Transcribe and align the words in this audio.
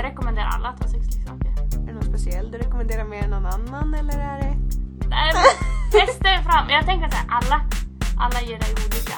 jag 0.00 0.10
rekommenderar 0.10 0.46
alla 0.46 0.68
att 0.68 0.82
ha 0.82 0.88
sexleksaker. 0.88 1.48
Är 1.82 1.86
det 1.86 1.92
något 1.92 2.04
speciellt 2.04 2.52
du 2.52 2.58
rekommenderar 2.58 3.04
mer 3.04 3.22
än 3.24 3.30
någon 3.30 3.46
annan 3.46 3.94
eller 3.94 4.18
är 4.18 4.38
det... 4.40 4.56
Nej, 5.08 5.32
men 5.34 5.42
testa 5.92 6.28
er 6.28 6.42
fram. 6.42 6.68
Jag 6.68 6.86
tänker 6.86 7.06
att 7.06 7.14
alla, 7.28 7.60
alla 8.18 8.40
ger 8.40 8.58
dig 8.58 8.70
olika. 8.70 9.16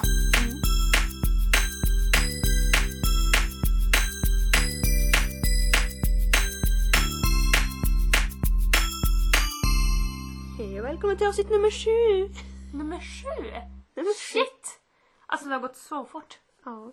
Hej 10.59 10.81
och 10.81 10.87
välkommen 10.87 11.17
till 11.17 11.27
avsnitt 11.27 11.51
nummer 11.51 11.71
sju! 11.71 12.35
Nummer 12.79 13.01
sju. 13.01 13.51
Nummer 13.97 14.15
sju. 14.15 14.39
Shit! 14.39 14.81
Alltså 15.27 15.49
det 15.49 15.55
har 15.55 15.61
gått 15.61 15.77
så 15.77 16.05
fort. 16.05 16.39
Ja. 16.65 16.93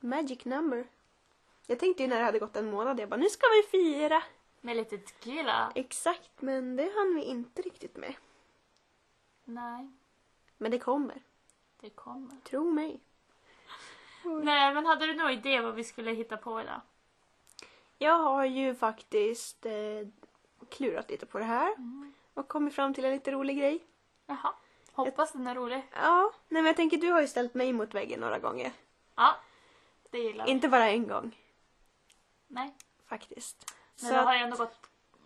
Magic 0.00 0.44
number. 0.44 0.97
Jag 1.70 1.78
tänkte 1.78 2.02
ju 2.02 2.08
när 2.08 2.18
det 2.18 2.24
hade 2.24 2.38
gått 2.38 2.56
en 2.56 2.70
månad, 2.70 3.00
jag 3.00 3.08
bara 3.08 3.16
nu 3.20 3.28
ska 3.28 3.46
vi 3.46 3.68
fira! 3.70 4.22
Med 4.60 4.76
lite 4.76 4.98
tequila. 4.98 5.72
Exakt, 5.74 6.30
men 6.42 6.76
det 6.76 6.92
hann 6.96 7.14
vi 7.14 7.22
inte 7.24 7.62
riktigt 7.62 7.96
med. 7.96 8.14
Nej, 9.44 9.90
Men 10.58 10.70
det 10.70 10.78
kommer, 10.78 11.22
det 11.80 11.90
kommer. 11.90 12.36
tro 12.44 12.70
mig. 12.70 13.00
Nej, 14.42 14.74
men 14.74 14.86
hade 14.86 15.06
du 15.06 15.14
någon 15.14 15.30
idé 15.30 15.60
vad 15.60 15.74
vi 15.74 15.84
skulle 15.84 16.10
hitta 16.10 16.36
på 16.36 16.60
idag? 16.60 16.80
Jag 17.98 18.18
har 18.18 18.44
ju 18.44 18.74
faktiskt 18.74 19.66
eh, 19.66 20.08
klurat 20.70 21.10
lite 21.10 21.26
på 21.26 21.38
det 21.38 21.44
här 21.44 21.74
Mm. 21.74 22.12
och 22.34 22.48
kommit 22.48 22.74
fram 22.74 22.94
till 22.94 23.04
en 23.04 23.12
lite 23.12 23.30
rolig 23.32 23.58
grej. 23.58 23.84
Jaha. 24.26 24.52
Hoppas 24.92 25.32
den 25.32 25.46
är 25.46 25.54
rolig. 25.54 25.82
Ja, 25.92 26.32
nej 26.48 26.62
men 26.62 26.66
jag 26.66 26.76
tänker 26.76 26.96
du 26.96 27.10
har 27.12 27.20
ju 27.20 27.26
ställt 27.28 27.54
mig 27.54 27.72
mot 27.72 27.94
väggen 27.94 28.20
några 28.20 28.38
gånger. 28.38 28.72
Ja, 29.14 29.34
det 30.10 30.18
gillar 30.18 30.44
vi. 30.44 30.50
Inte 30.50 30.68
bara 30.68 30.88
en 30.88 31.08
gång, 31.08 31.36
Nej, 32.48 32.74
faktiskt. 33.08 33.74
men 34.00 34.08
Så 34.08 34.14
det 34.14 34.20
har 34.20 34.34
ju 34.34 34.40
ändå 34.40 34.56
gått 34.56 34.76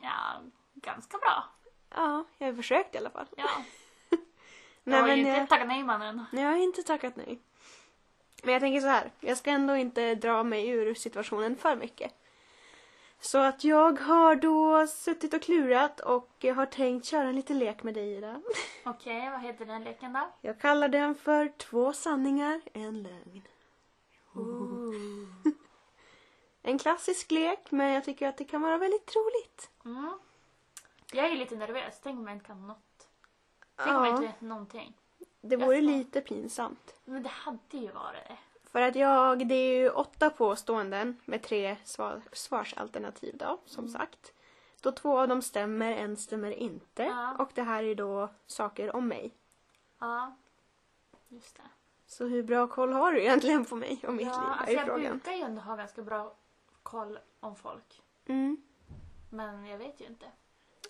ja, 0.02 0.42
ganska 0.74 1.18
bra. 1.18 1.44
ja, 1.94 2.24
jag 2.38 2.46
har 2.46 2.54
försökt 2.54 2.94
i 2.94 2.98
alla 2.98 3.10
fall. 3.10 3.26
Ja, 3.36 3.48
Nej, 4.84 4.98
jag 4.98 5.02
har 5.02 5.08
ju 5.08 5.16
inte 5.16 5.30
jag, 5.30 5.48
tackat 5.48 5.66
nej 5.68 5.82
mannen. 5.84 6.24
nej, 6.32 6.44
jag 6.44 6.50
har 6.50 6.58
inte 6.58 6.82
tackat 6.82 7.16
nej. 7.16 7.38
Men 8.42 8.52
jag 8.52 8.60
tänker 8.62 8.80
så 8.80 8.86
här, 8.86 9.10
jag 9.20 9.38
ska 9.38 9.50
ändå 9.50 9.76
inte 9.76 10.14
dra 10.14 10.42
mig 10.42 10.68
ur 10.68 10.94
situationen 10.94 11.56
för 11.56 11.76
mycket. 11.76 12.14
Så 13.20 13.38
att 13.38 13.64
jag 13.64 14.00
har 14.00 14.36
då 14.36 14.86
suttit 14.86 15.34
och 15.34 15.42
klurat 15.42 16.00
och 16.00 16.44
har 16.56 16.66
tänkt 16.66 17.06
köra 17.06 17.28
en 17.28 17.36
liten 17.36 17.58
lek 17.58 17.82
med 17.82 17.94
dig 17.94 18.16
idag. 18.16 18.42
Okej, 18.84 19.30
vad 19.30 19.40
heter 19.40 19.64
den 19.64 19.84
leken 19.84 20.12
då? 20.12 20.28
Jag 20.40 20.60
kallar 20.60 20.88
den 20.88 21.14
för 21.14 21.52
två 21.58 21.92
sanningar, 21.92 22.60
en 22.72 23.02
lögn. 23.02 23.42
En 26.62 26.78
klassisk 26.78 27.30
lek, 27.30 27.70
men 27.70 27.92
jag 27.92 28.04
tycker 28.04 28.28
att 28.28 28.36
det 28.36 28.44
kan 28.44 28.62
vara 28.62 28.78
väldigt 28.78 29.16
roligt. 29.16 29.70
Mm. 29.84 30.18
Jag 31.12 31.26
är 31.26 31.36
lite 31.36 31.56
nervös. 31.56 32.00
Tänk 32.02 32.18
om 32.18 32.26
jag 32.26 32.36
inte 32.36 32.46
kan 32.46 32.66
något. 32.66 33.08
Tänk 33.76 33.88
om 33.96 34.04
jag 34.04 34.14
inte 34.14 34.26
vet 34.26 34.40
någonting. 34.40 34.92
det 35.40 35.56
vore 35.56 35.76
Jaså. 35.76 35.96
lite 35.96 36.20
pinsamt. 36.20 36.94
Men 37.04 37.22
det 37.22 37.28
hade 37.28 37.58
ju 37.76 37.90
varit 37.90 38.28
det. 38.28 38.36
För 38.72 38.80
att 38.82 38.96
jag, 38.96 39.48
det 39.48 39.54
är 39.54 39.78
ju 39.78 39.90
åtta 39.90 40.30
påståenden 40.30 41.20
med 41.24 41.42
tre 41.42 41.76
svar, 41.84 42.22
svarsalternativ 42.32 43.36
då, 43.36 43.58
som 43.66 43.88
sagt. 43.88 44.32
Då 44.80 44.92
två 44.92 45.18
av 45.18 45.28
dem 45.28 45.42
stämmer, 45.42 45.92
en 45.92 46.16
stämmer 46.16 46.50
inte. 46.50 47.02
Ja. 47.02 47.36
Och 47.38 47.50
det 47.54 47.62
här 47.62 47.84
är 47.84 47.94
då 47.94 48.28
saker 48.46 48.96
om 48.96 49.08
mig. 49.08 49.34
Ja, 49.98 50.36
just 51.28 51.56
det. 51.56 51.62
Så 52.06 52.24
hur 52.24 52.42
bra 52.42 52.66
koll 52.66 52.92
har 52.92 53.12
du 53.12 53.20
egentligen 53.20 53.64
på 53.64 53.76
mig 53.76 54.04
och 54.06 54.14
mitt 54.14 54.26
ja, 54.26 54.32
liv? 54.32 54.50
alltså 54.50 54.72
är 54.72 54.76
jag 54.76 54.86
frågan. 54.86 55.10
brukar 55.10 55.32
ju 55.32 55.42
ändå 55.42 55.60
ha 55.60 55.76
ganska 55.76 56.02
bra 56.02 56.34
koll 56.82 57.18
om 57.40 57.56
folk. 57.56 58.02
Mm. 58.26 58.62
Men 59.30 59.66
jag 59.66 59.78
vet 59.78 60.00
ju 60.00 60.06
inte. 60.06 60.26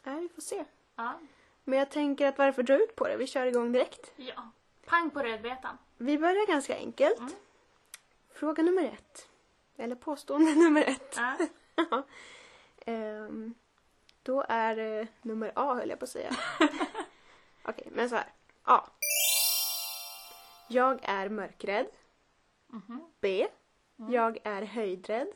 Ja, 0.04 0.14
vi 0.14 0.28
får 0.28 0.42
se. 0.42 0.64
Ja, 0.96 1.18
Men 1.64 1.78
jag 1.78 1.90
tänker 1.90 2.26
att 2.26 2.38
varför 2.38 2.62
dra 2.62 2.74
ut 2.82 2.96
på 2.96 3.08
det? 3.08 3.16
Vi 3.16 3.26
kör 3.26 3.46
igång 3.46 3.72
direkt. 3.72 4.12
ja. 4.16 4.50
Pang 4.86 5.10
på 5.10 5.22
rödbetan. 5.22 5.78
Vi 5.96 6.18
börjar 6.18 6.46
ganska 6.46 6.76
enkelt. 6.76 7.18
Mm. 7.18 7.32
Fråga 8.30 8.62
nummer 8.62 8.82
ett. 8.84 9.28
Eller 9.76 9.94
påstående 9.96 10.54
nummer 10.64 10.82
ett. 10.82 11.16
Ja. 11.76 12.02
Ehm, 12.86 13.54
då 14.22 14.44
är 14.48 14.76
det 14.76 15.06
nummer 15.22 15.52
A 15.54 15.74
höll 15.74 15.90
jag 15.90 15.98
på 15.98 16.04
att 16.04 16.08
säga. 16.10 16.30
Okej, 17.64 17.88
men 17.92 18.08
så 18.08 18.16
här. 18.16 18.32
A. 18.62 18.80
Jag 20.68 20.98
är 21.02 21.28
mörkrädd. 21.28 21.86
Mhm. 22.66 23.04
B. 23.20 23.48
Jag 23.96 24.38
är 24.44 24.62
höjdrädd. 24.62 25.28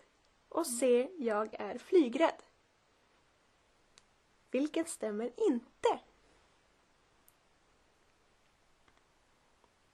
Och 0.48 0.66
C. 0.66 1.10
Jag 1.18 1.54
är 1.60 1.78
flygrädd. 1.78 2.42
Vilken 4.50 4.84
stämmer 4.84 5.32
inte? 5.48 6.00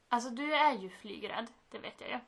Alltså 0.08 0.30
du 0.30 0.54
är 0.54 0.72
ju 0.72 0.90
flygrädd, 0.90 1.46
det 1.68 1.78
vet 1.78 2.00
jag 2.00 2.10
ju. 2.10 2.18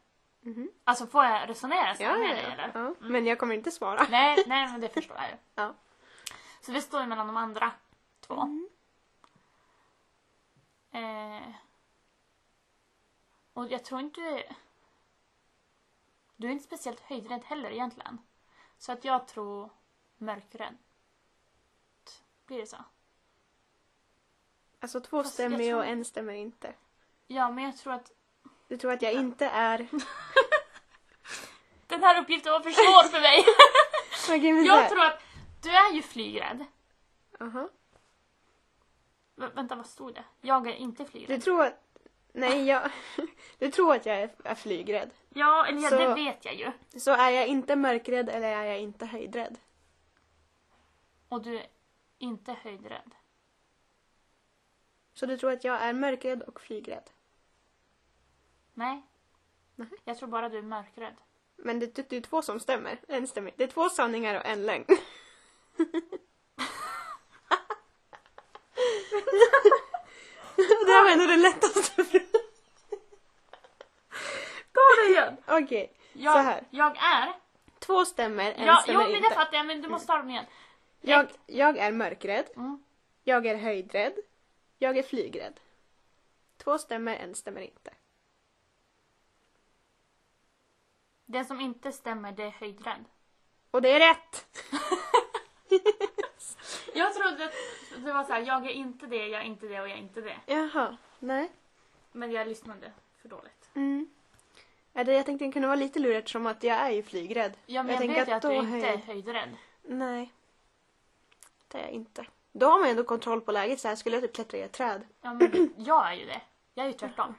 Mhm. 0.50 0.70
Alltså 0.84 1.06
får 1.06 1.24
jag 1.24 1.48
resonera 1.48 1.94
så 1.94 2.02
Ja, 2.02 2.16
med 2.16 2.36
dig 2.36 2.44
eller? 2.44 2.70
ja. 2.74 2.94
Men 3.00 3.26
jag 3.26 3.38
kommer 3.38 3.54
inte 3.54 3.70
svara. 3.70 4.06
Nej, 4.10 4.44
nej 4.46 4.68
men 4.72 4.80
det 4.80 4.88
förstår 4.88 5.16
jag 5.16 5.30
ju. 5.30 5.36
Ja. 5.54 5.74
Så 6.60 6.72
det 6.72 6.80
står 6.80 7.00
ju 7.00 7.06
mellan 7.06 7.26
de 7.26 7.36
andra 7.36 7.72
två. 8.20 8.40
Mm. 8.40 8.68
Eh, 10.90 11.54
och 13.52 13.68
jag 13.70 13.84
tror 13.84 14.00
inte... 14.00 14.54
Du 16.36 16.46
är 16.46 16.50
inte 16.52 16.64
speciellt 16.64 17.00
höjdrädd 17.00 17.44
heller 17.44 17.70
egentligen. 17.70 18.18
Så 18.78 18.92
att 18.92 19.04
jag 19.04 19.28
tror 19.28 19.70
mörkrädd. 20.18 20.76
Blir 22.46 22.58
det 22.58 22.66
så? 22.66 22.76
Alltså 24.80 25.00
två 25.00 25.22
Fast 25.22 25.34
stämmer 25.34 25.58
ju 25.58 25.70
tror- 25.70 25.78
och 25.78 25.86
en 25.86 26.04
stämmer 26.04 26.32
inte. 26.32 26.74
Ja, 27.26 27.50
men 27.50 27.64
jag 27.64 27.76
tror 27.76 27.92
att 27.92 28.12
Du 28.68 28.76
tror 28.76 28.92
att 28.92 29.02
jag 29.02 29.12
inte 29.12 29.46
är... 29.46 29.78
den 31.86 32.02
här 32.02 32.20
uppgiften 32.22 32.52
var 32.52 32.60
för 32.60 32.70
svår 32.70 33.08
för 33.08 33.20
mig. 33.20 33.44
Så 34.12 34.32
jag 34.66 34.88
tror 34.90 35.04
att 35.04 35.22
du 35.62 35.70
är 35.70 35.92
ju 35.92 36.02
flygrädd. 36.02 36.64
Aha. 37.40 37.68
Vä- 39.36 39.54
vänta, 39.54 39.74
vad 39.74 39.86
stod 39.86 40.14
det? 40.14 40.24
Jag 40.40 40.66
är 40.66 40.72
inte 40.74 41.02
Du 41.04 41.08
flygrädd. 41.10 41.42
tror 41.42 41.62
att... 41.64 41.80
Nej, 42.32 42.64
jag... 42.66 42.90
Du 43.58 43.70
tror 43.70 43.94
att 43.94 44.06
jag 44.06 44.16
är, 44.16 44.34
är 44.44 44.54
flygrädd. 44.54 45.10
Ja, 45.36 45.66
eller 45.66 45.80
ja, 45.82 45.88
Så- 45.90 45.98
det 45.98 46.14
vet 46.14 46.44
jag 46.44 46.54
ju. 46.54 46.72
Så 47.00 47.10
är 47.10 47.30
jag 47.30 47.46
inte 47.46 47.76
mörkrädd 47.76 48.28
eller 48.28 48.48
är 48.48 48.64
jag 48.64 48.80
inte 48.80 49.06
höjdrädd? 49.06 49.58
Och 51.28 51.42
du 51.42 51.56
är 51.58 51.66
inte 52.18 52.52
höjdrädd. 52.52 53.14
Så 55.14 55.26
du 55.26 55.38
tror 55.38 55.52
att 55.52 55.64
jag 55.64 55.82
är 55.82 55.92
mörkrädd 55.92 56.42
och 56.42 56.60
flygrädd? 56.60 57.10
Nej. 58.74 59.02
Nej. 59.74 59.88
Jag 60.04 60.18
tror 60.18 60.28
bara 60.28 60.48
du 60.48 60.58
är 60.58 60.62
mörkrädd. 60.62 61.14
Men 61.56 61.66
Men 61.66 61.78
det, 61.78 62.08
det 62.10 62.16
är 62.16 62.20
två 62.20 62.42
som 62.42 62.60
stämmer. 62.60 62.98
En 63.08 63.26
stämmer. 63.26 63.52
Det 63.56 63.64
är 63.64 63.68
två 63.68 63.88
sanningar 63.88 64.40
och 64.40 64.46
en 64.46 64.66
lögn. 64.66 64.84
det 70.56 70.92
här 70.92 71.04
var 71.04 71.10
ändå 71.10 71.26
det 71.26 71.36
lättaste. 71.36 72.04
Kom 74.96 75.12
igen! 75.12 75.36
Okej, 75.46 75.92
så 76.12 76.18
Jag, 76.18 76.32
här. 76.32 76.64
jag 76.70 76.96
är... 76.96 77.32
Två 77.78 78.04
stämmer, 78.04 78.52
en 78.52 78.66
Ja, 78.66 78.76
jo, 78.78 78.82
stämmer 78.82 79.02
men 79.02 79.10
det 79.10 79.16
inte. 79.16 79.34
fattar 79.34 79.56
jag, 79.56 79.66
men 79.66 79.82
du 79.82 79.88
måste 79.88 80.06
ta 80.06 80.16
dem 80.16 80.30
igen. 80.30 80.44
Jag, 81.00 81.26
jag 81.46 81.76
är 81.78 81.92
mörkrädd. 81.92 82.46
Mm. 82.56 82.82
Jag 83.24 83.46
är 83.46 83.56
höjdrädd. 83.56 84.14
Jag 84.78 84.98
är 84.98 85.02
flygrädd. 85.02 85.60
Två 86.56 86.78
stämmer, 86.78 87.16
en 87.16 87.34
stämmer 87.34 87.60
inte. 87.60 87.90
Det 91.26 91.44
som 91.44 91.60
inte 91.60 91.92
stämmer, 91.92 92.32
det 92.32 92.42
är 92.42 92.50
höjdrädd. 92.50 93.04
Och 93.70 93.82
det 93.82 93.88
är 93.90 94.00
rätt! 94.08 94.46
Jag 96.94 97.14
trodde 97.14 97.44
att 97.44 97.52
det 98.04 98.12
var 98.12 98.24
så 98.24 98.32
här, 98.32 98.40
jag 98.40 98.66
är 98.66 98.70
inte 98.70 99.06
det, 99.06 99.26
jag 99.28 99.40
är 99.40 99.44
inte 99.44 99.66
det 99.66 99.80
och 99.80 99.88
jag 99.88 99.98
är 99.98 100.02
inte 100.02 100.20
det. 100.20 100.36
Jaha, 100.46 100.96
nej. 101.18 101.50
Men 102.12 102.32
jag 102.32 102.48
lyssnade 102.48 102.92
för 103.22 103.28
dåligt. 103.28 103.70
Mm. 103.74 104.08
Jag 104.96 105.06
tänkte 105.26 105.44
det 105.46 105.52
kunde 105.52 105.68
vara 105.68 105.76
lite 105.76 105.98
lurigt 105.98 106.28
som 106.28 106.46
att 106.46 106.62
jag 106.62 106.76
är 106.76 106.90
ju 106.90 107.02
flygrädd. 107.02 107.56
Ja, 107.66 107.82
men 107.82 107.92
jag, 107.92 108.00
tänker 108.00 108.14
vet 108.20 108.28
ju 108.28 108.32
att 108.32 108.42
du 108.42 108.54
inte 108.54 108.76
är 108.76 108.80
höjd- 108.90 109.04
höjdrädd. 109.04 109.56
Nej. 109.82 110.32
Det 111.68 111.78
är 111.78 111.82
jag 111.82 111.90
inte. 111.90 112.26
Då 112.52 112.66
har 112.66 112.80
man 112.80 112.88
ändå 112.88 113.04
kontroll 113.04 113.40
på 113.40 113.52
läget. 113.52 113.80
Så 113.80 113.88
här 113.88 113.96
skulle 113.96 114.16
jag 114.16 114.22
typ 114.22 114.34
klättra 114.34 114.58
i 114.58 114.62
ett 114.62 114.72
träd. 114.72 115.06
Ja, 115.20 115.34
men 115.34 115.74
jag 115.76 116.08
är 116.12 116.14
ju 116.14 116.26
det. 116.26 116.40
Jag 116.74 116.86
är 116.86 116.90
ju 116.90 116.96
tvärtom. 116.98 117.34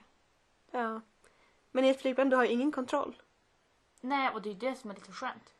Ja. 0.71 1.01
Men 1.71 1.85
i 1.85 1.89
ett 1.89 2.01
flygplan 2.01 2.29
du 2.29 2.35
har 2.35 2.43
ju 2.43 2.51
ingen 2.51 2.71
kontroll. 2.71 3.21
Nej, 4.01 4.29
och 4.33 4.41
det 4.41 4.49
är 4.49 4.53
ju 4.53 4.59
det 4.59 4.75
som 4.75 4.89
är 4.89 4.95
lite 4.95 5.11
skönt. 5.11 5.53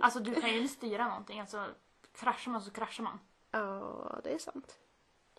Alltså 0.00 0.20
du 0.20 0.34
kan 0.34 0.50
ju 0.50 0.58
inte 0.60 0.74
styra 0.74 1.08
någonting. 1.08 1.40
Alltså 1.40 1.66
kraschar 2.12 2.50
man 2.52 2.62
så 2.62 2.70
kraschar 2.70 3.04
man. 3.04 3.18
Ja, 3.50 4.20
det 4.24 4.30
är 4.34 4.38
sant. 4.38 4.78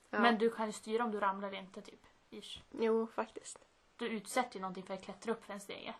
Ja. 0.10 0.20
Men 0.20 0.38
du 0.38 0.50
kan 0.50 0.66
ju 0.66 0.72
styra 0.72 1.04
om 1.04 1.12
du 1.12 1.20
ramlar 1.20 1.48
eller 1.48 1.58
inte 1.60 1.82
typ. 1.82 2.06
Ish. 2.30 2.60
Jo, 2.72 3.08
faktiskt. 3.08 3.60
Du 3.98 4.08
utsätter 4.08 4.56
ju 4.56 4.62
någonting 4.62 4.84
för 4.84 4.94
att 4.94 5.04
klättra 5.04 5.32
upp 5.32 5.46
för 5.46 5.54
en 5.54 5.60
stege. 5.60 5.94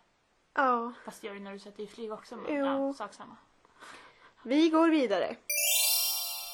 Ja, 0.54 0.92
Fast 1.04 1.20
det 1.20 1.26
gör 1.26 1.34
du 1.34 1.40
när 1.40 1.52
du 1.52 1.58
sätter 1.58 1.82
i 1.82 1.86
flyg 1.86 2.12
också. 2.12 2.36
Men 2.36 2.54
Jo. 2.54 2.64
ja, 2.66 2.92
sak 2.92 3.14
samma. 3.14 3.36
Vi 4.42 4.70
går 4.70 4.88
vidare. 4.88 5.36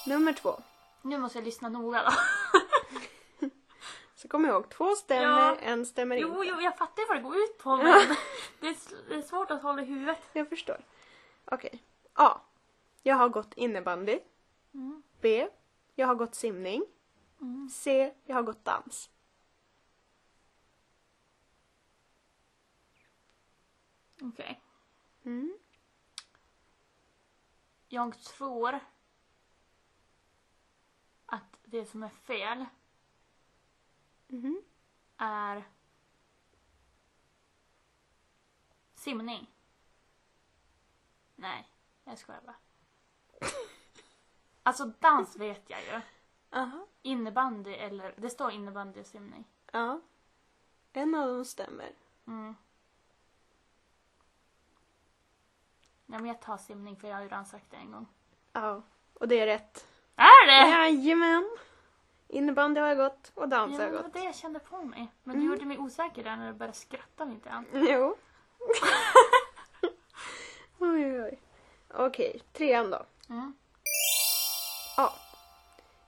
Nummer 0.07 0.33
två. 0.33 0.61
Nu 1.03 1.19
måste 1.19 1.39
jag 1.39 1.45
lyssna 1.45 1.69
noga 1.69 2.03
då. 2.05 2.11
Så 4.15 4.29
kom 4.29 4.47
ihåg, 4.47 4.69
två 4.69 4.95
stämmer, 4.95 5.27
Ja. 5.27 5.57
en 5.57 5.87
stämmer 5.87 6.17
Jo, 6.17 6.29
inte. 6.29 6.47
jo, 6.55 6.61
jag 6.61 6.79
fattar 6.79 7.09
vad 7.09 7.17
det 7.17 7.23
går 7.23 7.37
ut 7.37 7.59
på 7.59 7.77
men 7.77 8.17
det 8.61 8.67
är, 8.67 8.71
s- 8.73 8.95
det 9.09 9.15
är 9.15 9.23
svårt 9.23 9.51
att 9.51 9.63
hålla 9.63 9.83
i 9.83 9.85
huvudet. 9.85 10.19
Jag 10.33 10.49
förstår. 10.49 10.85
Okej. 11.45 11.83
A. 12.15 12.41
Jag 13.03 13.17
har 13.17 13.29
gått 13.29 13.55
innebandy. 13.55 14.19
Mm. 14.75 15.03
B. 15.21 15.49
Jag 15.95 16.07
har 16.07 16.15
gått 16.15 16.35
simning. 16.35 16.85
Mm. 17.41 17.69
C. 17.69 18.15
Jag 18.25 18.35
har 18.37 18.43
gått 18.43 18.65
dans. 18.65 19.11
Okej. 24.23 24.61
Mm. 25.23 25.59
Jag 27.89 28.19
tror 28.19 28.81
att 31.27 31.59
det 31.65 31.87
som 31.87 32.03
är 32.03 32.09
fel 32.09 32.67
Mhm. 34.29 34.63
är 35.17 35.65
simning. 38.95 39.51
Nej, 41.37 41.69
jag 42.05 42.19
skojar 42.19 42.41
bara. 42.41 42.57
Alltså 44.63 44.85
dans 45.01 45.37
vet 45.37 45.71
jag 45.71 45.83
ju. 45.85 46.01
Aha. 46.51 46.87
Innebandy 47.03 47.71
eller, 47.71 48.15
det 48.19 48.31
står 48.31 48.51
innebandy 48.51 49.01
och 49.01 49.07
simning. 49.07 49.45
Ja. 49.73 50.01
En 50.93 51.15
av 51.15 51.29
dem 51.29 51.45
stämmer. 51.45 51.93
Mm. 52.27 52.57
Ja, 56.13 56.19
men 56.19 56.27
jag 56.27 56.41
tar 56.41 56.57
simning 56.57 56.97
för 56.97 57.09
jag 57.09 57.15
har 57.15 57.23
ju 57.23 57.29
redan 57.29 57.47
sagt 57.47 57.71
det 57.71 57.77
en 57.77 57.93
gång. 57.93 58.07
Ja. 58.53 58.83
Och 59.15 59.29
det 59.29 59.41
är 59.41 59.47
rätt. 59.47 59.87
Är 60.17 60.47
det? 60.47 60.71
Jajamän! 60.71 61.57
Innebandy 62.29 62.81
har 62.81 62.89
jag 62.89 62.97
gått 62.97 63.33
och 63.35 63.49
dans 63.49 63.73
Ja, 63.73 63.79
har 63.79 63.85
det 63.91 63.97
jag 63.97 63.97
var 63.97 64.03
gått. 64.03 64.13
det 64.13 64.25
jag 64.25 64.35
kände 64.35 64.59
på 64.59 64.83
mig. 64.83 65.13
Men 65.23 65.37
du 65.37 65.41
Mm. 65.43 65.53
gjorde 65.53 65.67
mig 65.67 65.79
osäker 65.79 66.25
där 66.25 66.37
när 66.37 66.53
du 66.53 66.59
började 66.59 66.77
skratta 66.79 67.25
lite 67.25 67.49
grann. 67.49 67.67
Jo. 67.73 68.17
oj, 70.79 71.07
oj, 71.07 71.23
oj. 71.23 71.39
Okej, 71.95 72.43
trean 72.53 72.91
då. 72.91 73.03
Mm. 73.29 73.55
Ja. 74.97 75.13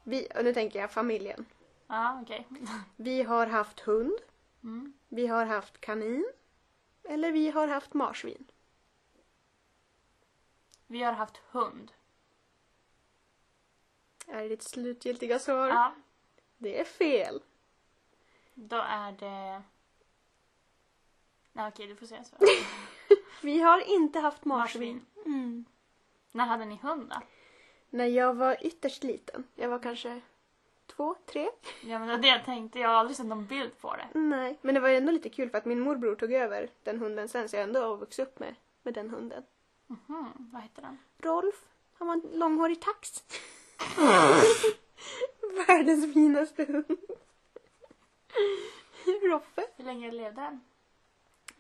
Vi, 0.03 0.29
och 0.37 0.45
nu 0.45 0.55
tänker 0.55 0.81
jag 0.81 0.91
familjen. 0.93 1.45
Ja, 1.87 2.21
okej. 2.23 2.47
Vi 2.97 3.23
har 3.23 3.47
haft 3.47 3.81
hund. 3.81 4.19
Mm. 4.63 4.93
Vi 5.09 5.27
har 5.27 5.45
haft 5.47 5.81
kanin. 5.81 6.33
Eller 7.09 7.33
vi 7.33 7.51
har 7.51 7.69
haft 7.69 7.95
marsvin. 7.95 8.47
Vi 10.95 11.03
har 11.03 11.13
haft 11.13 11.37
hund. 11.37 11.93
Är 14.27 14.43
det 14.43 14.49
ditt 14.49 14.63
slutgiltiga 14.63 15.39
svar? 15.39 15.69
Ja, 15.69 15.95
Det 16.57 16.81
är 16.81 16.85
fel. 16.85 17.43
då 18.55 18.77
är 18.77 19.13
det... 19.13 19.63
Nej, 21.53 21.69
okej, 21.69 21.87
du 21.87 21.97
får 21.97 22.07
säga 22.07 22.25
så. 22.25 22.37
Vi 23.43 23.61
har 23.61 23.95
inte 23.95 24.19
haft 24.19 24.45
marsvin. 24.45 25.07
Mm. 25.27 25.65
När 26.33 26.47
hade 26.47 26.65
ni 26.65 26.77
hund 26.77 27.09
då? 27.11 27.21
När 27.91 28.07
jag 28.07 28.35
var 28.35 28.57
ytterst 28.67 29.03
liten. 29.05 29.45
Jag 29.55 29.69
var 29.69 29.79
kanske 29.79 30.21
två, 30.87 31.15
tre. 31.27 31.49
Ja, 31.83 31.99
men 31.99 32.09
det 32.09 32.15
var 32.15 32.23
det 32.23 32.29
jag 32.29 32.45
tänkte. 32.45 32.79
Jag 32.79 32.89
har 32.89 32.97
aldrig 32.97 33.17
sett 33.17 33.27
någon 33.27 33.47
bild 33.47 33.79
på 33.79 33.97
det. 33.97 34.09
Nej, 34.19 34.59
men 34.63 34.75
det 34.75 34.81
var 34.81 34.89
ändå 34.89 35.13
lite 35.13 35.29
kul 35.29 35.51
för 35.51 35.59
att 35.59 35.65
min 35.65 35.81
morbror 35.81 36.15
tog 36.15 36.33
över 36.33 36.71
den 36.83 36.99
hunden 36.99 37.29
sen 37.29 37.49
så 37.49 37.57
jag 37.57 37.63
ändå 37.63 37.81
har 37.81 37.97
vuxit 37.97 38.29
upp 38.29 38.39
med, 38.39 38.55
med 38.83 38.95
den 38.95 39.11
hunden. 39.11 39.45
Mhm, 39.87 40.33
vad 40.53 40.63
heter 40.63 40.83
den? 40.83 40.99
Rolf, 41.19 41.69
han 41.95 42.07
var 42.09 42.15
en 42.15 42.39
långhårig 42.39 42.81
tax. 42.81 43.25
Världens 45.67 46.15
finaste 46.15 46.65
hund. 46.65 46.99
Roffe. 49.23 49.67
Hur 49.77 49.85
länge 49.85 50.11
levde 50.11 50.41
den? 50.41 50.61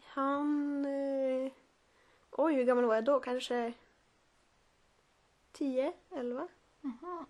Han... 0.04 0.84
Eh, 0.84 1.52
oj, 2.30 2.54
hur 2.54 2.64
gammal 2.64 2.84
var 2.84 2.94
jag 2.94 3.04
då? 3.04 3.20
Kanske 3.20 3.72
10, 5.52 5.92
11? 6.10 6.48
Mhm. 6.80 7.26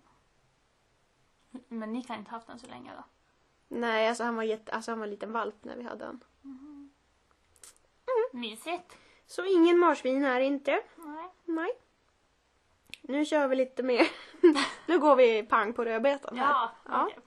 Men 1.67 1.93
ni 1.93 2.03
kan 2.03 2.19
inte 2.19 2.31
ha 2.31 2.37
haft 2.37 2.47
den 2.47 2.59
så 2.59 2.67
länge 2.67 2.91
då? 2.95 3.03
Nej, 3.67 4.07
alltså 4.09 4.23
han 4.23 4.35
var, 4.35 4.43
jätte, 4.43 4.71
alltså 4.71 4.91
han 4.91 4.99
var 4.99 5.05
en 5.05 5.11
liten 5.11 5.31
valp 5.31 5.63
när 5.63 5.75
vi 5.77 5.83
hade 5.83 6.05
han. 6.05 6.23
Mysigt. 8.31 8.97
Så 9.27 9.45
ingen 9.45 9.79
marsvin 9.79 10.23
här 10.23 10.39
inte. 10.39 10.71
Nej. 10.95 11.29
Nej. 11.45 11.71
Nu 13.01 13.25
kör 13.25 13.47
vi 13.47 13.55
lite 13.55 13.83
mer. 13.83 14.07
nu 14.87 14.99
går 14.99 15.15
vi 15.15 15.43
pang 15.43 15.73
på 15.73 15.85
rödbetan 15.85 16.37
här. 16.37 16.45
Ja, 16.53 16.71
Ja. 16.85 17.05
okej. 17.05 17.19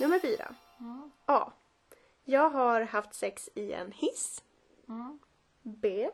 Nummer 0.00 0.18
fyra. 0.18 0.54
Mm. 0.80 1.10
A. 1.26 1.52
Jag 2.24 2.50
har 2.50 2.80
haft 2.80 3.14
sex 3.14 3.48
i 3.54 3.72
en 3.72 3.92
hiss. 3.92 4.42
Mm. 4.88 5.18
B. 5.62 6.10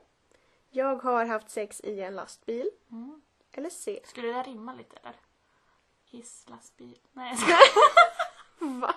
Jag 0.71 0.97
har 0.97 1.25
haft 1.25 1.51
sex 1.51 1.81
i 1.81 2.01
en 2.01 2.15
lastbil. 2.15 2.71
Mm. 2.91 3.23
Eller 3.53 3.71
C. 3.71 4.01
Skulle 4.05 4.27
det 4.29 4.35
där 4.35 4.45
rimma 4.45 4.75
lite 4.75 4.97
eller? 4.97 5.17
Hiss, 6.05 6.45
lastbil. 6.49 6.99
Nej, 7.13 7.29
jag 7.31 7.39
skojar. 7.39 7.61
Va? 8.81 8.95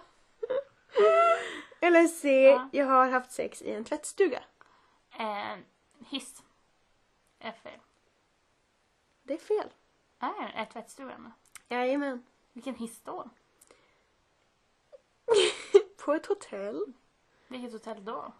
Eller 1.81 2.07
C. 2.07 2.45
Ja. 2.45 2.69
Jag 2.71 2.85
har 2.85 3.07
haft 3.09 3.31
sex 3.31 3.61
i 3.61 3.71
en 3.71 3.83
tvättstuga. 3.83 4.43
Eh, 5.19 5.57
Hiss. 5.99 6.43
Är 7.39 7.51
fel. 7.51 7.79
Det 9.23 9.33
är 9.33 9.37
fel. 9.37 9.69
Är 10.19 10.51
är 10.55 10.65
tvättstugan? 10.65 11.33
Jajamän. 11.69 12.25
Vilken 12.53 12.75
hiss 12.75 13.01
då? 13.01 13.29
På 16.05 16.13
ett 16.13 16.25
hotell. 16.25 16.93
Vilket 17.47 17.71
hotell 17.71 18.05
då? 18.05 18.33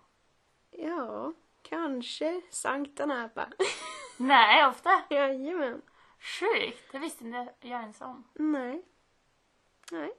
Ja, 0.72 1.34
kanske 1.62 2.42
Sankta 2.50 3.06
Napa. 3.06 3.48
Nej, 4.18 4.66
ofta. 4.68 5.04
Jajamän. 5.10 5.82
Sjukt. 6.20 6.92
Det 6.92 7.00
visste 7.00 7.24
inte 7.24 7.54
jag 7.60 7.82
ens 7.82 8.02
om. 8.02 8.24
Nej. 8.34 8.86
Nej. 9.92 10.12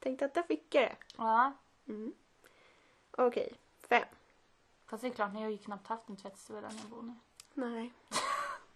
Tänkte 0.00 0.24
att 0.24 0.34
där 0.34 0.42
fick 0.42 0.74
jag 0.74 0.84
det. 0.84 0.96
Ja. 1.16 1.52
Mm. 1.88 2.12
Okej, 3.10 3.52
fem. 3.88 4.04
Fast 4.88 5.02
det 5.02 5.08
är 5.08 5.12
klart, 5.12 5.32
ni 5.34 5.42
har 5.42 5.50
ju 5.50 5.58
knappt 5.58 5.86
haft 5.86 6.08
en 6.08 6.16
tvättstuga 6.16 6.60
där 6.60 6.70
ni 6.70 6.90
bor 6.90 7.02
nu. 7.02 7.14
Nej. 7.54 7.92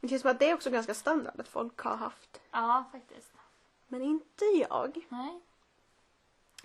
Det 0.00 0.08
känns 0.08 0.22
som 0.22 0.30
att 0.30 0.38
det 0.38 0.50
är 0.50 0.54
också 0.54 0.70
ganska 0.70 0.94
standard 0.94 1.40
att 1.40 1.48
folk 1.48 1.78
har 1.78 1.96
haft. 1.96 2.40
Ja, 2.50 2.84
faktiskt. 2.92 3.32
Men 3.88 4.02
inte 4.02 4.44
jag. 4.44 5.06
Nej. 5.08 5.40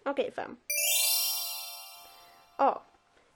Okej, 0.06 0.32
fem. 0.32 0.58
A. 2.58 2.82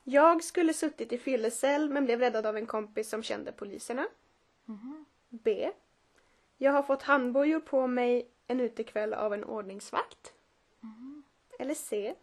Jag 0.04 0.44
skulle 0.44 0.74
suttit 0.74 1.12
i 1.14 1.18
fyllecell 1.18 1.90
men 1.90 2.06
blev 2.06 2.20
räddad 2.20 2.46
av 2.46 2.58
en 2.58 2.66
kompis 2.66 3.10
som 3.10 3.24
kände 3.24 3.52
poliserna. 3.52 4.08
Mhm. 4.66 5.06
B. 5.30 5.72
Jag 6.58 6.72
har 6.72 6.84
fått 6.84 7.04
handbojor 7.04 7.60
på 7.60 7.88
mig 7.88 8.32
en 8.48 8.60
utekväll 8.60 9.14
av 9.14 9.34
en 9.34 9.44
ordningsvakt. 9.44 10.34
Mhm. 10.80 11.24
Eller 11.60 11.74
C. 11.74 12.16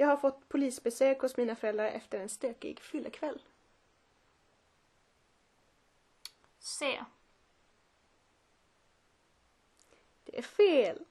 Jag 0.00 0.06
har 0.06 0.16
fått 0.16 0.48
polisbesök 0.48 1.20
hos 1.20 1.36
mina 1.36 1.56
föräldrar 1.56 1.86
efter 1.86 2.20
en 2.20 2.28
stökig 2.28 2.80
fyllekväll. 2.80 3.42
C. 6.58 7.04
Det 10.24 10.38
är 10.38 10.42
fel. 10.42 11.04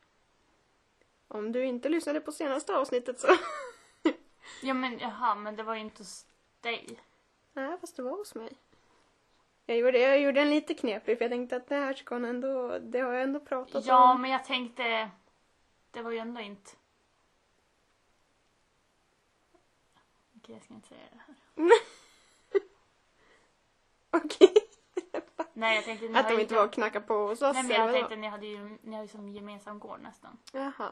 Om 1.28 1.52
du 1.52 1.66
inte 1.66 1.90
lyssnade 1.90 2.22
på 2.22 2.32
senaste 2.32 2.76
avsnittet 2.76 3.20
så... 3.20 3.28
Ja 4.62 4.74
men 4.74 5.00
jaha, 5.00 5.36
men 5.36 5.56
det 5.56 5.64
var 5.64 5.76
ju 5.76 5.82
inte 5.82 6.02
hos 6.02 6.26
dig. 6.62 7.00
Nej, 7.54 7.78
fast 7.82 7.96
det 7.96 8.04
var 8.04 8.18
hos 8.18 8.36
mig. 8.36 8.54
Jag 9.66 9.78
gjorde, 9.78 10.00
jag 10.00 10.20
gjorde 10.22 10.42
en 10.42 10.50
lite 10.50 10.74
knepig 10.74 11.18
för 11.18 11.26
jag 11.26 11.32
tänkte 11.32 11.56
att 11.56 11.68
det 11.68 11.76
här 11.76 11.94
ska 11.94 12.16
hon 12.16 12.26
ändå... 12.26 12.80
Det 12.80 13.00
har 13.00 13.14
jag 13.14 13.24
ändå 13.24 13.40
pratat 13.40 13.86
Ja, 13.86 14.12
om. 14.12 14.22
men 14.22 14.32
jag 14.32 14.46
tänkte... 14.46 15.10
Det 15.92 16.02
var 16.02 16.12
ju 16.12 16.18
ändå 16.18 16.42
inte... 16.42 16.72
Okej, 20.50 20.56
jag 20.56 20.64
ska 20.64 20.74
inte 20.74 20.88
säga 20.88 21.00
det 21.12 21.20
här. 21.28 21.72
Okej. 24.26 24.54
Nej, 25.54 25.76
jag 25.76 25.86
tänkte... 25.86 26.08
ni 26.08 26.18
Att 26.18 26.24
har 26.24 26.30
de 26.32 26.36
ju 26.36 26.42
inte 26.42 26.56
var 26.56 26.66
och 26.66 26.74
knackade 26.74 27.06
på 27.06 27.14
hos 27.28 27.42
oss 27.42 27.54
Nej, 27.54 27.64
men 27.64 27.66
eller 27.66 27.76
jag 27.80 27.86
vadå? 27.88 27.98
tänkte 27.98 28.16
ni 28.16 28.28
hade 28.28 28.46
ju, 28.46 28.78
ni 28.82 28.96
har 28.96 29.02
ju 29.04 29.08
som 29.08 29.30
gemensam 29.30 29.80
gård 29.80 30.00
nästan. 30.02 30.38
Jaha. 30.52 30.92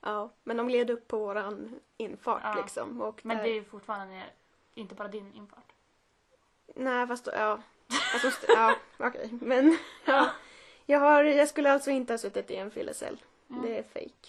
Ja, 0.00 0.30
men 0.44 0.56
de 0.56 0.68
gled 0.68 0.90
upp 0.90 1.08
på 1.08 1.18
våran 1.18 1.80
infart 1.96 2.40
Ja. 2.44 2.54
liksom. 2.62 3.00
Och 3.02 3.26
Men 3.26 3.36
där... 3.36 3.44
det 3.44 3.50
är 3.50 3.54
ju 3.54 3.64
fortfarande 3.64 4.22
inte 4.74 4.94
bara 4.94 5.08
din 5.08 5.32
infart. 5.34 5.72
Nej, 6.74 7.06
fast 7.06 7.26
ja. 7.32 7.60
Alltså, 8.12 8.28
st- 8.28 8.46
ja, 8.52 8.76
okej. 8.98 9.28
Men 9.40 9.78
ja. 10.04 10.30
Jag, 10.86 10.98
har, 11.00 11.24
jag 11.24 11.48
skulle 11.48 11.72
alltså 11.72 11.90
inte 11.90 12.12
ha 12.12 12.18
suttit 12.18 12.50
i 12.50 12.56
en 12.56 12.70
fyllecell. 12.70 13.22
Mm. 13.50 13.62
Det 13.62 13.78
är 13.78 13.82
fake. 13.82 14.28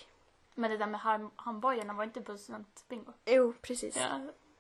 Men 0.56 0.72
det 0.72 0.78
där 0.78 0.88
med 0.88 1.00
ham- 1.02 1.32
handbojorna 1.36 1.94
var 1.94 2.04
inte 2.04 2.22
på 2.22 2.38
studentbingo. 2.38 3.14
Jo, 3.26 3.54
precis. 3.62 3.98
Ja. 3.98 4.20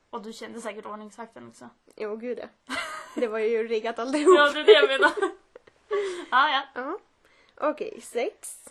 Och 0.10 0.22
du 0.22 0.34
kände 0.34 0.62
säkert 0.62 0.86
ordningsvakten 0.86 1.48
också. 1.48 1.70
Jo, 1.96 2.16
gud 2.16 2.40
ja. 2.40 2.48
Det 3.16 3.28
var 3.28 3.40
ju 3.40 3.68
riggat 3.68 4.00
alltihop. 4.00 4.38
Ja, 4.38 4.52
det 4.54 4.60
är 4.60 4.64
det 4.64 4.72
jag 4.72 4.88
menar. 4.88 5.12
Okej, 7.56 8.02
sex. 8.02 8.66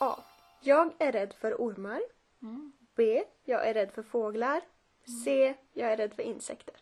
A. 0.00 0.18
Jag 0.60 0.92
är 0.98 1.12
rädd 1.12 1.34
för 1.34 1.54
ormar. 1.54 2.00
Mm. 2.42 2.72
B. 2.94 3.24
Jag 3.44 3.68
är 3.68 3.74
rädd 3.74 3.92
för 3.92 4.02
fåglar. 4.02 4.60
C. 5.24 5.54
Jag 5.72 5.92
är 5.92 5.96
rädd 5.96 6.14
för 6.14 6.22
insekter. 6.22 6.74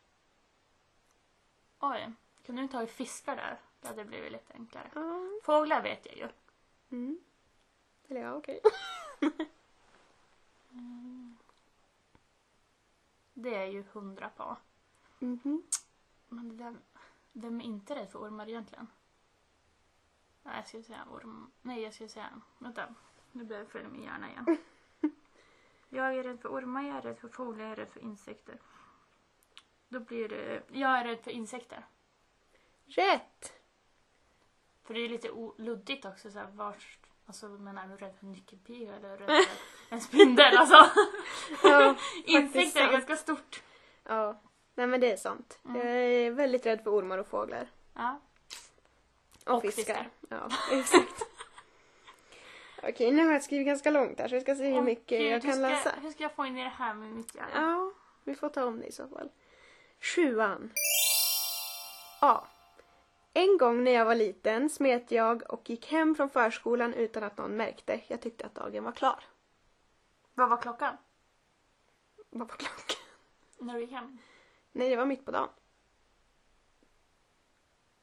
Oj, 1.81 2.13
kunde 2.47 2.61
du 2.61 2.65
inte 2.65 2.77
ha 2.77 2.87
fiskar 2.87 3.37
där? 3.37 3.61
Det 3.81 3.89
hade 3.89 4.05
blivit 4.05 4.33
lite 4.33 4.53
enklare. 4.55 4.91
Ja. 4.95 5.21
Fåglar 5.43 5.83
vet 5.83 6.07
jag 6.07 6.17
ju. 6.17 6.29
Mm. 8.09 8.17
Eller 8.17 8.21
ja, 8.21 8.35
okej. 8.35 8.61
Det 13.35 13.55
är 13.55 13.67
ju 13.67 13.85
hundra 13.93 14.29
på. 14.29 14.57
Mhm. 15.19 15.63
Men 16.29 16.49
det 16.49 16.65
där, 16.65 16.77
vem 17.33 17.61
är 17.61 17.65
inte 17.65 17.95
rädd 17.95 18.11
för 18.11 18.19
ormar 18.19 18.49
egentligen? 18.49 18.87
Nej, 20.43 20.57
jag 20.57 20.69
skulle 20.69 20.83
säga 20.83 21.05
orm. 21.11 21.51
Nej, 21.63 21.83
jag 21.83 21.95
skulle 21.95 22.09
säga... 22.09 22.41
Vänta. 22.59 22.95
Nu 23.33 23.45
börjar 23.45 23.63
jag 23.63 23.71
följa 23.71 23.89
min 23.89 24.03
hjärna 24.03 24.31
igen. 24.31 24.57
Jag 25.89 26.17
är 26.17 26.23
rädd 26.23 26.41
för 26.41 26.49
ormar, 26.49 26.83
jag 26.83 26.97
är 26.97 27.03
rädd 27.03 27.19
för 27.19 27.29
fåglar, 27.29 27.65
jag 27.65 27.73
är 27.73 27.77
rädd 27.77 27.89
för 27.89 28.01
insekter. 28.01 28.59
Då 29.89 30.01
blir 30.01 30.29
det... 30.29 30.63
Jag 30.73 30.99
är 30.99 31.05
rädd 31.05 31.21
för 31.21 31.31
insekter. 31.31 31.87
Rätt! 32.87 33.53
För 34.83 34.95
det 34.95 35.01
är 35.01 35.09
lite 35.09 35.29
luddigt 35.59 36.05
också 36.05 36.31
så 36.31 36.39
här, 36.39 36.51
vart... 36.51 36.99
Alltså 37.27 37.49
men 37.49 37.79
är 37.79 37.87
du 37.87 37.97
rädd 37.97 38.15
för 38.19 38.27
en 38.27 38.33
nyckelpiga 38.33 38.95
eller 38.95 39.17
rädd 39.17 39.27
för 39.89 39.95
en 39.95 40.01
spindel? 40.01 40.57
Alltså 40.59 40.91
Ja, 41.63 41.95
insekter 42.25 42.81
är 42.89 42.93
ganska 42.93 43.17
stort. 43.17 43.63
ja. 44.09 44.41
Nej 44.77 44.87
men 44.87 45.01
det 45.01 45.13
är 45.13 45.17
sant. 45.17 45.59
Mm. 45.65 45.77
Jag 45.77 45.97
är 45.97 46.31
väldigt 46.31 46.67
rädd 46.67 46.83
för 46.83 46.91
ormar 46.91 47.19
och 47.19 47.27
fåglar. 47.27 47.69
Ja. 47.95 48.21
Och, 49.47 49.53
Och 49.55 49.63
fiskar. 49.63 49.83
fiskar. 49.83 50.11
Ja, 50.29 50.49
exakt. 50.73 51.23
Okej, 52.83 53.13
nu 53.13 53.25
har 53.27 53.33
jag 53.33 53.43
skrivit 53.45 53.67
ganska 53.67 53.91
långt 53.91 54.19
här 54.21 54.29
så 54.29 54.35
vi 54.35 54.41
ska 54.41 54.55
se 54.55 54.71
hur 54.75 54.83
mycket 54.83 55.23
jag 55.23 55.43
ska, 55.43 55.51
kan 55.51 55.63
läsa. 55.63 55.93
Hur 56.03 56.11
ska 56.11 56.23
jag 56.23 56.33
få 56.35 56.47
in 56.47 56.55
det 56.55 56.63
här 56.79 56.95
med 56.95 57.09
mitt 57.11 57.35
hjärna? 57.35 57.51
Ja, 57.55 57.93
vi 58.25 58.35
får 58.35 58.49
ta 58.49 58.65
om 58.65 58.81
det 58.81 58.87
i 58.87 58.93
så 58.93 59.09
fall. 59.09 59.29
Sjuan. 60.01 60.73
A. 62.21 62.45
En 63.37 63.59
gång 63.59 63.85
när 63.85 63.91
jag 63.91 64.05
var 64.05 64.15
liten 64.15 64.71
smet 64.71 65.11
jag 65.11 65.43
och 65.53 65.71
gick 65.71 65.87
hem 65.87 66.15
från 66.15 66.31
förskolan 66.31 66.95
utan 66.95 67.23
att 67.23 67.39
någon 67.39 67.57
märkte. 67.57 68.01
Jag 68.07 68.21
tyckte 68.21 68.47
att 68.47 68.55
dagen 68.55 68.85
var 68.85 68.93
klar. 68.93 69.25
Vad 70.35 70.51
var 70.51 70.57
klockan? 70.57 70.97
Vad 72.31 72.49
var 72.49 72.57
klockan? 72.57 72.97
När 73.59 73.75
du 73.75 73.81
gick 73.81 73.91
hem? 73.91 74.19
Nej, 74.73 74.91
det 74.91 74.97
var 74.97 75.07
mitt 75.07 75.25
på 75.25 75.31
dagen. 75.31 75.49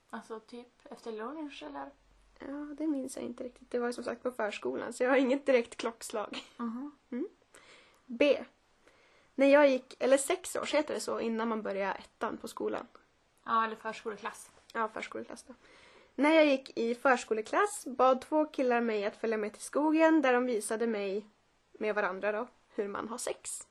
Alltså 0.10 0.40
typ 0.40 0.92
efter 0.92 1.12
lunch 1.12 1.64
eller? 1.64 1.92
Ja, 2.40 2.76
det 2.78 2.88
minns 2.88 3.16
jag 3.16 3.26
inte 3.26 3.44
riktigt. 3.44 3.72
Det 3.72 3.80
var 3.80 3.92
som 3.92 4.04
sagt 4.04 4.24
på 4.24 4.32
förskolan 4.32 4.94
så 4.94 5.04
jag 5.04 5.10
har 5.10 5.18
inget 5.18 5.46
direkt 5.46 5.78
klockslag. 5.78 6.44
Mhm. 6.58 6.92
B. 8.06 8.46
När 9.36 9.48
jag 9.48 9.70
gick, 9.70 9.96
eller 10.00 10.18
sex 10.18 10.56
års 10.56 10.74
heter 10.74 10.94
det 10.94 11.00
så, 11.00 11.20
innan 11.20 11.48
man 11.48 11.62
börjar 11.62 11.96
ettan 11.96 12.38
på 12.38 12.48
skolan. 12.48 12.88
Ja, 13.46 13.66
eller 13.66 13.76
förskoleklass. 13.76 14.52
Ja, 14.74 14.88
förskoleklass 14.88 15.44
då. 15.44 15.54
När 16.16 16.32
jag 16.32 16.46
gick 16.46 16.78
i 16.78 16.96
förskoleklass 16.96 17.86
bad 17.88 18.22
två 18.22 18.46
killar 18.46 18.82
mig 18.82 19.06
att 19.06 19.16
följa 19.16 19.38
med 19.38 19.54
till 19.54 19.62
skogen 19.62 20.22
där 20.22 20.34
de 20.34 20.46
visade 20.46 20.88
mig 20.88 21.26
med 21.74 21.96
varandra 21.96 22.32
då 22.32 22.48
hur 22.76 22.88
man 22.88 23.08
har 23.08 23.18
sex. 23.18 23.68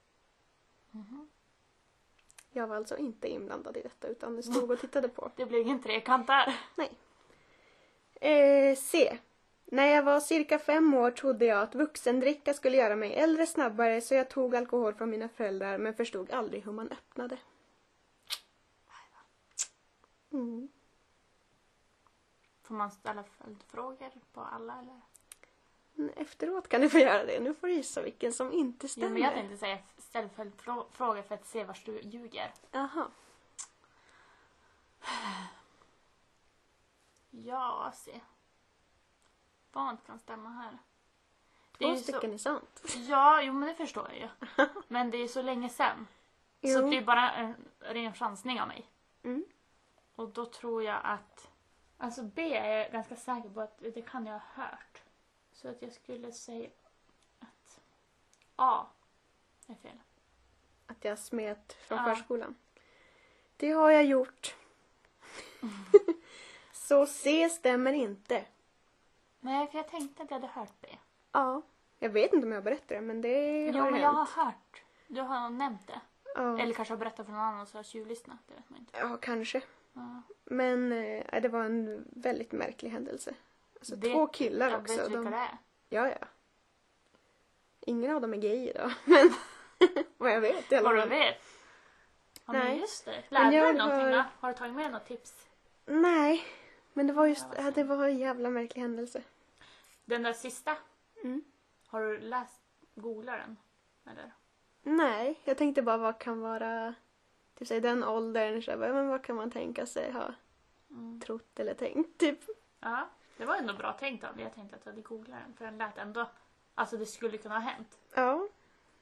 Jag 2.52 2.66
var 2.66 2.76
alltså 2.76 2.96
inte 2.96 3.28
inblandad 3.28 3.76
i 3.76 3.82
detta 3.82 4.08
utan 4.08 4.36
det 4.36 4.42
stod 4.42 4.70
och 4.70 4.80
tittade 4.80 5.08
på. 5.08 5.30
Det 5.36 5.46
blev 5.46 5.60
ingen 5.60 5.82
trekant 5.82 6.26
där. 6.26 6.54
Nej. 6.74 6.90
Eh, 8.20 8.76
C. 8.76 9.18
När 9.64 9.86
jag 9.86 10.02
var 10.02 10.20
cirka 10.20 10.58
fem 10.58 10.94
år 10.94 11.10
trodde 11.10 11.44
jag 11.44 11.62
att 11.62 11.74
vuxendricka 11.74 12.54
skulle 12.54 12.76
göra 12.76 12.96
mig 12.96 13.14
äldre 13.14 13.46
snabbare 13.46 14.00
så 14.00 14.14
jag 14.14 14.28
tog 14.28 14.56
alkohol 14.56 14.94
från 14.94 15.10
mina 15.10 15.28
föräldrar 15.28 15.78
men 15.78 15.94
förstod 15.94 16.30
aldrig 16.30 16.64
hur 16.64 16.72
man 16.72 16.88
öppnade. 16.88 17.36
Mm. 20.32 20.68
Får 22.70 22.74
man 22.76 22.90
ställa 22.90 23.24
följdfrågor 23.24 24.10
på 24.32 24.40
alla 24.40 24.78
eller? 24.78 25.00
Men 25.92 26.10
Efteråt 26.10 26.68
kan 26.68 26.80
du 26.80 26.90
få 26.90 26.98
göra 26.98 27.24
det. 27.24 27.40
Nu 27.40 27.54
får 27.54 27.66
du 27.66 27.72
gissa 27.74 28.02
vilken 28.02 28.32
som 28.32 28.52
inte 28.52 28.88
stämmer. 28.88 29.08
Jo, 29.08 29.12
men 29.12 29.22
jag 29.22 29.34
tänkte 29.34 29.56
säga 29.56 29.78
ställ 29.98 30.28
följdfrågor 30.28 31.22
för 31.22 31.34
att 31.34 31.46
se 31.46 31.64
vart 31.64 31.84
du 31.84 32.00
ljuger. 32.00 32.52
Aha. 32.72 33.10
Ja, 37.30 37.92
se. 37.94 38.20
Vad 39.72 40.04
kan 40.06 40.18
stämma 40.18 40.48
här? 40.50 40.78
Det 41.78 41.84
Två 41.84 41.90
är 41.90 41.96
ju 41.96 41.98
stycken 41.98 42.32
är 42.32 42.38
sant. 42.38 42.82
Så, 42.84 42.98
ja, 42.98 43.42
jo 43.42 43.52
men 43.52 43.68
det 43.68 43.74
förstår 43.74 44.08
jag 44.08 44.18
ju. 44.18 44.28
Men 44.88 45.10
det 45.10 45.18
är 45.18 45.28
så 45.28 45.42
länge 45.42 45.68
sedan. 45.68 46.06
Så 46.62 46.80
det 46.80 46.96
är 46.96 47.04
bara 47.04 47.32
en 47.32 47.54
ren 47.78 48.14
chansning 48.14 48.60
av 48.60 48.68
mig. 48.68 48.86
Mm. 49.22 49.44
Och 50.14 50.28
då 50.28 50.46
tror 50.46 50.82
jag 50.82 51.00
att... 51.04 51.49
Alltså 52.02 52.22
B 52.22 52.56
är 52.56 52.78
jag 52.78 52.92
ganska 52.92 53.16
säker 53.16 53.48
på 53.48 53.60
att 53.60 53.78
det 53.78 54.02
kan 54.02 54.26
jag 54.26 54.32
ha 54.32 54.64
hört. 54.64 55.02
Så 55.52 55.68
att 55.68 55.82
jag 55.82 55.92
skulle 55.92 56.32
säga 56.32 56.68
att 57.40 57.80
A 58.56 58.86
är 59.66 59.74
fel. 59.74 59.98
Att 60.86 61.04
jag 61.04 61.18
smet 61.18 61.72
från 61.72 61.98
Ja. 61.98 62.04
förskolan. 62.14 62.54
Det 63.56 63.70
har 63.70 63.90
jag 63.90 64.04
gjort. 64.04 64.54
Så 66.72 67.06
C 67.06 67.48
stämmer 67.50 67.92
inte. 67.92 68.44
Nej, 69.40 69.66
för 69.66 69.78
jag 69.78 69.88
tänkte 69.88 70.22
att 70.22 70.30
jag 70.30 70.36
hade 70.40 70.52
hört 70.52 70.72
B. 70.80 70.88
Ja. 71.32 71.62
Jag 71.98 72.10
vet 72.10 72.32
inte 72.32 72.46
om 72.46 72.52
jag 72.52 72.64
berättar 72.64 72.94
det 72.94 73.00
men 73.00 73.20
det 73.20 73.66
Jo, 73.66 73.72
har 73.72 73.90
men 73.90 73.92
hänt. 73.94 74.02
jag 74.02 74.12
har 74.12 74.44
hört. 74.44 74.82
Du 75.06 75.20
har 75.20 75.50
nämnt 75.50 75.86
det. 75.86 76.00
Ja. 76.34 76.58
Eller 76.58 76.74
kanske 76.74 76.92
har 76.94 76.98
berättat 76.98 77.26
för 77.26 77.32
någon 77.32 77.42
annan 77.42 77.66
så 77.66 77.78
har 77.78 77.82
tjuvlyssnat. 77.82 78.38
Det 78.46 78.54
vet 78.54 78.70
man 78.70 78.78
inte. 78.78 78.98
ja, 78.98 79.16
kanske. 79.16 79.62
Ja. 79.92 80.22
Men 80.52 80.92
eh, 80.92 81.40
det 81.42 81.48
var 81.48 81.64
en 81.64 82.04
väldigt 82.10 82.52
märklig 82.52 82.90
händelse. 82.90 83.34
Alltså 83.78 83.96
Det- 83.96 84.12
två 84.12 84.26
killar 84.26 84.70
Jag 84.70 84.80
också. 84.80 84.96
vet 84.96 85.06
vilka 85.06 85.22
De... 85.22 85.30
det 85.30 85.36
är. 85.36 85.58
Ja, 85.88 86.08
ja. 86.08 86.26
Ingen 87.80 88.14
av 88.14 88.20
dem 88.20 88.34
är 88.34 88.38
gay 88.38 88.72
då. 88.72 88.90
Men 89.04 89.30
vad 90.18 90.30
jag 90.32 90.40
vet 90.40 90.72
i 90.72 90.74
alla 90.76 90.88
Vad 90.88 90.96
du 90.96 91.00
fall. 91.00 91.08
vet. 91.08 91.36
Ja, 92.46 92.52
men 92.52 92.64
Nej. 92.66 92.78
just 92.80 93.04
det. 93.04 93.22
Lärde 93.28 93.50
du 93.50 93.60
dig 93.62 93.74
någonting 93.74 94.00
har- 94.04 94.10
då? 94.12 94.24
Har 94.40 94.48
du 94.52 94.54
tagit 94.58 94.74
med 94.74 94.92
något 94.92 95.06
tips? 95.06 95.46
Nej. 95.86 96.44
Men 96.92 97.06
det 97.06 97.12
var 97.12 97.26
just, 97.26 97.46
Ja, 97.56 97.70
det 97.70 97.84
var 97.84 98.04
en 98.08 98.18
jävla 98.18 98.50
märklig 98.50 98.82
händelse. 98.82 99.22
Den 100.04 100.22
där 100.22 100.32
sista. 100.32 100.76
Mm. 101.24 101.44
Har 101.86 102.00
du 102.02 102.18
läst, 102.20 102.60
googlat 102.94 103.40
den? 103.40 103.56
Eller? 104.12 104.32
Nej, 104.82 105.40
jag 105.44 105.58
tänkte 105.58 105.82
bara 105.82 105.96
vad 105.96 106.18
kan 106.18 106.40
vara, 106.40 106.94
typ 107.60 107.68
så 107.68 107.74
i 107.74 107.80
den 107.80 108.04
åldern, 108.04 108.62
så 108.62 108.70
jag 108.70 108.78
bara, 108.78 108.92
men 108.92 109.08
vad 109.08 109.22
kan 109.24 109.36
man 109.36 109.50
tänka 109.50 109.86
sig 109.86 110.12
ha 110.12 110.34
Mm. 110.90 111.20
trott 111.20 111.60
eller 111.60 111.74
tänkt 111.74 112.18
typ. 112.20 112.38
Ja, 112.80 113.08
det 113.36 113.44
var 113.44 113.56
ändå 113.56 113.74
bra 113.74 113.92
tänkt 113.92 114.24
av 114.24 114.34
dig. 114.36 114.44
Jag 114.44 114.54
tänkte 114.54 114.76
att 114.76 114.84
du 114.84 114.90
hade 114.90 115.02
googlat 115.02 115.38
den. 115.46 115.54
För 115.56 115.64
den 115.64 115.78
lät 115.78 115.98
ändå... 115.98 116.30
Alltså 116.74 116.96
det 116.96 117.06
skulle 117.06 117.38
kunna 117.38 117.54
ha 117.54 117.60
hänt. 117.60 117.98
Ja, 118.14 118.48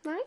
nej. 0.02 0.20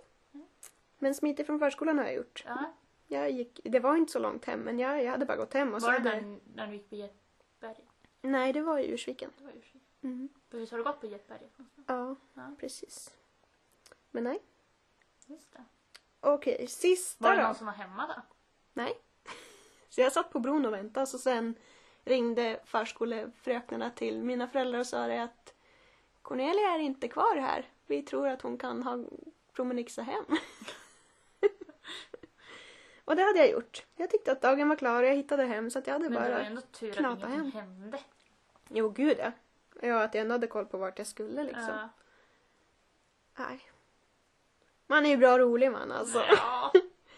Men 0.99 1.15
smitit 1.15 1.45
från 1.45 1.59
förskolan 1.59 1.97
har 1.97 2.05
jag 2.05 2.15
gjort. 2.15 2.43
Ja. 2.47 2.73
Jag 3.07 3.31
gick, 3.31 3.59
det 3.63 3.79
var 3.79 3.95
inte 3.95 4.11
så 4.11 4.19
långt 4.19 4.45
hem 4.45 4.59
men 4.59 4.79
jag, 4.79 5.03
jag 5.03 5.11
hade 5.11 5.25
bara 5.25 5.37
gått 5.37 5.53
hem 5.53 5.73
och 5.73 5.81
så 5.81 5.87
Var 5.87 5.99
det 5.99 6.09
hade... 6.09 6.21
när, 6.21 6.39
när 6.55 6.67
du 6.67 6.73
gick 6.73 6.89
på 6.89 6.95
Getberget? 6.95 7.85
Nej, 8.21 8.53
det 8.53 8.61
var 8.61 8.79
i 8.79 8.91
Ursviken. 8.93 9.31
Det 9.37 9.43
var 9.43 9.51
fint. 9.51 9.83
Mm. 10.01 10.29
Visst 10.49 10.71
har 10.71 10.77
du 10.77 10.83
gått 10.83 11.01
på 11.01 11.07
Getberget? 11.07 11.51
Ja, 11.87 12.15
Ja, 12.33 12.55
precis. 12.59 13.17
Men 14.11 14.23
nej. 14.23 14.39
just 15.25 15.51
det. 15.53 15.63
Okej, 16.21 16.67
sista 16.67 17.23
Var 17.23 17.31
det 17.35 17.41
då. 17.41 17.47
någon 17.47 17.55
som 17.55 17.65
var 17.65 17.73
hemma 17.73 18.07
då? 18.07 18.21
Nej. 18.73 18.93
Så 19.89 20.01
jag 20.01 20.11
satt 20.11 20.31
på 20.31 20.39
bron 20.39 20.65
och 20.65 20.73
väntade 20.73 21.01
och 21.01 21.07
så 21.07 21.17
sen 21.17 21.55
ringde 22.03 22.59
förskolefröknarna 22.65 23.89
till 23.89 24.23
mina 24.23 24.47
föräldrar 24.47 24.79
och 24.79 24.87
sa 24.87 25.07
det 25.07 25.23
att 25.23 25.53
Cornelia 26.21 26.69
är 26.69 26.79
inte 26.79 27.07
kvar 27.07 27.35
här. 27.35 27.65
Vi 27.85 28.01
tror 28.01 28.27
att 28.27 28.41
hon 28.41 28.57
kan 28.57 28.83
ha 28.83 29.05
promenixa 29.53 30.01
hem. 30.01 30.25
och 33.05 33.15
det 33.15 33.21
hade 33.23 33.39
jag 33.39 33.49
gjort. 33.49 33.85
Jag 33.95 34.09
tyckte 34.09 34.31
att 34.31 34.41
dagen 34.41 34.69
var 34.69 34.75
klar 34.75 35.03
och 35.03 35.09
jag 35.09 35.15
hittade 35.15 35.43
hem 35.43 35.71
så 35.71 35.79
att 35.79 35.87
jag 35.87 35.93
hade 35.93 36.09
Men 36.09 36.23
det 36.23 36.31
var 36.31 36.39
ju 36.39 36.45
ändå 36.45 36.61
tur 36.61 36.89
att 36.89 36.97
knata 36.97 37.27
ingenting 37.27 37.61
hem. 37.61 37.69
hände. 37.81 37.99
Jo, 38.69 38.89
gud 38.89 39.17
ja. 39.19 39.31
Ja, 39.81 40.03
att 40.03 40.13
jag 40.13 40.21
ändå 40.21 40.33
hade 40.33 40.47
koll 40.47 40.65
på 40.65 40.77
vart 40.77 40.97
jag 40.97 41.07
skulle 41.07 41.43
liksom. 41.43 41.67
Ja. 41.67 41.89
Nej. 43.35 43.70
Man 44.91 45.05
är 45.05 45.09
ju 45.09 45.17
bra 45.17 45.39
rolig 45.39 45.71
man 45.71 45.91
alltså. 45.91 46.23
Ja. 46.29 46.71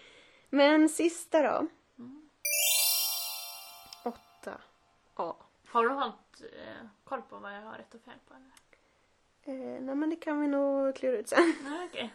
Men 0.50 0.89
sista 0.89 1.42
då. 1.42 1.68
Mm. 1.98 2.30
Åtta. 4.03 4.62
A. 5.15 5.36
Har 5.68 5.84
du 5.84 5.89
hållit 5.89 6.42
eh, 6.42 6.88
koll 7.03 7.22
på 7.22 7.38
vad 7.38 7.56
jag 7.56 7.62
har 7.62 7.77
rätt 7.77 7.94
och 7.94 8.01
fel 8.01 8.13
på? 8.27 8.34
Eller? 8.34 9.75
Eh, 9.75 9.82
nej 9.82 9.96
men 9.96 10.10
det 10.10 10.15
kan 10.15 10.42
vi 10.42 10.48
nog 10.48 10.96
klura 10.96 11.18
ut 11.18 11.30
sen. 11.30 11.53
Nej, 11.63 11.89
okej. 11.92 12.13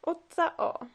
8A. 0.36 0.88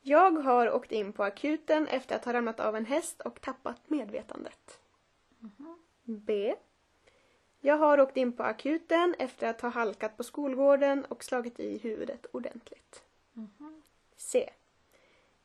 Jag 0.00 0.30
har 0.30 0.70
åkt 0.74 0.92
in 0.92 1.12
på 1.12 1.24
akuten 1.24 1.86
efter 1.86 2.16
att 2.16 2.24
ha 2.24 2.32
ramlat 2.32 2.60
av 2.60 2.76
en 2.76 2.86
häst 2.86 3.20
och 3.20 3.40
tappat 3.40 3.90
medvetandet. 3.90 4.80
Mhm. 5.38 5.78
B. 6.04 6.54
Jag 7.66 7.76
har 7.76 8.00
åkt 8.00 8.16
in 8.16 8.32
på 8.32 8.42
akuten 8.42 9.14
efter 9.18 9.50
att 9.50 9.60
ha 9.60 9.68
halkat 9.68 10.16
på 10.16 10.24
skolgården 10.24 11.04
och 11.04 11.24
slagit 11.24 11.60
i 11.60 11.78
huvudet 11.78 12.26
ordentligt. 12.32 13.02
Mhm. 13.32 13.82
C. 14.16 14.50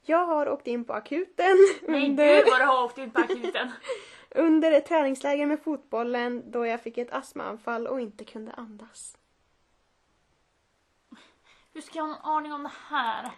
Jag 0.02 0.26
har 0.26 0.50
åkt 0.50 0.68
in 0.68 0.86
på 0.86 0.94
akuten 0.94 1.58
Nej 1.88 2.10
under, 2.10 2.36
gud 2.36 2.46
vad 2.52 2.62
du 2.62 2.66
har 2.66 2.84
åkt 2.84 2.98
in 2.98 3.12
på 3.12 3.20
akuten. 3.22 3.72
under 4.30 4.72
ett 4.72 4.86
träningsläger 4.86 5.46
med 5.46 5.60
fotbollen 5.64 6.52
då 6.52 6.66
jag 6.66 6.82
fick 6.82 6.98
ett 6.98 7.12
astmaanfall 7.12 7.88
och 7.88 8.02
inte 8.02 8.26
kunde 8.26 8.52
andas. 8.54 9.18
Hur 11.74 11.82
ska 11.82 11.98
jag 12.00 12.04
ha 12.08 12.10
någon 12.14 12.22
aning 12.38 12.54
om 12.54 12.64
det 12.64 12.72
här? 12.88 13.30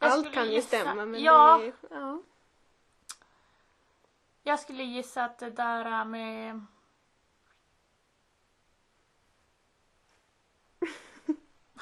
Jag 0.00 0.10
Allt 0.12 0.32
kan 0.32 0.46
ju 0.46 0.52
gissa- 0.52 0.66
stämma 0.66 1.04
men 1.04 1.22
ja, 1.22 1.58
det 1.58 1.72
ja. 1.90 2.22
jag 4.42 4.60
skulle 4.60 4.82
gissa 4.82 5.24
att 5.24 5.38
det 5.38 5.50
där 5.50 5.84
är 5.84 6.04
med... 6.04 6.66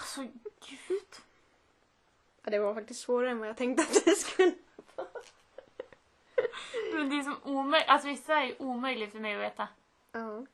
Alltså 0.03 0.23
gud. 0.69 1.13
ja, 2.43 2.51
det 2.51 2.59
var 2.59 2.75
faktiskt 2.75 3.01
svårare 3.01 3.31
än 3.31 3.39
vad 3.39 3.49
jag 3.49 3.57
tänkte 3.57 3.83
att 3.83 4.05
det 4.05 4.11
skulle 4.11 4.55
Men 6.95 7.09
det 7.09 7.19
är 7.19 7.23
som 7.23 7.37
omöjligt. 7.43 7.89
Alltså 7.89 8.09
vissa 8.09 8.43
är 8.43 8.63
omöjligt 8.63 9.13
för 9.13 9.19
mig 9.19 9.35
att 9.35 9.41
veta. 9.41 9.69
Ja. 10.13 10.47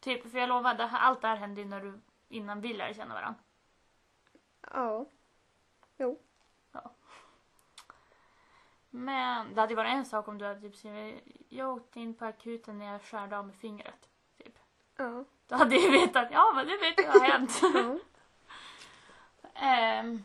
Typ, 0.00 0.30
för 0.30 0.38
jag 0.38 0.48
lovar, 0.48 0.74
det 0.74 0.86
här, 0.86 1.00
allt 1.00 1.20
det 1.20 1.28
här 1.28 1.36
hände 1.36 1.60
ju 1.60 1.66
när 1.66 1.80
du, 1.80 2.00
innan 2.28 2.60
vi 2.60 2.74
lärde 2.74 2.94
känna 2.94 3.14
varandra. 3.14 3.40
Ja. 4.72 5.06
Jo. 5.98 6.20
Men 8.90 9.54
det 9.54 9.60
hade 9.60 9.72
ju 9.72 9.76
varit 9.76 9.92
en 9.92 10.04
sak 10.04 10.28
om 10.28 10.38
du 10.38 10.44
hade 10.44 10.60
typ 10.60 10.76
skrivit, 10.76 11.24
jag 11.48 11.76
åkte 11.76 12.00
in 12.00 12.14
på 12.14 12.24
akuten 12.24 12.78
när 12.78 12.92
jag 12.92 13.02
skärde 13.02 13.38
av 13.38 13.46
med 13.46 13.56
fingret. 13.56 14.08
Typ. 14.38 14.58
Ja. 14.96 15.24
Då 15.46 15.56
hade 15.56 15.76
jag 15.76 15.90
vetat, 15.90 16.28
ja 16.32 16.52
men 16.54 16.66
det 16.66 16.76
vet 16.76 16.98
jag 16.98 17.12
har 17.12 17.26
hänt. 17.26 17.60
ja. 17.74 17.98
Ehm, 19.54 20.24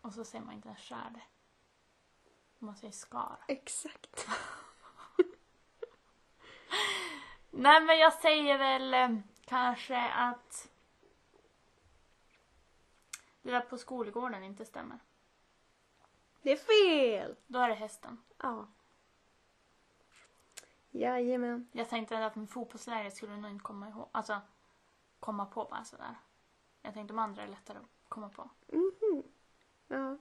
och 0.00 0.14
så 0.14 0.24
säger 0.24 0.44
man 0.44 0.54
inte 0.54 0.68
ens 0.68 0.80
skärde. 0.80 1.20
Man 2.58 2.76
säger 2.76 2.92
skar. 2.92 3.38
Exakt. 3.48 4.26
Nej 7.50 7.80
men 7.80 7.98
jag 7.98 8.12
säger 8.12 8.58
väl 8.58 8.94
eh, 8.94 9.20
kanske 9.44 10.08
att 10.08 10.68
det 13.42 13.50
där 13.50 13.60
på 13.60 13.78
skolgården 13.78 14.44
inte 14.44 14.64
stämmer. 14.64 14.98
Det 16.42 16.52
är 16.52 16.56
fel! 16.56 17.36
Då 17.46 17.58
är 17.58 17.68
det 17.68 17.74
hästen. 17.74 18.22
Ja. 18.38 18.66
Jajamän. 20.90 21.68
Jag 21.72 21.88
tänkte 21.88 22.26
att 22.26 22.36
med 22.36 22.50
fotbollsläger 22.50 23.10
skulle 23.10 23.36
nog 23.36 23.50
inte 23.50 23.62
komma 23.62 23.88
ihåg, 23.88 24.08
alltså 24.12 24.40
komma 25.20 25.46
på 25.46 25.64
bara 25.64 25.84
sådär. 25.84 26.14
Jag 26.82 26.94
tänkte 26.94 27.14
de 27.14 27.18
andra 27.18 27.42
är 27.42 27.48
lättare 27.48 27.78
att 27.78 28.08
komma 28.08 28.28
på. 28.28 28.50
Mhm. 28.66 29.22
Ja, 29.88 30.16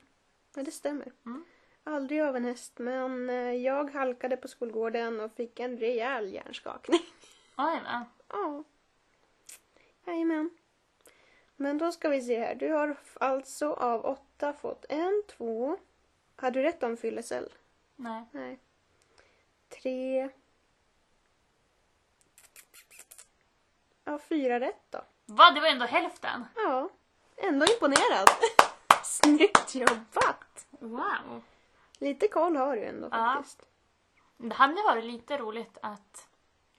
men 0.56 0.66
det 0.66 0.72
stämmer. 0.72 1.14
Mm. 1.26 1.46
Aldrig 1.84 2.22
av 2.22 2.36
en 2.36 2.46
häst, 2.46 2.80
men 2.80 3.30
eh, 3.30 3.52
jag 3.52 3.92
halkade 3.92 4.38
på 4.38 4.48
skolgården 4.48 5.20
och 5.20 5.32
fick 5.32 5.60
en 5.60 5.78
rejäl 5.78 6.34
hjärnskakning. 6.34 7.02
Va? 7.56 8.06
Ja. 8.30 8.64
Jajamän. 10.06 10.50
Men 11.56 11.78
då 11.78 11.92
ska 11.92 12.10
vi 12.10 12.22
se 12.22 12.40
här. 12.40 12.56
Du 12.56 12.72
har 12.72 12.98
alltså 13.14 13.74
av 13.74 14.06
åtta 14.06 14.54
fått 14.54 14.86
en, 14.90 15.24
två. 15.28 15.78
Hade 16.36 16.60
du 16.60 16.64
rätt 16.64 16.84
om 16.84 16.98
fyllecell? 16.98 17.54
Nej. 17.96 18.24
Nej. 18.32 18.60
Tre. 19.70 20.30
Ja, 24.04 24.20
fyra 24.20 24.60
rätt 24.60 24.86
då. 24.90 25.00
Va? 25.28 25.52
Det 25.52 25.60
var 25.62 25.68
ändå 25.68 25.86
hälften? 25.86 26.46
Ja, 26.56 26.90
ändå 27.38 27.66
imponerad. 27.66 28.28
Snyggt 29.04 29.76
jobbat! 29.76 30.66
Wow. 30.70 31.44
Lite 32.00 32.28
koll 32.28 32.56
har 32.56 32.76
du 32.76 32.84
ändå 32.86 33.08
Ja. 33.12 33.34
faktiskt. 33.38 33.66
Det 34.38 34.56
hade 34.56 34.74
varit 34.84 35.04
lite 35.04 35.38
roligt 35.38 35.78
att 35.82 36.28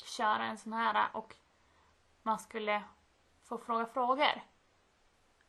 köra 0.04 0.44
en 0.44 0.58
sån 0.58 0.72
här 0.72 1.06
och 1.12 1.34
man 2.22 2.38
skulle 2.38 2.82
få 3.44 3.58
fråga 3.58 3.86
frågor. 3.86 4.42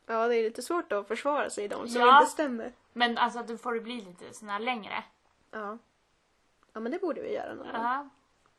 Ja, 0.06 0.28
det 0.28 0.36
är 0.36 0.44
lite 0.44 0.62
svårt 0.62 0.92
att 0.92 1.08
försvara 1.08 1.50
sig 1.50 1.64
i 1.64 1.68
dem 1.68 1.88
som 1.90 2.02
Ja. 2.02 2.20
inte 2.20 2.32
stämmer. 2.32 2.74
Men 2.94 3.18
alltså 3.18 3.44
då 3.44 3.58
får 3.58 3.74
det 3.74 3.80
bli 3.80 4.02
lite 4.02 4.34
sån 4.34 4.50
här 4.50 4.60
längre. 4.60 5.04
Ja. 5.52 5.78
Ja, 6.74 6.80
men 6.80 6.92
det 6.92 7.00
borde 7.00 7.22
vi 7.22 7.34
göra 7.34 7.54
någon 7.54 7.72
gång. 7.72 7.82
Ja, 7.82 8.10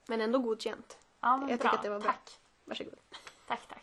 Men 0.06 0.20
ändå 0.20 0.38
godkänt. 0.38 0.98
ja 1.20 1.36
men 1.36 1.48
Jag 1.48 1.58
bra. 1.58 1.68
tycker 1.70 1.76
att 1.76 1.82
det 1.82 1.90
var 1.90 2.00
bra. 2.00 2.12
Tack. 2.12 2.38
Varsågod. 2.64 2.94
Tack, 3.46 3.66
tack, 3.68 3.82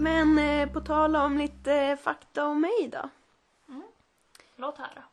Men 0.00 0.38
eh, 0.38 0.72
på 0.72 0.80
tal 0.80 1.16
om 1.16 1.38
lite 1.38 1.98
fakta 2.02 2.46
om 2.46 2.60
mig 2.60 2.88
då. 2.92 3.10
Låt 4.56 4.78
höra. 4.78 5.04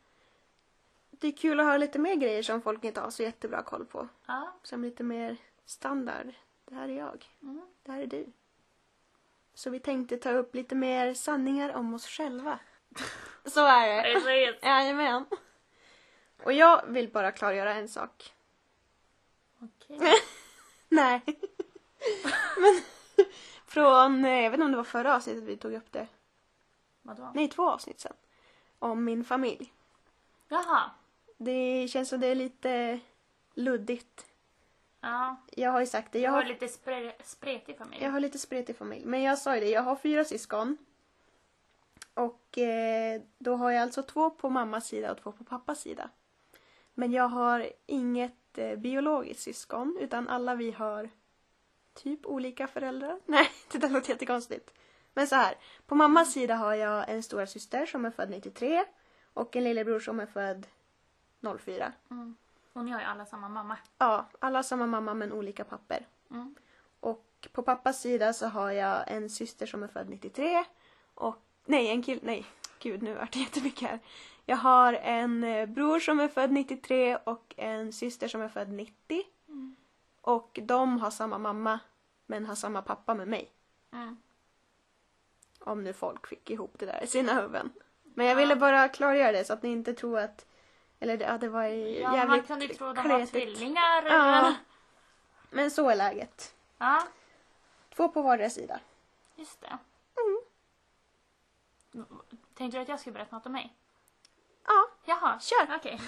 Det 1.09 1.27
är 1.27 1.31
kul 1.31 1.59
att 1.59 1.65
höra 1.65 1.77
lite 1.77 1.99
mer 1.99 2.15
grejer 2.15 2.43
som 2.43 2.61
folk 2.61 2.83
inte 2.83 3.01
har 3.01 3.09
så 3.09 3.23
jättebra 3.23 3.63
koll 3.63 3.85
på. 3.85 4.07
Ja. 4.25 4.53
Som 4.63 4.81
lite 4.81 5.03
mer 5.03 5.37
standard. 5.65 6.27
Det 6.65 6.75
här 6.75 6.89
är 6.89 6.97
jag. 6.97 7.25
Mm. 7.41 7.61
Det 7.83 7.91
här 7.91 8.01
är 8.01 8.07
du. 8.07 8.25
Så 9.53 9.69
vi 9.69 9.79
tänkte 9.79 10.17
ta 10.17 10.31
upp 10.31 10.55
lite 10.55 10.75
mer 10.75 11.13
sanningar 11.13 11.73
om 11.73 11.93
oss 11.93 12.07
själva. 12.07 12.59
Så 13.45 13.65
är 13.65 14.03
det. 14.03 14.13
Precis. 14.13 14.63
Jajamän. 14.63 15.25
Och 16.43 16.53
jag 16.53 16.85
vill 16.87 17.09
bara 17.09 17.31
klargöra 17.31 17.73
en 17.73 17.89
sak. 17.89 18.33
Okej. 19.59 19.99
Nej. 20.89 21.21
Men 22.57 22.81
från, 23.75 24.25
eh, 24.25 24.41
jag 24.43 24.51
vet 24.51 24.53
inte 24.57 24.65
om 24.65 24.71
det 24.71 24.77
var 24.77 24.83
förra 24.83 25.15
avsnittet 25.15 25.43
vi 25.43 25.57
tog 25.57 25.73
upp 25.73 25.91
det. 25.91 26.07
Vadå? 27.01 27.31
Nej, 27.33 27.47
två 27.47 27.69
avsnitt 27.69 27.99
sen. 27.99 28.13
Om 28.79 29.03
min 29.03 29.23
familj. 29.23 29.73
Jaha. 30.47 30.91
Det 31.37 31.87
känns 31.87 32.09
som 32.09 32.19
det 32.19 32.27
är 32.27 32.35
lite 32.35 32.99
luddigt. 33.53 34.25
Ja. 35.01 35.35
Jag 35.51 35.71
har 35.71 35.79
ju 35.79 35.85
sagt 35.85 36.11
det. 36.11 36.19
Jag 36.19 36.31
har, 36.31 36.43
lite 36.43 36.65
spre- 36.67 37.23
spretig 37.23 37.77
familj. 37.77 38.03
jag 38.03 38.11
har 38.11 38.19
lite 38.19 38.39
spretig 38.39 38.75
familj. 38.77 39.05
Men 39.05 39.21
jag 39.21 39.37
sa 39.37 39.55
ju 39.55 39.61
det, 39.61 39.69
jag 39.69 39.81
har 39.81 39.95
fyra 39.95 40.25
syskon. 40.25 40.77
Och 42.13 42.57
eh, 42.57 43.21
då 43.37 43.55
har 43.55 43.71
jag 43.71 43.81
alltså 43.81 44.03
två 44.03 44.29
på 44.29 44.49
mammas 44.49 44.87
sida 44.87 45.11
och 45.11 45.17
två 45.21 45.31
på 45.31 45.43
pappas 45.43 45.79
sida. 45.81 46.09
Men 46.93 47.11
jag 47.11 47.27
har 47.27 47.69
inget 47.85 48.57
eh, 48.57 48.75
biologiskt 48.75 49.43
syskon 49.43 49.97
utan 50.01 50.27
alla 50.29 50.55
vi 50.55 50.71
har 50.71 51.09
typ 51.95 52.25
olika 52.25 52.67
föräldrar. 52.67 53.19
Nej, 53.25 53.49
det 53.71 53.77
där 53.77 53.89
låter 53.89 54.09
jättekonstigt. 54.09 54.73
Men 55.13 55.27
så 55.27 55.35
här, 55.35 55.55
på 55.85 55.95
mammas 55.95 56.33
sida 56.33 56.55
har 56.55 56.73
jag 56.73 57.09
en 57.09 57.23
stora 57.23 57.47
syster 57.47 57.85
som 57.85 58.05
är 58.05 58.11
född 58.11 58.29
93 58.29 58.85
och 59.33 59.55
en 59.55 59.63
lillebror 59.63 59.99
som 59.99 60.19
är 60.19 60.25
född 60.25 60.67
04. 61.59 61.93
Mm. 62.11 62.35
Och 62.73 62.85
ni 62.85 62.91
har 62.91 62.99
ju 62.99 63.05
alla 63.05 63.25
samma 63.25 63.49
mamma. 63.49 63.77
Ja, 63.97 64.25
alla 64.39 64.57
har 64.57 64.63
samma 64.63 64.85
mamma 64.85 65.13
men 65.13 65.33
olika 65.33 65.63
papper. 65.63 66.07
Mm. 66.31 66.55
Och 66.99 67.47
på 67.51 67.63
pappas 67.63 68.01
sida 68.01 68.33
så 68.33 68.47
har 68.47 68.71
jag 68.71 69.03
en 69.07 69.29
syster 69.29 69.65
som 69.65 69.83
är 69.83 69.87
född 69.87 70.09
93 70.09 70.63
och 71.13 71.41
nej, 71.65 71.87
en 71.87 72.03
kill, 72.03 72.19
nej, 72.23 72.45
gud 72.79 73.03
nu 73.03 73.13
vart 73.13 73.33
det 73.33 73.39
jättemycket 73.39 73.89
här. 73.89 73.99
Jag 74.45 74.57
har 74.57 74.93
en 74.93 75.43
eh, 75.43 75.65
bror 75.65 75.99
som 75.99 76.19
är 76.19 76.27
född 76.27 76.51
93 76.51 77.15
och 77.15 77.53
en 77.57 77.93
syster 77.93 78.27
som 78.27 78.41
är 78.41 78.49
född 78.49 78.69
90. 78.69 79.23
Mm. 79.47 79.75
Och 80.25 80.59
de 80.63 80.99
har 80.99 81.11
samma 81.11 81.37
mamma 81.37 81.79
men 82.25 82.45
har 82.45 82.55
samma 82.55 82.81
pappa 82.81 83.13
med 83.13 83.27
mig. 83.27 83.51
Mm. 83.93 84.17
Om 85.59 85.83
nu 85.83 85.93
folk 85.93 86.27
fick 86.27 86.49
ihop 86.49 86.73
det 86.79 86.85
där 86.85 87.03
i 87.03 87.07
sina 87.07 87.33
huvuden. 87.33 87.73
Men 88.03 88.25
jag 88.25 88.33
Ja. 88.33 88.39
ville 88.39 88.55
bara 88.55 88.89
klargöra 88.89 89.31
det 89.31 89.45
så 89.45 89.53
att 89.53 89.63
ni 89.63 89.69
inte 89.71 89.93
tror 89.93 90.19
att 90.19 90.45
eller 90.99 91.17
ja, 91.21 91.37
det 91.37 91.49
var 91.49 91.63
ju 91.63 91.99
Ja, 91.99 92.09
man 92.09 92.17
jävligt 92.17 92.47
kunde 92.47 92.65
ju 92.65 92.73
tro 92.73 92.87
att 92.87 92.95
de 92.95 93.07
var 93.09 93.25
tvillingar. 93.25 94.05
Ja. 94.05 94.53
Men 95.49 95.71
så 95.71 95.89
är 95.89 95.95
läget. 95.95 96.55
ja, 96.77 97.03
Två 97.95 98.09
på 98.09 98.21
vardera 98.21 98.49
sida. 98.49 98.79
just 99.35 99.61
det. 99.61 99.77
Mm. 100.17 100.41
Tänkte 102.53 102.77
du 102.77 102.81
att 102.81 102.87
jag 102.89 102.99
skulle 102.99 103.13
berätta 103.13 103.35
något 103.35 103.45
om 103.45 103.51
mig? 103.51 103.73
Ja, 104.67 104.87
Jaha. 105.05 105.39
Kör. 105.39 105.75
Okej. 105.75 106.01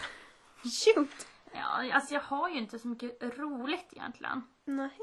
shoot! 0.63 1.27
Ja, 1.51 1.93
alltså 1.93 2.13
jag 2.13 2.21
har 2.21 2.49
ju 2.49 2.57
inte 2.57 2.79
så 2.79 2.87
mycket 2.87 3.23
roligt 3.37 3.87
egentligen. 3.93 4.43
Nej. 4.65 4.99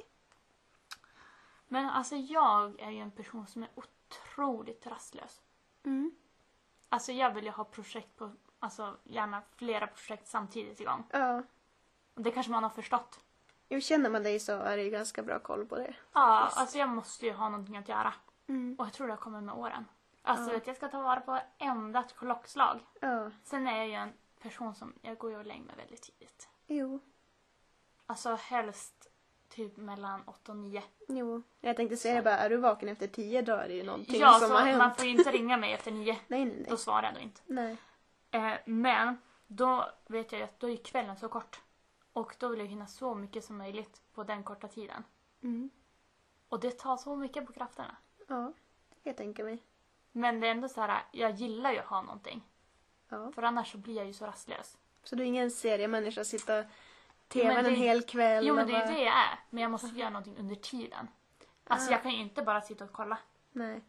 Men 1.69 1.91
alltså 1.91 2.17
jag 2.17 2.81
är 2.81 2.91
ju 2.91 2.99
en 3.01 3.11
person 3.11 3.47
som 3.47 3.63
är 3.63 3.69
otroligt 3.75 4.87
rastlös. 4.87 5.41
Mm. 5.85 6.15
Alltså 6.89 7.13
jag 7.13 7.31
vill 7.31 7.45
ju 7.45 7.51
ha 7.51 7.65
projekt 7.65 8.17
på, 8.17 8.33
alltså 8.59 8.97
gärna 9.05 9.43
flera 9.57 9.87
projekt 9.87 10.29
samtidigt 10.29 10.81
igång. 10.81 11.07
Ja. 11.11 11.43
Och 12.15 12.23
det 12.23 12.31
kanske 12.31 12.53
man 12.53 12.63
har 12.63 12.71
förstått. 12.71 13.21
Jo, 13.69 13.81
känner 13.81 14.11
man 14.11 14.23
dig 14.23 14.41
så 14.41 14.53
är 14.53 14.77
det 14.77 14.83
ju 14.83 14.91
ganska 14.91 15.23
bra 15.23 15.39
koll 15.39 15.67
på 15.67 15.77
det. 15.77 15.95
Ja, 16.13 16.45
Visst. 16.47 16.59
alltså 16.59 16.79
jag 16.79 16.89
måste 16.89 17.27
ju 17.27 17.33
ha 17.33 17.49
någonting 17.49 17.77
att 17.77 17.89
göra. 17.89 18.15
Mm. 18.47 18.77
Och 18.79 18.87
jag 18.87 18.93
tror 18.93 19.09
det 19.09 19.17
kommit 19.17 19.43
med 19.43 19.55
åren. 19.55 19.85
Alltså 20.23 20.51
Ja. 20.51 20.55
vet, 20.55 20.67
jag 20.67 20.77
ska 20.77 20.89
ta 20.89 21.03
vara 21.03 21.21
på 21.21 21.31
varenda 21.33 22.03
klockslag. 22.03 22.81
Ja. 23.01 23.31
Sen 23.45 23.67
är 23.67 23.77
jag 23.77 23.89
ju 23.89 23.95
en 23.95 24.13
person 24.45 24.75
som, 24.75 24.95
jag 25.03 25.19
går 25.19 25.31
ju 25.31 25.37
och 25.37 25.47
lägger 25.47 25.63
mig 25.63 25.77
väldigt 25.77 26.03
tidigt. 26.03 26.49
Jo. 26.67 27.01
Alltså 28.07 28.35
helst 28.35 29.11
typ 29.49 29.77
mellan 29.77 30.23
8 30.27 30.53
och 30.53 30.59
9. 30.59 30.83
Jo. 31.09 31.43
Jag 31.61 31.77
tänkte 31.77 31.97
säga 31.97 32.23
bara, 32.23 32.39
är 32.39 32.51
du 32.51 32.57
vaken 32.57 32.89
efter 32.89 33.07
tio 33.07 33.43
då 33.43 33.53
är 33.53 33.69
det 33.69 33.75
ju 33.75 33.83
någonting 33.83 34.21
Ja, 34.21 34.39
som 34.39 34.49
så 34.49 34.55
har 34.55 34.61
hänt. 34.65 34.79
man 34.79 34.95
får 34.95 35.05
ju 35.05 35.11
inte 35.11 35.31
ringa 35.31 35.57
mig 35.57 35.73
efter 35.73 35.91
9. 35.93 36.13
Nej, 36.29 36.45
nej, 36.45 36.57
nej. 36.57 36.67
Då 36.71 36.77
svarar 36.77 37.03
jag 37.03 37.15
då 37.15 37.21
inte. 37.21 37.41
Nej. 37.47 37.77
Eh, 38.31 38.55
men 38.65 39.19
då 39.47 39.91
vet 40.07 40.33
jag 40.33 40.39
ju 40.39 40.45
att 40.45 40.61
då 40.61 40.71
är 40.71 40.77
kvällen 40.77 41.17
så 41.17 41.29
kort. 41.29 41.61
Och 42.13 42.37
då 42.39 42.49
vill 42.49 42.59
jag 42.59 42.67
hinna 42.67 42.87
så 42.87 43.15
mycket 43.15 43.45
som 43.45 43.57
möjligt 43.59 44.03
på 44.15 44.25
den 44.25 44.43
korta 44.45 44.69
tiden. 44.69 45.05
Mm. 45.43 45.71
Och 46.49 46.61
det 46.61 46.71
tar 46.79 46.97
så 46.97 47.17
mycket 47.17 47.47
på 47.47 47.53
krafterna. 47.53 47.97
Ja, 48.29 48.53
det 48.89 48.95
kan 48.95 49.11
jag 49.11 49.17
tänka 49.17 49.45
mig. 49.45 49.63
Men 50.13 50.41
det 50.41 50.47
är 50.47 50.51
ändå 50.51 50.69
så 50.69 50.81
här, 50.81 51.03
jag 51.13 51.31
gillar 51.31 51.73
ju 51.73 51.79
att 51.79 51.87
ha 51.87 52.03
någonting. 52.03 52.43
Ja. 53.09 53.33
För 53.33 53.43
annars 53.43 53.73
så 53.73 53.79
blir 53.79 53.97
jag 53.97 54.07
ju 54.07 54.13
så 54.13 54.27
rastlös. 54.27 54.79
Så 55.05 55.17
du 55.17 55.23
är 55.23 55.27
ingen 55.27 55.51
seriemänniska, 55.51 56.25
sitta 56.25 56.65
tvn 57.29 57.65
det- 57.65 57.71
en 57.71 57.75
hel 57.77 58.03
kväll 58.03 58.47
Jo 58.47 58.55
men 58.55 58.67
det 58.67 58.73
är 58.73 58.77
ju 58.81 58.85
bara... 58.87 58.95
det 58.95 59.03
jag 59.03 59.15
är. 59.15 59.39
Men 59.51 59.63
jag 59.63 59.71
måste 59.71 59.87
göra 59.99 60.11
någonting 60.11 60.37
under 60.39 60.55
tiden. 60.55 61.09
Alltså 61.67 61.89
Ah. 61.89 61.93
jag 61.93 62.03
kan 62.03 62.11
ju 62.13 62.19
inte 62.21 62.43
bara 62.43 62.61
sitta 62.61 62.85
och 62.85 62.93
kolla. 62.93 63.19
Nej. 63.53 63.81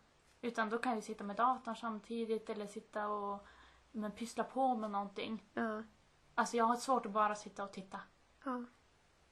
Utan 0.42 0.70
då 0.70 0.78
kan 0.78 0.92
jag 0.92 0.96
ju 0.98 1.02
sitta 1.02 1.24
med 1.24 1.36
datorn 1.36 1.76
samtidigt 1.76 2.50
eller 2.50 2.68
sitta 2.68 3.08
och 3.08 3.46
men, 3.92 4.12
pyssla 4.12 4.44
på 4.44 4.76
med 4.76 4.92
någonting. 4.92 5.44
Ja. 5.54 5.84
Alltså 6.36 6.58
jag 6.58 6.66
har 6.66 6.76
svårt 6.76 7.06
att 7.06 7.12
bara 7.12 7.36
sitta 7.36 7.64
och 7.64 7.74
titta. 7.74 8.00
ja. 8.46 8.64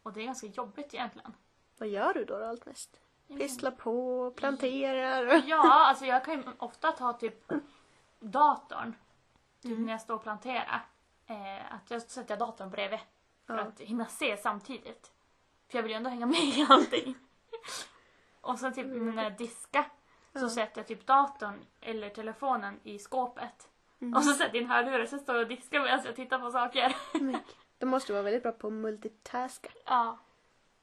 Och 0.03 0.13
det 0.13 0.21
är 0.21 0.25
ganska 0.25 0.47
jobbigt 0.47 0.93
egentligen. 0.93 1.33
Vad 1.77 1.89
gör 1.89 2.13
du 2.13 2.25
då, 2.25 2.39
då 2.39 2.45
allt 2.45 2.65
mest? 2.65 2.99
Pyssla 3.27 3.71
på, 3.71 4.31
planterar? 4.31 5.43
Ja, 5.47 5.85
alltså 5.87 6.05
jag 6.05 6.25
kan 6.25 6.33
ju 6.33 6.43
ofta 6.57 6.91
ta 6.91 7.13
typ 7.13 7.51
datorn. 8.19 8.95
Typ 9.63 9.71
Mm. 9.71 9.85
när 9.85 9.91
jag 9.93 10.01
står 10.01 10.15
och 10.15 10.23
planterar. 10.23 10.85
Eh, 11.25 11.73
att 11.73 11.91
jag 11.91 12.01
sätter 12.01 12.37
datorn 12.37 12.69
bredvid. 12.69 12.99
För 13.47 13.57
att 13.57 13.79
hinna 13.79 14.05
se 14.05 14.37
samtidigt. 14.37 15.11
För 15.67 15.77
jag 15.77 15.83
vill 15.83 15.91
ju 15.91 15.95
ändå 15.97 16.09
hänga 16.09 16.25
med 16.25 16.39
i 16.43 16.65
allting. 16.69 17.15
och 18.41 18.59
sen 18.59 18.73
typ 18.73 18.85
när 18.87 19.23
jag 19.23 19.37
diskar 19.37 19.85
så 20.33 20.49
sätter 20.49 20.79
jag 20.79 20.87
typ 20.87 21.05
datorn 21.07 21.65
eller 21.81 22.09
telefonen 22.09 22.79
i 22.83 22.99
skåpet. 22.99 23.69
Mm. 24.01 24.13
Och 24.13 24.23
så 24.23 24.31
sätter 24.33 24.55
jag 24.55 24.63
in 24.63 24.69
hörlurar 24.69 25.05
så 25.05 25.19
står 25.19 25.35
jag 25.35 25.41
och 25.43 25.49
diskar 25.49 25.79
medan 25.81 26.01
jag 26.05 26.15
tittar 26.15 26.39
på 26.39 26.51
saker. 26.51 26.95
Då 27.77 27.87
måste 27.87 28.13
vara 28.13 28.23
väldigt 28.23 28.43
bra 28.43 28.51
på 28.51 28.67
att 28.67 28.73
multitaska. 28.73 29.69
ja, 29.85 30.17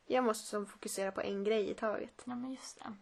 Jag 0.07 0.25
måste 0.25 0.47
som 0.49 0.67
fokusera 0.67 1.13
på 1.13 1.21
en 1.21 1.45
grej 1.45 1.71
i 1.71 1.75
taget. 1.75 2.23
ja 2.25 2.35
men 2.35 2.51
just 2.51 2.79
det. 2.79 2.93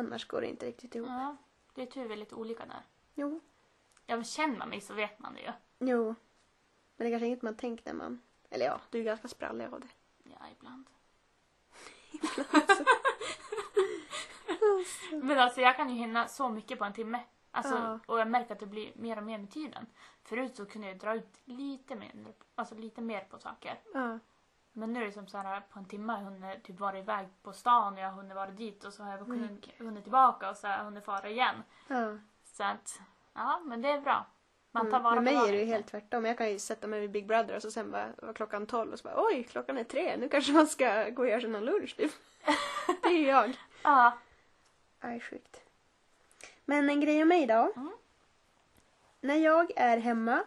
Annars 0.00 0.26
går 0.28 0.40
det 0.40 0.46
inte 0.46 0.66
riktigt 0.66 0.94
ihop. 0.94 1.08
Ja, 1.08 1.36
det 1.74 1.82
är 1.82 1.86
tur 1.86 2.04
vi 2.08 2.12
är 2.12 2.16
lite 2.16 2.34
olika 2.34 2.66
där. 2.66 2.82
Jo. 3.14 3.40
Ja 4.06 4.16
men 4.16 4.24
känner 4.24 4.58
man 4.58 4.68
mig 4.68 4.80
så 4.80 4.94
vet 4.94 5.18
man 5.18 5.34
det 5.34 5.40
ju. 5.40 5.52
Jo. 5.78 6.04
Men 6.04 6.14
det 6.96 7.06
är 7.06 7.10
kanske 7.10 7.26
inget 7.26 7.42
man 7.42 7.56
tänkt 7.56 7.86
när 7.86 7.92
man... 7.92 8.20
Eller 8.50 8.66
ja, 8.66 8.80
du 8.90 8.98
är 8.98 9.02
ganska 9.04 9.28
sprallig 9.28 9.64
av 9.64 9.80
det. 9.80 9.88
Ja, 10.22 10.36
ibland. 10.58 10.86
Men 15.22 15.38
alltså 15.38 15.60
jag 15.60 15.76
kan 15.76 15.88
ju 15.90 15.94
hinna 15.96 16.28
så 16.28 16.48
mycket 16.48 16.78
på 16.78 16.84
en 16.84 16.92
timme. 16.92 17.20
Alltså, 17.50 17.74
Ja. 17.74 17.98
Och 18.06 18.18
jag 18.20 18.28
märker 18.28 18.52
att 18.52 18.60
det 18.60 18.66
blir 18.66 18.92
mer 18.94 19.16
och 19.16 19.22
mer 19.24 19.38
med 19.38 19.50
tiden. 19.50 19.86
Förut 20.22 20.56
så 20.56 20.66
kunde 20.66 20.88
jag 20.88 20.98
dra 20.98 21.14
ut 21.14 21.40
lite 21.44 21.94
mer, 21.94 22.10
alltså 22.54 22.74
lite 22.74 23.00
mer 23.00 23.20
på 23.20 23.38
saker. 23.38 23.80
Ja. 23.94 24.18
Men 24.72 24.92
nu 24.92 25.02
är 25.02 25.06
det 25.06 25.12
som 25.12 25.28
så 25.28 25.38
här 25.38 25.60
på 25.60 25.78
en 25.78 25.84
timme 25.84 26.12
har 26.12 26.18
jag 26.20 26.30
hunnit 26.30 26.64
typ 26.64 26.80
vara 26.80 26.98
iväg 26.98 27.28
på 27.42 27.52
stan 27.52 27.92
och 27.92 28.00
jag 28.00 28.08
har 28.08 28.16
hunnit 28.16 28.34
vara 28.34 28.50
dit 28.50 28.84
och 28.84 28.92
så 28.92 29.02
har 29.02 29.10
jag 29.10 29.18
hunnit, 29.18 29.50
Mycket. 29.50 29.78
hunnit 29.78 30.02
tillbaka 30.02 30.50
och 30.50 30.56
så 30.56 30.66
har 30.66 30.74
jag 30.74 30.84
hunnit 30.84 31.04
fara 31.04 31.28
igen. 31.28 31.62
ja. 31.88 32.18
Så 32.44 32.64
att, 32.64 33.00
ja 33.34 33.60
men 33.64 33.82
det 33.82 33.88
är 33.88 34.00
bra. 34.00 34.26
Man 34.74 34.90
tar 34.90 34.98
Mm. 34.98 35.02
vara 35.02 35.14
Med 35.14 35.24
mig 35.24 35.48
är 35.48 35.52
det 35.52 35.58
ju 35.58 35.64
helt 35.64 35.86
tvärtom. 35.86 36.24
Jag 36.24 36.38
kan 36.38 36.50
ju 36.50 36.58
sätta 36.58 36.86
mig 36.86 37.00
vid 37.00 37.10
Big 37.10 37.26
Brother 37.26 37.56
och 37.56 37.62
så 37.62 37.70
sen 37.70 37.90
bara 37.90 38.12
var 38.22 38.32
klockan 38.32 38.66
tolv 38.66 38.92
och 38.92 38.98
så 38.98 39.08
bara 39.08 39.24
oj, 39.26 39.44
klockan 39.44 39.78
är 39.78 39.84
tre. 39.84 40.16
Nu 40.16 40.28
kanske 40.28 40.52
man 40.52 40.66
ska 40.66 41.08
gå 41.08 41.22
och 41.22 41.28
göra 41.28 41.40
sig 41.40 41.50
någon 41.50 41.64
lunch 41.64 41.96
typ. 41.96 42.12
det 43.02 43.08
är 43.08 43.12
ju 43.18 43.26
jag. 43.26 43.56
Ja. 43.82 44.18
Aj, 45.00 45.20
sjukt. 45.20 45.60
Men 46.64 46.90
en 46.90 47.00
grej 47.00 47.22
om 47.22 47.28
mig 47.28 47.46
då. 47.46 47.72
Mm. 47.76 47.92
När 49.20 49.36
jag 49.36 49.70
är 49.76 49.98
hemma 49.98 50.44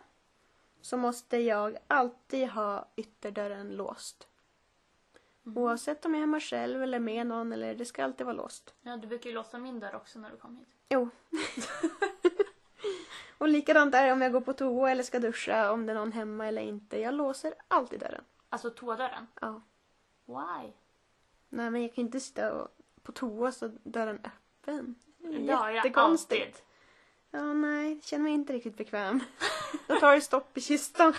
så 0.82 0.98
måste 0.98 1.38
jag 1.38 1.78
alltid 1.88 2.50
ha 2.50 2.88
ytterdörren 2.95 3.69
låst. 3.76 4.28
Mhm. 5.43 5.58
Oavsett 5.58 6.06
om 6.06 6.12
jag 6.13 6.17
är 6.17 6.21
hemma 6.21 6.39
själv 6.39 6.84
eller 6.84 7.00
med 7.00 7.28
någon 7.28 7.54
eller 7.54 7.76
det 7.76 7.86
ska 7.86 8.04
alltid 8.04 8.26
vara 8.26 8.36
låst. 8.36 8.74
ja, 8.82 8.98
du 8.98 9.08
brukar 9.08 9.30
ju 9.30 9.34
låsa 9.36 9.58
min 9.58 9.80
dörr 9.80 9.95
också 9.95 10.19
när 10.19 10.30
du 10.32 10.38
kom 10.38 10.56
hit. 10.58 10.67
Jo. 10.89 11.10
och 13.38 13.48
likadant 13.48 13.95
är 13.95 14.06
det 14.06 14.12
om 14.13 14.21
jag 14.21 14.32
går 14.32 14.41
på 14.41 14.54
toa 14.54 14.91
eller 14.91 15.04
ska 15.04 15.19
duscha, 15.19 15.71
om 15.71 15.86
det 15.86 15.91
är 15.91 15.95
någon 15.95 16.12
hemma 16.12 16.48
eller 16.48 16.62
inte. 16.62 17.00
Jag 17.00 17.13
låser 17.13 17.54
alltid 17.67 18.00
dörren. 18.00 18.24
Alltså 18.50 18.69
toadörren. 18.69 19.28
Ja. 19.41 19.62
Why? 20.26 20.71
Nej 21.50 21.69
men 21.69 21.82
jag 21.82 21.93
kan 21.93 22.06
inte 22.06 22.19
sitta 22.19 22.67
på 23.04 23.12
toa 23.12 23.52
så 23.52 23.71
dörren 23.84 24.19
öppen. 24.24 24.95
Det 25.17 25.54
har 25.54 25.71
jag 25.71 25.98
alltid. 25.98 26.56
Ja, 27.32 27.54
nej, 27.54 28.02
känner 28.02 28.24
mig 28.24 28.34
inte 28.34 28.54
riktigt 28.54 28.78
bekväm. 28.78 29.19
Då 29.88 30.00
tar 30.00 30.15
det 30.15 30.21
stopp 30.21 30.58
i 30.58 30.62
kistan. 30.62 31.13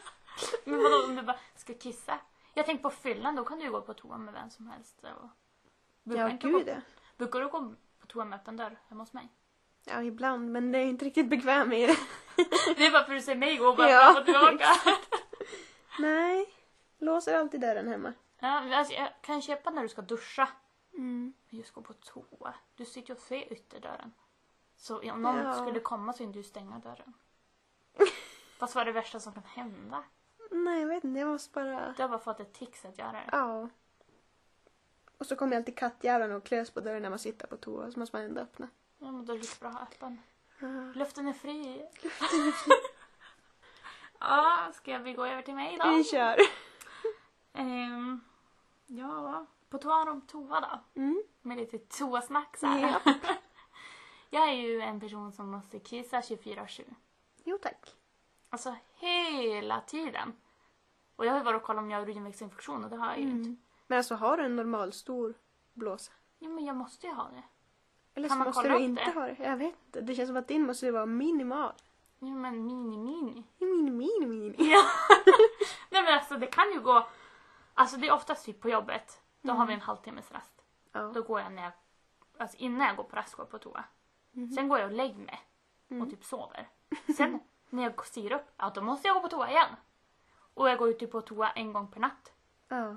Men 0.64 0.82
vadå 0.82 1.04
om 1.04 1.16
du 1.16 1.22
bara 1.22 1.38
ska 1.56 1.74
kissa? 1.74 2.18
Jag 2.54 2.66
tänker 2.66 2.82
på 2.82 2.90
fyllan, 2.90 3.36
då 3.36 3.44
kan 3.44 3.58
du 3.58 3.64
ju 3.64 3.70
gå 3.70 3.80
på 3.80 3.94
toa 3.94 4.18
med 4.18 4.34
vem 4.34 4.50
som 4.50 4.66
helst. 4.66 5.04
Och... 5.04 5.28
Brukar 6.02 6.28
Ja, 6.28 6.36
gud 6.40 6.68
ja. 6.68 6.76
Brukar 7.16 7.40
du 7.40 7.48
gå 7.48 7.74
på 7.98 8.06
toa 8.06 8.24
med 8.24 8.38
öppen 8.40 8.56
dörr 8.56 8.78
hemma 8.88 9.02
hos 9.02 9.12
mig? 9.12 9.28
Ja, 9.84 10.02
ibland, 10.02 10.50
men 10.52 10.72
det 10.72 10.78
är 10.78 10.84
inte 10.84 11.04
riktigt 11.04 11.28
bekväm 11.28 11.72
i 11.72 11.86
det. 11.86 11.96
Det 12.76 12.86
är 12.86 12.92
bara 12.92 13.04
för 13.04 13.12
att 13.12 13.18
du 13.18 13.22
ser 13.22 13.34
mig 13.34 13.56
gå 13.56 13.74
bara 13.74 13.90
Ja, 13.90 14.00
fram 14.12 14.16
och 14.16 14.24
tillbaka. 14.24 14.66
Nej, 15.98 16.46
låser 16.98 17.34
alltid 17.38 17.60
dörren 17.60 17.88
hemma. 17.88 18.12
Ja, 18.38 18.60
men 18.60 18.72
alltså, 18.72 18.94
jag 18.94 19.08
kan 19.22 19.42
köpa 19.42 19.70
när 19.70 19.82
du 19.82 19.88
ska 19.88 20.02
duscha. 20.02 20.48
Mm. 20.94 21.34
Men 21.48 21.58
just 21.58 21.72
gå 21.72 21.80
på 21.82 21.92
toa. 21.92 22.54
Du 22.76 22.84
sitter 22.84 23.08
ju 23.08 23.14
och 23.14 23.20
ser 23.20 23.52
ytterdörren. 23.52 24.12
Så 24.76 25.12
om 25.12 25.22
någon 25.22 25.36
Ja. 25.36 25.54
skulle 25.54 25.80
komma 25.80 26.12
så 26.12 26.22
inte 26.22 26.38
du 26.38 26.42
stänga 26.42 26.78
dörren. 26.78 27.12
Fast 28.58 28.74
vad 28.74 28.82
är 28.82 28.86
det 28.86 28.92
värsta 28.92 29.20
som 29.20 29.32
kan 29.32 29.44
hända? 29.44 30.04
Nej, 30.50 30.80
jag 30.80 30.88
vet 30.88 31.04
inte, 31.04 31.20
jag 31.20 31.28
måste 31.28 31.52
bara... 31.52 31.94
Du 31.96 32.02
har 32.02 32.08
bara 32.08 32.18
fått 32.18 32.40
ett 32.40 32.54
tics 32.54 32.84
att 32.84 32.98
göra 32.98 33.12
det. 33.12 33.28
Ja. 33.32 33.68
Och 35.18 35.26
så 35.26 35.36
kommer 35.36 35.56
alltid 35.56 35.76
kattjäveln 35.78 36.32
och 36.32 36.44
klös 36.44 36.70
på 36.70 36.80
dörren 36.80 37.02
när 37.02 37.10
man 37.10 37.18
sitter 37.18 37.46
på 37.46 37.56
toa, 37.56 37.90
så 37.90 37.98
måste 37.98 38.16
man 38.16 38.24
ändå 38.26 38.40
öppna. 38.40 38.68
Ja, 39.02 39.12
men 39.12 39.24
då 39.24 39.32
är 39.32 39.36
det 39.36 39.42
lika 39.42 39.56
bra 39.60 39.68
att 39.68 39.74
ha 39.74 39.82
öppen. 39.82 40.20
Ja. 40.58 40.92
Luften 40.94 41.28
är 41.28 41.32
fri. 41.32 41.86
ja, 44.18 44.70
ska 44.74 44.98
vi 44.98 45.12
gå 45.12 45.26
över 45.26 45.42
till 45.42 45.54
mig 45.54 45.78
då? 45.80 45.90
Vi 45.90 46.04
kör. 46.04 46.36
Ehm, 47.52 48.20
ja, 48.86 49.46
på 49.68 49.78
tal 49.78 50.08
om 50.08 50.20
toa 50.20 50.60
då. 50.60 51.00
Mm. 51.00 51.22
Med 51.42 51.56
lite 51.56 51.78
toasnack 51.78 52.56
så 52.56 52.66
här. 52.66 52.80
Japp. 52.80 53.26
Jag 54.30 54.48
är 54.48 54.52
ju 54.52 54.80
en 54.80 55.00
person 55.00 55.32
som 55.32 55.50
måste 55.50 55.78
kissa 55.78 56.20
24-7. 56.20 56.94
Jo 57.44 57.58
tack. 57.62 57.96
Alltså 58.50 58.76
hela 58.94 59.80
tiden. 59.80 60.32
Och 61.16 61.26
jag 61.26 61.32
har 61.32 61.38
ju 61.38 61.44
varit 61.44 61.60
och 61.60 61.66
kollat 61.66 61.82
om 61.82 61.90
jag 61.90 61.98
har 61.98 62.06
urinvägsinfektion 62.06 62.84
och 62.84 62.90
det 62.90 62.96
har 62.96 63.06
jag 63.06 63.18
ju 63.18 63.24
inte. 63.24 63.48
Mm. 63.48 63.56
Men 63.86 63.98
alltså 63.98 64.14
har 64.14 64.36
du 64.36 64.44
en 64.44 64.56
normal 64.56 64.92
stor 64.92 65.34
blåsa? 65.72 66.12
Ja, 66.38 66.48
men 66.48 66.64
jag 66.64 66.76
måste 66.76 67.06
ju 67.06 67.12
ha 67.12 67.30
det. 67.30 67.42
Eller 68.14 68.28
Kan 68.28 68.38
så 68.38 68.44
måste 68.44 68.68
du 68.68 68.78
inte 68.78 69.04
det? 69.04 69.10
ha 69.10 69.26
det. 69.26 69.36
Jag 69.38 69.56
vet 69.56 69.74
inte. 69.86 70.00
Det 70.00 70.14
känns 70.14 70.28
som 70.28 70.36
att 70.36 70.48
din 70.48 70.66
måste 70.66 70.90
vara 70.90 71.06
minimal. 71.06 71.72
Ja, 72.18 72.26
men 72.28 72.66
mini 72.66 72.98
mini. 72.98 73.44
Mini, 73.58 73.90
mini, 73.90 74.26
mini. 74.26 74.54
Ja. 74.72 74.82
Nej 75.90 76.02
men 76.02 76.14
alltså 76.14 76.36
det 76.36 76.46
kan 76.46 76.72
ju 76.72 76.80
gå. 76.80 77.06
Alltså 77.74 77.96
det 77.96 78.08
är 78.08 78.12
oftast 78.12 78.44
typ 78.44 78.60
på 78.60 78.68
jobbet. 78.68 79.20
Då 79.42 79.52
har 79.52 79.66
vi 79.66 79.74
en 79.74 79.80
halvtimmes 79.80 80.32
rast. 80.32 80.62
Ja. 80.92 81.00
Då 81.14 81.22
går 81.22 81.40
jag 81.40 81.52
när 81.52 81.62
jag, 81.62 81.72
alltså 82.38 82.56
innan 82.56 82.86
jag 82.86 82.96
går 82.96 83.04
på 83.04 83.16
rast 83.16 83.34
går 83.34 83.42
jag 83.44 83.50
på 83.50 83.58
toa. 83.58 83.84
Mhm. 84.32 84.50
Sen 84.50 84.68
går 84.68 84.78
jag 84.78 84.86
och 84.90 84.96
lägger 84.96 85.18
mig 85.24 85.40
och 85.86 85.92
Mm. 85.92 86.10
typ 86.10 86.24
sover. 86.24 86.68
Sen 87.16 87.40
när 87.70 87.82
jag 87.82 88.06
stiger 88.06 88.32
upp, 88.32 88.46
ja 88.56 88.70
då 88.74 88.80
måste 88.82 89.08
jag 89.08 89.14
gå 89.16 89.20
på 89.22 89.28
toa 89.28 89.50
igen. 89.50 89.68
Och 90.54 90.68
jag 90.70 90.78
går 90.78 90.88
ju 90.88 90.94
typ 90.94 91.10
på 91.12 91.20
toa 91.20 91.50
en 91.50 91.72
gång 91.72 91.88
per 91.90 92.00
natt. 92.00 92.32
ja. 92.68 92.96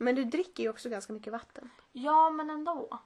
Men 0.00 0.14
du 0.14 0.24
dricker 0.24 0.62
ju 0.62 0.70
också 0.70 0.88
ganska 0.88 1.12
mycket 1.12 1.32
vatten. 1.32 1.70
Ja 1.92 2.30
men 2.30 2.50
ändå. 2.50 2.98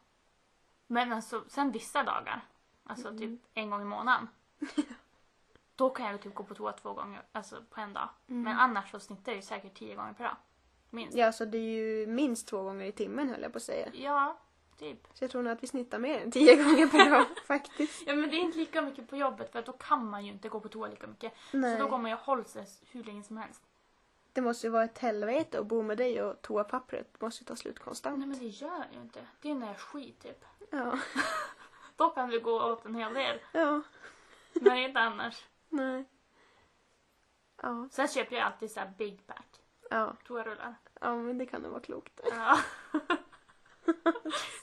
Men 0.93 1.13
alltså 1.13 1.45
sen 1.49 1.73
vissa 1.73 2.03
dagar, 2.03 2.41
alltså 2.85 3.09
Mm. 3.09 3.19
typ 3.19 3.41
en 3.55 3.71
gång 3.71 3.83
i 3.83 3.85
månaden. 3.85 4.29
då 5.77 5.91
kan 5.91 6.07
jag 6.07 6.13
ju 6.13 6.19
typ 6.19 6.35
gå 6.35 6.45
på 6.45 6.55
toa 6.55 6.73
två 6.73 6.93
gånger 6.93 7.23
alltså 7.33 7.63
på 7.71 7.81
en 7.81 7.93
dag. 7.93 8.09
Mm. 8.29 8.43
Men 8.43 8.57
annars 8.59 8.91
så 8.91 9.01
snittar 9.01 9.33
jag 9.33 9.37
ju 9.37 9.43
säkert 9.43 9.75
tio 9.79 9.95
gånger 9.95 10.13
per 10.13 10.25
dag. 10.25 10.37
Minst. 10.91 11.17
Ja, 11.17 11.33
så 11.33 11.45
det 11.45 11.59
är 11.59 11.61
ju 11.83 12.07
minst 12.07 12.49
två 12.49 12.63
gånger 12.63 12.85
i 12.87 12.93
timmen 12.93 13.29
höll 13.29 13.43
jag 13.43 13.53
på 13.53 13.57
att 13.57 13.63
säga. 13.63 13.89
Ja, 13.95 14.39
typ. 14.79 15.07
Så 15.15 15.25
jag 15.25 15.31
tror 15.31 15.43
nog 15.43 15.53
att 15.53 15.63
vi 15.63 15.67
snittar 15.67 15.99
mer 15.99 16.21
än 16.21 16.31
tio 16.31 16.57
gånger 16.65 16.87
per 16.87 17.11
dag 17.11 17.27
faktiskt. 17.47 18.03
Ja 18.07 18.15
men 18.15 18.31
det 18.31 18.37
är 18.37 18.41
inte 18.41 18.59
lika 18.59 18.83
mycket 18.83 19.09
på 19.11 19.17
jobbet 19.17 19.53
för 19.53 19.63
då 19.63 19.73
kan 19.73 20.07
man 20.11 20.25
ju 20.27 20.33
inte 20.33 20.49
gå 20.49 20.61
på 20.61 20.69
toa 20.69 20.89
lika 20.89 21.07
mycket. 21.07 21.33
Nej. 21.53 21.77
Så 21.77 21.83
då 21.85 21.91
går 21.91 21.99
man 21.99 22.11
ju 22.11 22.17
och 22.17 22.23
håller 22.23 22.45
sig 22.45 22.67
hur 22.91 23.05
länge 23.05 23.23
som 23.23 23.37
helst. 23.37 23.63
Det 24.33 24.41
måste 24.41 24.67
ju 24.67 24.71
vara 24.71 24.85
ett 24.85 24.99
helvete 24.99 25.59
att 25.61 25.67
bo 25.67 25.83
med 25.83 25.99
dig 25.99 26.23
och 26.23 26.43
toapappret 26.43 27.21
måste 27.21 27.43
ju 27.45 27.47
ta 27.47 27.57
slut 27.57 27.79
konstant. 27.79 28.19
Nej 28.19 28.29
men 28.29 28.39
det 28.39 28.47
gör 28.47 28.85
ju 28.95 29.01
inte. 29.01 29.27
Det 29.43 29.51
är 29.51 29.55
när 29.55 29.67
jag 29.67 29.79
skit 29.79 30.21
typ. 30.21 30.45
Ja. 30.73 30.99
Då 31.97 32.09
kan 32.11 32.31
det 32.31 32.39
gå 32.39 32.63
åt 32.73 32.85
en 32.87 32.95
hel 32.95 33.15
del. 33.15 33.41
Ja. 33.53 33.83
Men 34.53 34.77
inte 34.77 35.01
annars. 35.01 35.45
Nej. 35.69 36.05
Ja. 37.63 37.89
Sen 37.91 38.09
köper 38.09 38.37
jag 38.37 38.45
alltid 38.47 38.71
så 38.71 38.81
här 38.81 38.93
big 38.99 39.27
pack 39.27 39.47
Ja. 39.91 40.13
toarullar. 40.27 40.75
Ja, 41.01 41.17
men 41.17 41.39
det 41.39 41.47
kan 41.47 41.63
nog 41.63 41.71
vara 41.71 41.81
klokt. 41.83 42.21
Ja. 42.31 42.59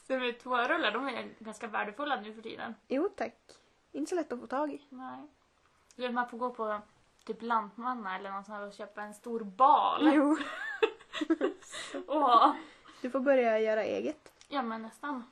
så 0.08 0.14
med 0.20 0.40
toarullar, 0.40 0.92
de 0.92 1.08
är 1.08 1.34
ganska 1.40 1.68
värdefulla 1.68 2.22
nu 2.22 2.34
för 2.34 2.42
tiden. 2.42 2.76
Jo 2.88 3.10
tack. 3.16 3.36
Inte 3.92 4.10
så 4.10 4.16
lätt 4.16 4.32
att 4.32 4.40
få 4.40 4.48
tag 4.48 4.72
i. 4.74 4.86
Nej. 4.90 5.28
Du 5.96 6.02
vet, 6.02 6.14
man 6.14 6.30
får 6.30 6.38
gå 6.38 6.50
på 6.54 6.82
typ 7.26 7.42
Lantmanna 7.42 8.16
eller 8.16 8.32
något 8.32 8.46
sånt 8.46 8.58
här 8.58 8.68
och 8.68 8.74
köpa 8.74 9.02
en 9.02 9.14
stor 9.14 9.40
bal. 9.44 10.12
Jo. 10.14 10.38
Och, 12.08 12.56
Du 13.02 13.10
får 13.10 13.20
börja 13.20 13.60
göra 13.60 13.84
eget. 13.84 14.34
ja 14.48 14.62
men 14.62 14.82
nästan. 14.82 15.24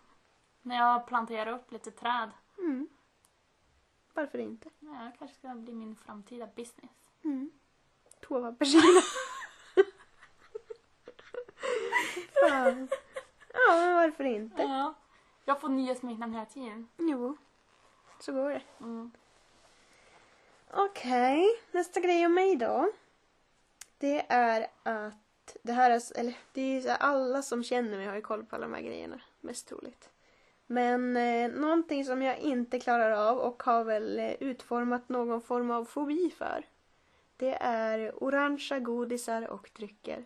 När 0.67 0.75
jag 0.77 1.07
planterar 1.07 1.51
upp 1.51 1.71
lite 1.71 1.91
träd. 1.91 2.29
Mm. 2.57 2.87
Varför 4.13 4.37
inte? 4.37 4.69
Ja, 4.79 4.89
det 4.89 5.13
kanske 5.19 5.37
ska 5.37 5.47
bli 5.47 5.73
min 5.73 5.95
framtida 5.95 6.47
business. 6.55 6.91
Mm. 7.23 7.51
Toapapperskina. 8.21 9.01
Fan. 12.49 12.87
Ja, 13.53 13.75
men 13.75 13.95
varför 13.95 14.23
inte? 14.23 14.61
Ja. 14.61 14.93
Jag 15.45 15.61
får 15.61 15.69
nya 15.69 15.95
smeknamn 15.95 16.33
hela 16.33 16.45
tiden. 16.45 16.87
Jo, 16.97 17.37
så 18.19 18.33
går 18.33 18.49
det. 18.49 18.61
Mm. 18.79 19.11
Okej, 20.71 21.45
nästa 21.71 21.99
grej 21.99 22.25
om 22.25 22.33
mig 22.33 22.55
då. 22.55 22.91
Det 23.97 24.25
är 24.29 24.67
att 24.83 25.57
det 25.63 25.73
här 25.73 25.91
är, 25.91 26.19
eller 26.19 26.37
det 26.51 26.87
är 26.87 26.97
alla 26.97 27.41
som 27.41 27.63
känner 27.63 27.97
mig 27.97 28.07
har 28.07 28.15
ju 28.15 28.21
koll 28.21 28.45
på 28.45 28.55
alla 28.55 28.67
de 28.67 28.73
här 28.73 28.81
grejerna, 28.81 29.21
mest 29.41 29.67
troligt. 29.67 30.09
Men 30.67 31.17
eh, 31.17 31.51
någonting 31.51 32.05
som 32.05 32.21
jag 32.21 32.39
inte 32.39 32.79
klarar 32.79 33.11
av 33.11 33.37
och 33.37 33.63
har 33.63 33.83
väl 33.83 34.19
eh, 34.19 34.31
utformat 34.31 35.09
någon 35.09 35.41
form 35.41 35.71
av 35.71 35.85
fobi 35.85 36.33
för. 36.37 36.65
Det 37.37 37.57
är 37.61 38.23
orangea 38.23 38.79
godisar 38.79 39.47
och 39.47 39.69
drycker. 39.75 40.25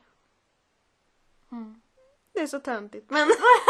Mm. 1.51 1.81
Det 2.33 2.39
är 2.39 2.47
så 2.47 2.59
töntigt 2.59 3.09
men, 3.09 3.27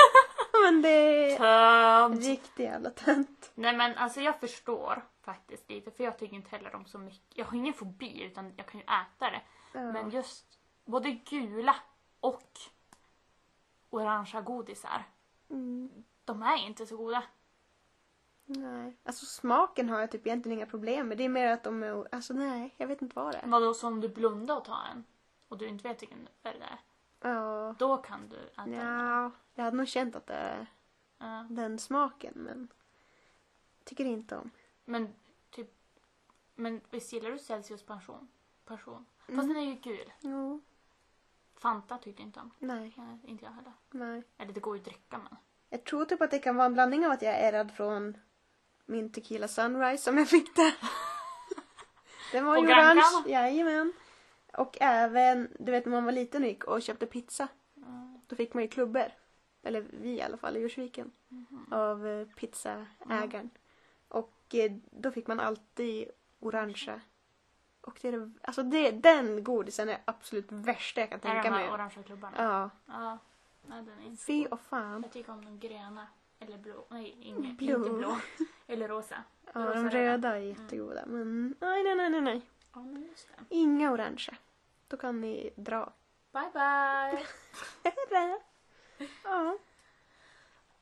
men 0.63 0.81
det 0.81 0.89
är 0.89 1.37
Tönt. 1.37 2.25
riktigt 2.25 2.59
jävla 2.59 2.89
tönt. 2.89 3.51
Nej 3.55 3.77
men 3.77 3.97
alltså 3.97 4.21
jag 4.21 4.39
förstår 4.39 5.05
faktiskt 5.21 5.69
lite 5.69 5.91
för 5.91 6.03
jag 6.03 6.19
tycker 6.19 6.35
inte 6.35 6.49
heller 6.49 6.75
om 6.75 6.85
så 6.85 6.97
mycket. 6.97 7.37
Jag 7.37 7.45
har 7.45 7.57
ingen 7.57 7.73
fobi 7.73 8.21
utan 8.21 8.53
jag 8.57 8.65
kan 8.65 8.79
ju 8.79 8.85
äta 8.85 9.31
det. 9.31 9.41
Ja. 9.73 9.91
Men 9.91 10.09
just 10.09 10.45
både 10.85 11.11
gula 11.11 11.75
och 12.19 12.51
orangea 13.89 14.41
godisar. 14.41 15.03
Mm. 15.49 16.03
De 16.25 16.41
är 16.43 16.57
inte 16.57 16.85
så 16.85 16.97
goda. 16.97 17.23
Nej. 18.45 18.97
Alltså 19.03 19.25
smaken 19.25 19.89
har 19.89 19.99
jag 19.99 20.11
typ 20.11 20.27
egentligen 20.27 20.57
inga 20.57 20.65
problem 20.67 21.07
med. 21.07 21.17
Det 21.17 21.23
är 21.23 21.29
mer 21.29 21.47
att 21.51 21.63
de 21.63 21.83
är... 21.83 22.07
Alltså 22.15 22.33
nej, 22.33 22.73
jag 22.77 22.87
vet 22.87 23.01
inte 23.01 23.15
vad 23.15 23.33
det 23.33 23.37
är. 23.37 23.47
Vadå 23.47 23.73
som 23.73 24.01
du 24.01 24.09
blundar 24.09 24.57
och 24.57 24.65
tar 24.65 24.83
en 24.91 25.03
och 25.47 25.57
du 25.57 25.67
inte 25.67 25.87
vet 25.87 26.01
vilken 26.01 26.27
färg 26.43 26.59
det 26.59 26.65
är. 26.65 26.79
Ja. 27.33 27.75
Då 27.79 27.97
kan 27.97 28.29
du 28.29 28.37
äta. 28.37 28.69
Ja, 28.69 29.31
jag 29.53 29.63
hade 29.63 29.77
nog 29.77 29.87
känt 29.87 30.15
att 30.15 30.27
det 30.27 30.33
är 30.33 30.65
Ja. 31.17 31.45
den 31.49 31.79
smaken 31.79 32.33
men 32.35 32.67
tycker 33.83 34.05
inte 34.05 34.37
om. 34.37 34.51
Men 34.85 35.13
typ, 35.49 35.69
men 36.55 36.81
visst 36.89 37.13
gillar 37.13 37.31
du 37.31 37.39
Celsius 37.39 37.83
passion? 37.83 38.27
passion? 38.65 39.05
Fast 39.17 39.29
Mm. 39.29 39.47
den 39.47 39.57
är 39.57 39.61
ju 39.65 39.75
gul. 39.75 40.13
Jo, 40.19 40.61
Fanta 41.55 41.97
tyckte 41.97 42.21
inte 42.21 42.39
om. 42.39 42.51
nej, 42.59 42.93
Nej, 42.97 43.19
inte 43.23 43.45
jag 43.45 43.51
heller. 43.51 43.73
nej. 43.91 44.23
Eller 44.37 44.53
det 44.53 44.59
går 44.59 44.75
ju 44.75 44.79
att 44.81 44.85
dricka 44.85 45.17
men. 45.17 45.35
Jag 45.73 45.83
tror 45.83 46.05
typ 46.05 46.21
att 46.21 46.31
det 46.31 46.39
kan 46.39 46.55
vara 46.55 46.65
en 46.65 46.73
blandning 46.73 47.05
av 47.05 47.11
att 47.11 47.21
jag 47.21 47.33
är 47.33 47.51
rädd 47.51 47.71
från 47.75 48.17
min 48.85 49.11
Tequila 49.11 49.47
Sunrise 49.47 50.03
som 50.03 50.17
jag 50.17 50.27
fick 50.29 50.55
där. 50.55 50.73
Den 52.31 52.45
var 52.45 52.57
ju 52.57 52.67
orange, 52.67 53.01
jajamän. 53.25 53.93
Och 54.53 54.77
även, 54.81 55.51
du 55.59 55.71
vet 55.71 55.85
när 55.85 55.91
man 55.91 56.05
var 56.05 56.11
liten 56.11 56.43
och 56.43 56.49
gick 56.49 56.63
och 56.63 56.81
köpte 56.81 57.05
pizza. 57.05 57.47
Mm. 57.77 58.19
Då 58.27 58.35
fick 58.35 58.53
man 58.53 58.63
ju 58.63 58.69
klubbor. 58.69 59.11
Eller 59.63 59.85
vi 60.01 60.09
i 60.09 60.21
alla 60.21 60.37
fall 60.37 60.57
i 60.57 60.59
Djursviken. 60.59 61.11
Mhm. 61.27 61.65
Av 61.71 62.07
eh, 62.07 62.27
pizzaägaren. 62.27 63.49
Och 64.07 64.35
eh, 64.53 64.71
då 64.91 65.11
fick 65.11 65.27
man 65.27 65.39
alltid 65.39 66.09
orangea. 66.39 67.01
Och 67.81 67.99
det 68.01 68.07
är 68.07 68.31
alltså 68.41 68.63
det, 68.63 68.91
den 68.91 69.43
godisen 69.43 69.89
är 69.89 69.97
absolut 70.05 70.51
värsta 70.51 71.01
jag 71.01 71.09
kan 71.09 71.19
Är 71.19 71.23
det 71.23 71.29
tänka 71.33 71.49
de 71.49 71.55
här 71.55 71.63
mig. 71.65 71.73
orangea 71.73 72.03
klubbarna? 72.03 72.35
Ja. 72.37 72.69
Ja. 72.85 73.17
Nej, 73.61 73.83
den 73.83 73.99
är 73.99 74.05
inte 74.05 74.33
god. 74.37 74.47
och 74.53 74.61
fan. 74.61 75.01
Jag 75.03 75.11
tycker 75.11 75.31
om 75.31 75.45
de 75.45 75.59
gröna. 75.59 76.07
Eller 76.39 76.57
blå. 76.57 76.85
Nej, 76.89 77.15
ingen, 77.21 77.55
Blå. 77.55 77.75
inte 77.77 77.89
blå. 77.89 78.17
Eller 78.67 78.87
rosa. 78.87 79.23
Ja, 79.53 79.59
Rosa 79.65 79.73
de 79.73 79.89
röda. 79.89 80.29
är 80.35 80.39
jättegoda. 80.39 81.05
Men 81.05 81.55
nej, 81.59 81.83
nej, 81.83 81.95
nej, 81.95 82.09
nej, 82.09 82.21
nej. 82.21 82.41
Ja, 82.73 82.79
men 82.83 83.01
just 83.03 83.27
det. 83.27 83.55
Inga 83.55 83.91
orangea. 83.91 84.35
Då 84.87 84.97
kan 84.97 85.21
ni 85.21 85.49
dra. 85.55 85.93
Bye 86.31 86.49
bye! 86.53 87.25
ja. 89.23 89.57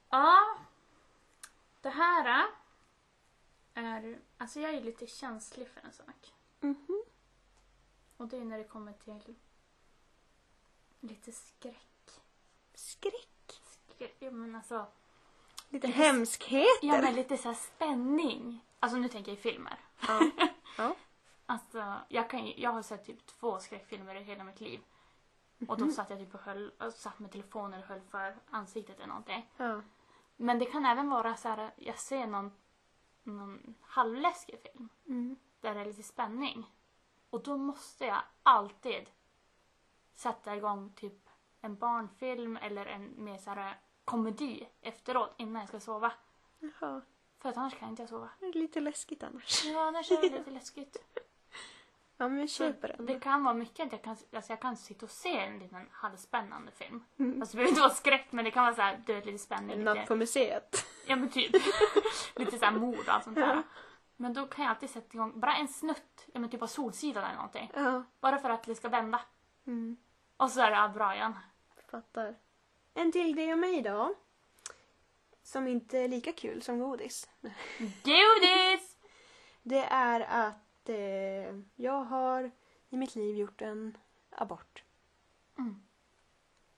Ja. 0.10 0.58
Det 1.82 1.90
här 1.90 2.46
är... 3.74 4.20
Alltså 4.38 4.60
jag 4.60 4.74
är 4.74 4.82
lite 4.82 5.08
känslig 5.08 5.68
för 5.70 5.82
en 5.82 5.92
sak. 5.94 6.34
Mhm. 6.60 7.04
Och 8.18 8.28
det 8.28 8.38
är 8.38 8.46
när 8.46 8.58
det 8.58 8.64
kommer 8.64 8.94
till 8.94 9.36
lite 11.00 11.32
skräck. 11.32 11.89
Skräck. 12.80 13.62
skräck 13.96 14.16
ja, 14.20 14.32
men 14.32 14.56
alltså, 14.56 14.86
Lite 15.70 15.88
Lite- 15.88 16.00
hemskheter. 16.00 16.88
ja, 16.88 17.02
men 17.02 17.16
lite 17.16 17.38
så 17.38 17.48
här 17.48 17.56
spänning. 17.56 18.66
Alltså 18.80 18.98
nu 18.98 19.10
tänker 19.10 19.32
jag 19.32 19.40
i 19.40 19.42
filmer. 19.42 19.80
Ja. 20.08 20.20
ja. 20.78 20.96
Alltså, 21.46 21.96
jag, 22.10 22.30
kan, 22.30 22.46
ju- 22.46 22.62
jag 22.62 22.70
har 22.72 22.82
sett 22.82 23.06
typ 23.06 23.26
två 23.28 23.60
skräckfilmer 23.60 24.16
i 24.16 24.24
hela 24.24 24.44
mitt 24.44 24.62
liv. 24.62 24.80
Och 25.68 25.78
då 25.78 25.86
Mhm. 25.86 25.94
satt 25.94 26.10
jag 26.10 26.20
typ 26.20 26.34
och 26.34 26.40
höll, 26.42 26.70
och 26.70 26.94
satt 26.94 27.20
med 27.20 27.32
telefonen 27.32 27.80
och 27.82 27.86
höll 27.88 28.02
för 28.02 28.36
ansiktet 28.50 28.96
eller 28.98 29.08
någonting. 29.08 29.50
ja. 29.58 29.82
Men 30.38 30.60
det 30.60 30.66
kan 30.66 30.86
även 30.86 31.10
vara 31.10 31.36
så 31.36 31.50
här, 31.50 31.72
jag 31.76 32.00
ser 32.00 32.28
någon, 32.28 32.52
någon 33.24 33.76
halvläskig 33.82 34.60
film. 34.62 34.90
Mm. 35.08 35.36
där 35.62 35.74
det 35.74 35.80
är 35.82 35.86
lite 35.86 36.04
spänning. 36.04 36.72
Och 37.30 37.44
då 37.44 37.58
måste 37.58 38.06
jag 38.06 38.22
alltid 38.44 39.10
sätta 40.16 40.56
igång 40.56 40.94
typ 40.96 41.29
en 41.62 41.76
barnfilm 41.76 42.58
eller 42.58 42.86
en 42.86 43.24
mer 43.24 43.38
så 43.38 43.50
här 43.50 43.78
komedi 44.06 44.68
efteråt 44.82 45.36
innan 45.38 45.60
jag 45.60 45.70
ska 45.70 45.80
sova. 45.80 46.12
Jaha. 46.60 47.02
För 47.42 47.50
att 47.50 47.58
annars 47.58 47.80
kan 47.80 47.90
inte 47.90 48.02
jag 48.02 48.10
sova. 48.10 48.30
Det 48.40 48.46
är 48.46 48.54
lite 48.54 48.80
läskigt 48.80 49.24
annars. 49.24 49.66
Ja, 49.66 49.88
annars 49.88 50.12
är 50.12 50.22
det 50.22 50.38
lite 50.38 50.52
läskigt. 50.52 50.98
Ja, 52.22 52.30
men 52.30 52.40
jag 52.40 52.50
köper 52.50 52.88
den. 52.88 53.06
det 53.06 53.20
kan 53.20 53.44
vara 53.44 53.54
mycket 53.54 53.86
att 53.86 53.92
jag 53.92 54.02
kan, 54.02 54.18
alltså 54.34 54.52
jag 54.52 54.60
kan 54.60 54.78
sitta 54.78 55.06
och 55.06 55.12
se 55.12 55.38
en 55.38 55.60
liten 55.60 55.88
halvspännande 55.92 56.72
film. 56.72 57.04
Mm. 57.20 57.42
Alltså 57.42 57.52
det 57.52 57.58
behöver 57.58 57.70
inte 57.70 57.82
vara 57.82 57.94
skräck 57.94 58.28
men 58.32 58.46
det 58.46 58.52
kan 58.52 58.64
vara 58.64 58.76
så 58.76 58.82
här, 58.82 59.04
du 59.06 59.14
vet, 59.14 59.26
lite 59.26 59.38
spänning. 59.38 59.84
Natt 59.84 60.08
på 60.08 60.16
museet. 60.16 60.86
ja 61.08 61.16
men 61.16 61.30
typ. 61.30 61.52
lite 62.36 62.58
så 62.60 62.66
här 62.66 62.72
mord 62.72 63.00
och 63.00 63.10
allt 63.14 63.24
sånt 63.24 63.36
där. 63.36 63.56
Ja. 63.56 63.64
Men 64.18 64.34
då 64.34 64.48
kan 64.48 64.66
jag 64.66 64.70
alltid 64.72 64.90
sätta 64.90 65.14
igång 65.14 65.40
bara 65.40 65.56
en 65.56 65.68
snutt, 65.68 66.28
ja 66.34 66.40
men 66.40 66.50
typ 66.50 66.62
av 66.62 66.68
Solsidan 66.68 67.24
eller 67.24 67.36
någonting. 67.36 67.72
Ja. 67.76 68.04
Bara 68.20 68.38
för 68.38 68.50
att 68.50 68.64
det 68.64 68.76
ska 68.76 68.90
vända. 68.90 69.22
Mm. 69.68 69.98
Och 70.40 70.52
så 70.52 70.62
är 70.62 70.72
det 70.72 70.94
bra 70.94 71.16
igen. 71.16 71.34
Fattar. 71.92 72.36
En 72.94 73.12
till 73.12 73.36
grej 73.36 73.54
om 73.54 73.60
mig 73.60 73.82
då. 73.82 74.16
Som 75.44 75.68
inte 75.68 75.98
är 75.98 76.08
lika 76.08 76.32
kul 76.32 76.62
som 76.62 76.80
godis. 76.80 77.30
Godis! 78.04 78.98
Det 79.64 79.84
är 79.84 80.22
att 80.22 80.90
eh, 80.90 81.60
jag 81.76 82.04
har 82.04 82.52
i 82.90 82.98
mitt 82.98 83.16
liv 83.16 83.36
gjort 83.36 83.62
en 83.62 83.98
abort. 84.30 84.84
Mm. 85.58 85.84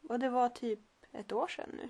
Och 0.09 0.19
det 0.19 0.29
var 0.29 0.49
typ 0.49 0.79
ett 1.11 1.31
år 1.31 1.47
sedan 1.47 1.69
nu. 1.73 1.89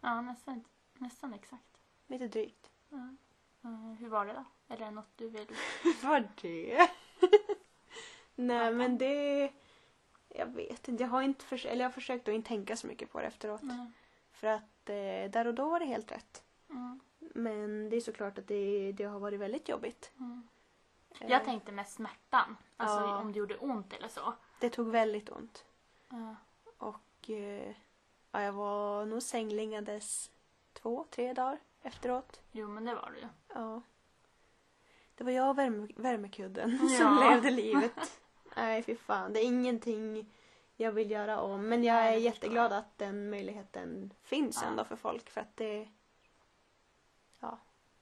Ja, 0.00 0.20
nästan, 0.20 0.64
nästan 0.94 1.34
exakt. 1.34 1.80
Lite 2.06 2.28
drygt. 2.28 2.70
Ja. 2.88 3.14
Eh, 3.62 3.92
hur 3.98 4.08
var 4.08 4.26
det 4.26 4.32
då? 4.32 4.44
Eller 4.74 4.90
något 4.90 5.12
du 5.16 5.28
vill? 5.28 5.48
Vad 6.02 6.28
det? 6.42 6.90
Nej 8.34 8.74
men 8.74 8.98
det... 8.98 9.52
Jag 10.28 10.46
vet 10.46 10.88
inte. 10.88 11.02
Jag 11.02 11.10
har, 11.10 11.22
inte 11.22 11.44
förs- 11.44 11.66
eller 11.66 11.82
jag 11.84 11.88
har 11.88 11.92
försökt 11.94 12.28
att 12.28 12.34
inte 12.34 12.48
tänka 12.48 12.76
så 12.76 12.86
mycket 12.86 13.12
på 13.12 13.20
det 13.20 13.26
efteråt. 13.26 13.62
Nej. 13.62 13.90
För 14.32 14.46
att 14.46 14.88
eh, 14.88 15.30
där 15.30 15.46
och 15.46 15.54
då 15.54 15.68
var 15.68 15.78
det 15.80 15.86
helt 15.86 16.12
rätt. 16.12 16.42
Mm. 16.70 17.00
Men 17.18 17.88
det 17.90 17.96
är 17.96 18.00
såklart 18.00 18.38
att 18.38 18.46
det, 18.48 18.92
det 18.92 19.04
har 19.04 19.18
varit 19.18 19.40
väldigt 19.40 19.68
jobbigt. 19.68 20.12
Mm. 20.18 20.48
Eh, 21.20 21.30
Jag 21.30 21.44
tänkte 21.44 21.72
mest 21.72 21.92
smärtan. 21.94 22.56
Alltså 22.76 23.00
Ja. 23.00 23.18
om 23.18 23.32
det 23.32 23.38
gjorde 23.38 23.56
ont 23.56 23.92
eller 23.92 24.08
så. 24.08 24.34
Det 24.60 24.70
tog 24.70 24.88
väldigt 24.90 25.28
ont. 25.30 25.64
Ja. 26.08 26.36
Och 26.78 27.30
eh, 27.30 27.74
ja, 28.32 28.42
jag 28.42 28.52
var 28.52 29.06
nog 29.06 29.22
sängliggandes 29.22 30.30
två, 30.72 31.06
tre 31.10 31.32
dagar 31.32 31.58
efteråt. 31.82 32.40
Jo, 32.52 32.68
men 32.68 32.84
det 32.84 32.94
var 32.94 33.10
det 33.14 33.18
ju. 33.20 33.26
Ja. 33.54 33.82
Det 35.14 35.24
var 35.24 35.30
jag 35.30 35.48
och 35.50 35.58
värme, 35.58 35.88
värmekudden 35.96 36.78
Ja. 36.90 36.98
som 36.98 37.18
levde 37.30 37.50
livet. 37.50 38.20
Nej, 38.56 38.82
fy 38.82 38.96
fan. 38.96 39.32
Det 39.32 39.40
är 39.40 39.44
ingenting 39.44 40.26
jag 40.76 40.92
vill 40.92 41.10
göra 41.10 41.40
om. 41.40 41.68
Men 41.68 41.84
jag 41.84 41.94
Nej, 41.94 42.06
är 42.08 42.12
förstår 42.12 42.24
jätteglad 42.34 42.72
jag. 42.72 42.78
att 42.78 42.98
den 42.98 43.30
möjligheten 43.30 44.14
finns 44.22 44.58
Ja. 44.62 44.68
ändå 44.68 44.84
för 44.84 44.96
folk. 44.96 45.30
För 45.30 45.40
att 45.40 45.56
det... 45.56 45.88
Ja. 47.40 47.58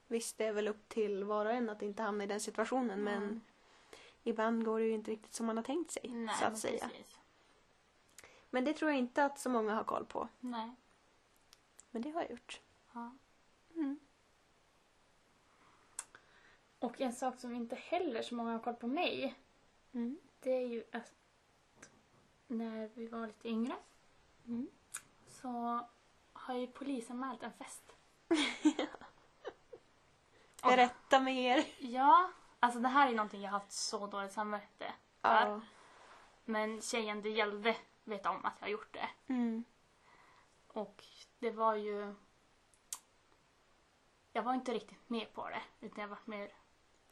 Visst, 0.07 0.39
det 0.39 0.45
är 0.47 0.53
väl 0.53 0.69
upp 0.69 0.89
till 0.89 1.25
var 1.25 1.47
och 1.47 1.53
en 1.53 1.71
att 1.71 1.83
inte 1.83 2.03
hamna 2.03 2.25
i 2.25 2.27
den 2.27 2.41
situationen. 2.41 3.05
Men 3.05 3.23
Mm. 3.23 3.41
ibland 4.23 4.65
går 4.65 4.79
det 4.79 4.85
ju 4.85 4.93
inte 4.93 5.11
riktigt 5.11 5.35
som 5.35 5.47
man 5.47 5.57
har 5.57 5.65
tänkt 5.65 5.91
sig. 5.91 6.09
Nej, 6.09 6.35
så 6.39 6.45
att 6.45 6.51
men 6.53 6.61
säga. 6.61 6.89
precis. 6.89 7.19
Men 8.51 8.65
det 8.65 8.73
tror 8.73 8.91
jag 8.91 8.99
inte 8.99 9.25
att 9.25 9.39
så 9.39 9.49
många 9.51 9.75
har 9.75 9.85
koll 9.85 10.05
på. 10.05 10.29
Nej. 10.41 10.71
Men 11.91 12.03
det 12.03 12.11
har 12.11 12.21
jag 12.23 12.31
gjort. 12.31 12.61
Ja. 12.93 13.11
Mm. 13.75 13.99
Och 16.79 17.01
en 17.01 17.13
sak 17.13 17.41
som 17.41 17.55
inte 17.55 17.77
heller 17.77 18.23
så 18.23 18.35
många 18.35 18.53
har 18.53 18.59
koll 18.59 18.75
på 18.75 18.87
mig, 18.87 19.35
Mm. 19.93 20.19
Det 20.47 20.53
är 20.53 20.67
ju 20.67 20.85
att 20.93 21.13
när 22.47 22.91
vi 22.95 23.07
var 23.07 23.27
lite 23.27 23.49
yngre 23.49 23.77
Mm. 24.47 24.69
så 25.29 25.81
har 26.33 26.55
ju 26.55 26.67
polisen 26.67 27.23
anmält 27.23 27.43
en 27.43 27.53
fest. 27.53 27.93
Berätta 30.63 31.21
mer. 31.21 31.65
Ja, 31.79 32.31
alltså 32.61 32.81
det 32.81 32.89
här 32.89 33.09
är 33.09 33.15
någonting 33.15 33.43
jag 33.43 33.51
har 33.51 33.59
haft 33.59 33.73
så 33.73 34.07
dåligt 34.07 34.33
samvete 34.33 34.93
för. 35.21 35.47
Ja. 35.47 35.61
Men 36.45 36.81
tjejen 36.83 37.23
det 37.23 37.31
gällde 37.31 37.77
vet 38.05 38.27
om 38.27 38.45
att 38.45 38.55
jag 38.59 38.67
har 38.67 38.73
gjort 38.73 38.93
det. 38.95 39.09
Mm. 39.27 39.65
Och 40.69 41.05
det 41.39 41.51
var 41.51 41.75
ju... 41.75 42.15
Jag 44.33 44.43
var 44.43 44.55
inte 44.55 44.75
riktigt 44.75 45.09
med 45.09 45.33
på 45.33 45.49
det. 45.49 45.63
Utan 45.81 46.01
jag 46.01 46.09
var 46.09 46.19
mer 46.25 46.53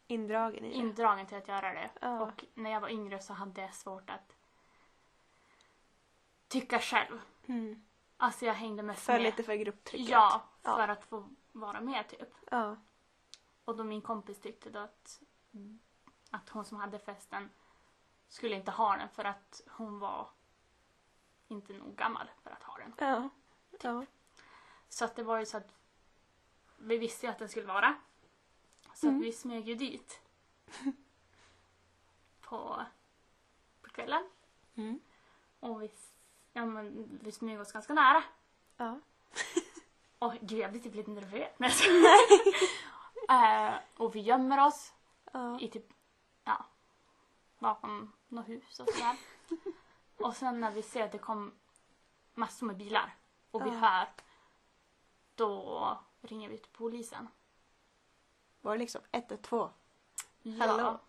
Indragen 0.07 0.64
i 0.64 0.69
det. 0.69 0.75
indragen 0.75 1.27
till 1.27 1.37
att 1.38 1.49
göra 1.49 1.73
det. 1.73 1.90
Ja. 2.01 2.21
Och 2.21 2.45
när 2.55 2.71
jag 2.71 2.81
var 2.81 2.88
yngre 2.88 3.21
så 3.21 3.33
hade 3.33 3.61
jag 3.61 3.75
svårt 3.75 4.11
att 4.11 4.37
tycka 6.49 6.79
själv. 6.81 7.21
Mm. 7.47 7.85
Alltså 8.17 8.47
jag 8.47 8.55
hängde 8.55 8.83
mest 8.83 9.03
För 9.03 9.12
med. 9.12 9.23
lite 9.23 9.43
för 9.43 9.55
grupptrycket. 9.55 10.09
Ja, 10.09 10.43
Ja. 10.62 10.77
för 10.77 10.88
att 10.88 11.05
få 11.05 11.29
vara 11.53 11.81
med 11.81 12.09
typ. 12.09 12.29
Ja. 12.51 12.77
Och 13.64 13.77
då 13.77 13.85
min 13.85 14.01
kompis 14.03 14.40
tyckte 14.40 14.71
då 14.71 14.79
att, 14.79 15.21
att 16.31 16.49
hon 16.49 16.64
som 16.64 16.77
hade 16.81 16.99
festen 16.99 17.51
skulle 18.29 18.57
inte 18.57 18.71
ha 18.71 18.97
den 18.97 19.09
för 19.09 19.25
att 19.25 19.61
hon 19.71 19.99
var 19.99 20.29
inte 21.49 21.73
nog 21.73 21.97
gammal 21.97 22.31
för 22.43 22.51
att 22.51 22.62
ha 22.62 22.79
den. 22.79 22.95
Ja. 22.99 23.29
Ja. 23.83 24.05
Så 24.88 25.05
att 25.05 25.17
det 25.17 25.23
var 25.23 25.38
ju 25.38 25.47
så 25.47 25.57
att 25.57 25.75
vi 26.79 26.99
visste 26.99 27.27
ju 27.27 27.33
att 27.33 27.38
den 27.38 27.49
skulle 27.49 27.67
vara. 27.67 27.95
Så 28.94 29.07
Mm. 29.09 29.20
att 29.20 29.26
vi 29.26 29.33
smög 29.33 29.68
ju 29.68 29.74
dit. 29.74 30.20
på, 32.40 32.83
på 33.83 33.88
kvällen. 33.90 34.24
Mm. 34.74 35.00
Och 35.61 35.83
vi, 35.83 35.90
ja, 36.52 36.66
men, 36.66 37.09
vi 37.22 37.33
smög 37.33 37.61
oss 37.61 37.72
ganska 37.72 37.94
nära. 37.94 38.22
Ja. 38.76 39.00
Och 40.18 40.33
gud, 40.40 40.59
jag 40.59 40.70
blir 40.70 40.80
typ 40.83 40.94
lite 40.94 41.11
nervös. 41.11 41.48
Nej, 41.59 41.70
skojar. 41.70 43.68
eh, 43.68 43.74
och 43.96 44.14
vi 44.14 44.20
gömmer 44.20 44.66
oss 44.66 44.92
Ja. 45.33 45.61
i 45.61 45.68
typ, 45.68 45.87
ja, 46.44 46.64
bakom 47.59 48.12
något 48.28 48.48
hus 48.48 48.80
och 48.80 48.88
sådär. 48.88 49.16
och 50.16 50.37
sen 50.37 50.61
när 50.61 50.70
vi 50.70 50.83
ser 50.83 51.04
att 51.04 51.12
det 51.12 51.18
kom 51.18 51.52
massor 52.35 52.66
med 52.66 52.76
bilar 52.76 53.16
och 53.50 53.66
vi 53.66 53.70
Ja. 53.70 53.76
hör, 53.76 54.09
då 55.35 55.98
ringer 56.20 56.48
vi 56.48 56.59
till 56.59 56.72
polisen. 56.72 57.28
Var 58.64 58.72
det 58.72 58.79
liksom 58.79 59.00
112? 59.12 59.70
Ja. 60.42 60.66
Hallå? 60.66 61.00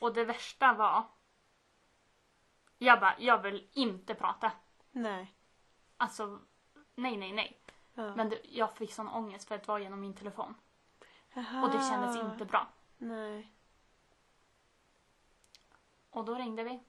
Och 0.00 0.14
det 0.14 0.24
värsta 0.24 0.72
var, 0.74 1.04
jag 2.78 3.00
bara, 3.00 3.14
jag 3.18 3.42
vill 3.42 3.68
inte 3.72 4.14
prata. 4.14 4.52
Nej. 4.90 5.34
Alltså, 5.96 6.40
nej, 6.94 7.16
nej, 7.16 7.32
nej. 7.32 7.60
Ja. 7.94 8.16
Men 8.16 8.28
det, 8.28 8.40
jag 8.44 8.76
fick 8.76 8.92
sån 8.92 9.08
ångest 9.08 9.48
för 9.48 9.54
att 9.54 9.62
det 9.62 9.68
var 9.68 9.78
genom 9.78 10.00
min 10.00 10.14
telefon. 10.14 10.54
Jaha. 11.32 11.62
Och 11.64 11.70
det 11.70 11.78
kändes 11.88 12.16
inte 12.16 12.44
bra. 12.44 12.68
Nej. 12.98 13.52
Och 16.10 16.24
då 16.24 16.34
ringde 16.34 16.64
vi. 16.64 16.80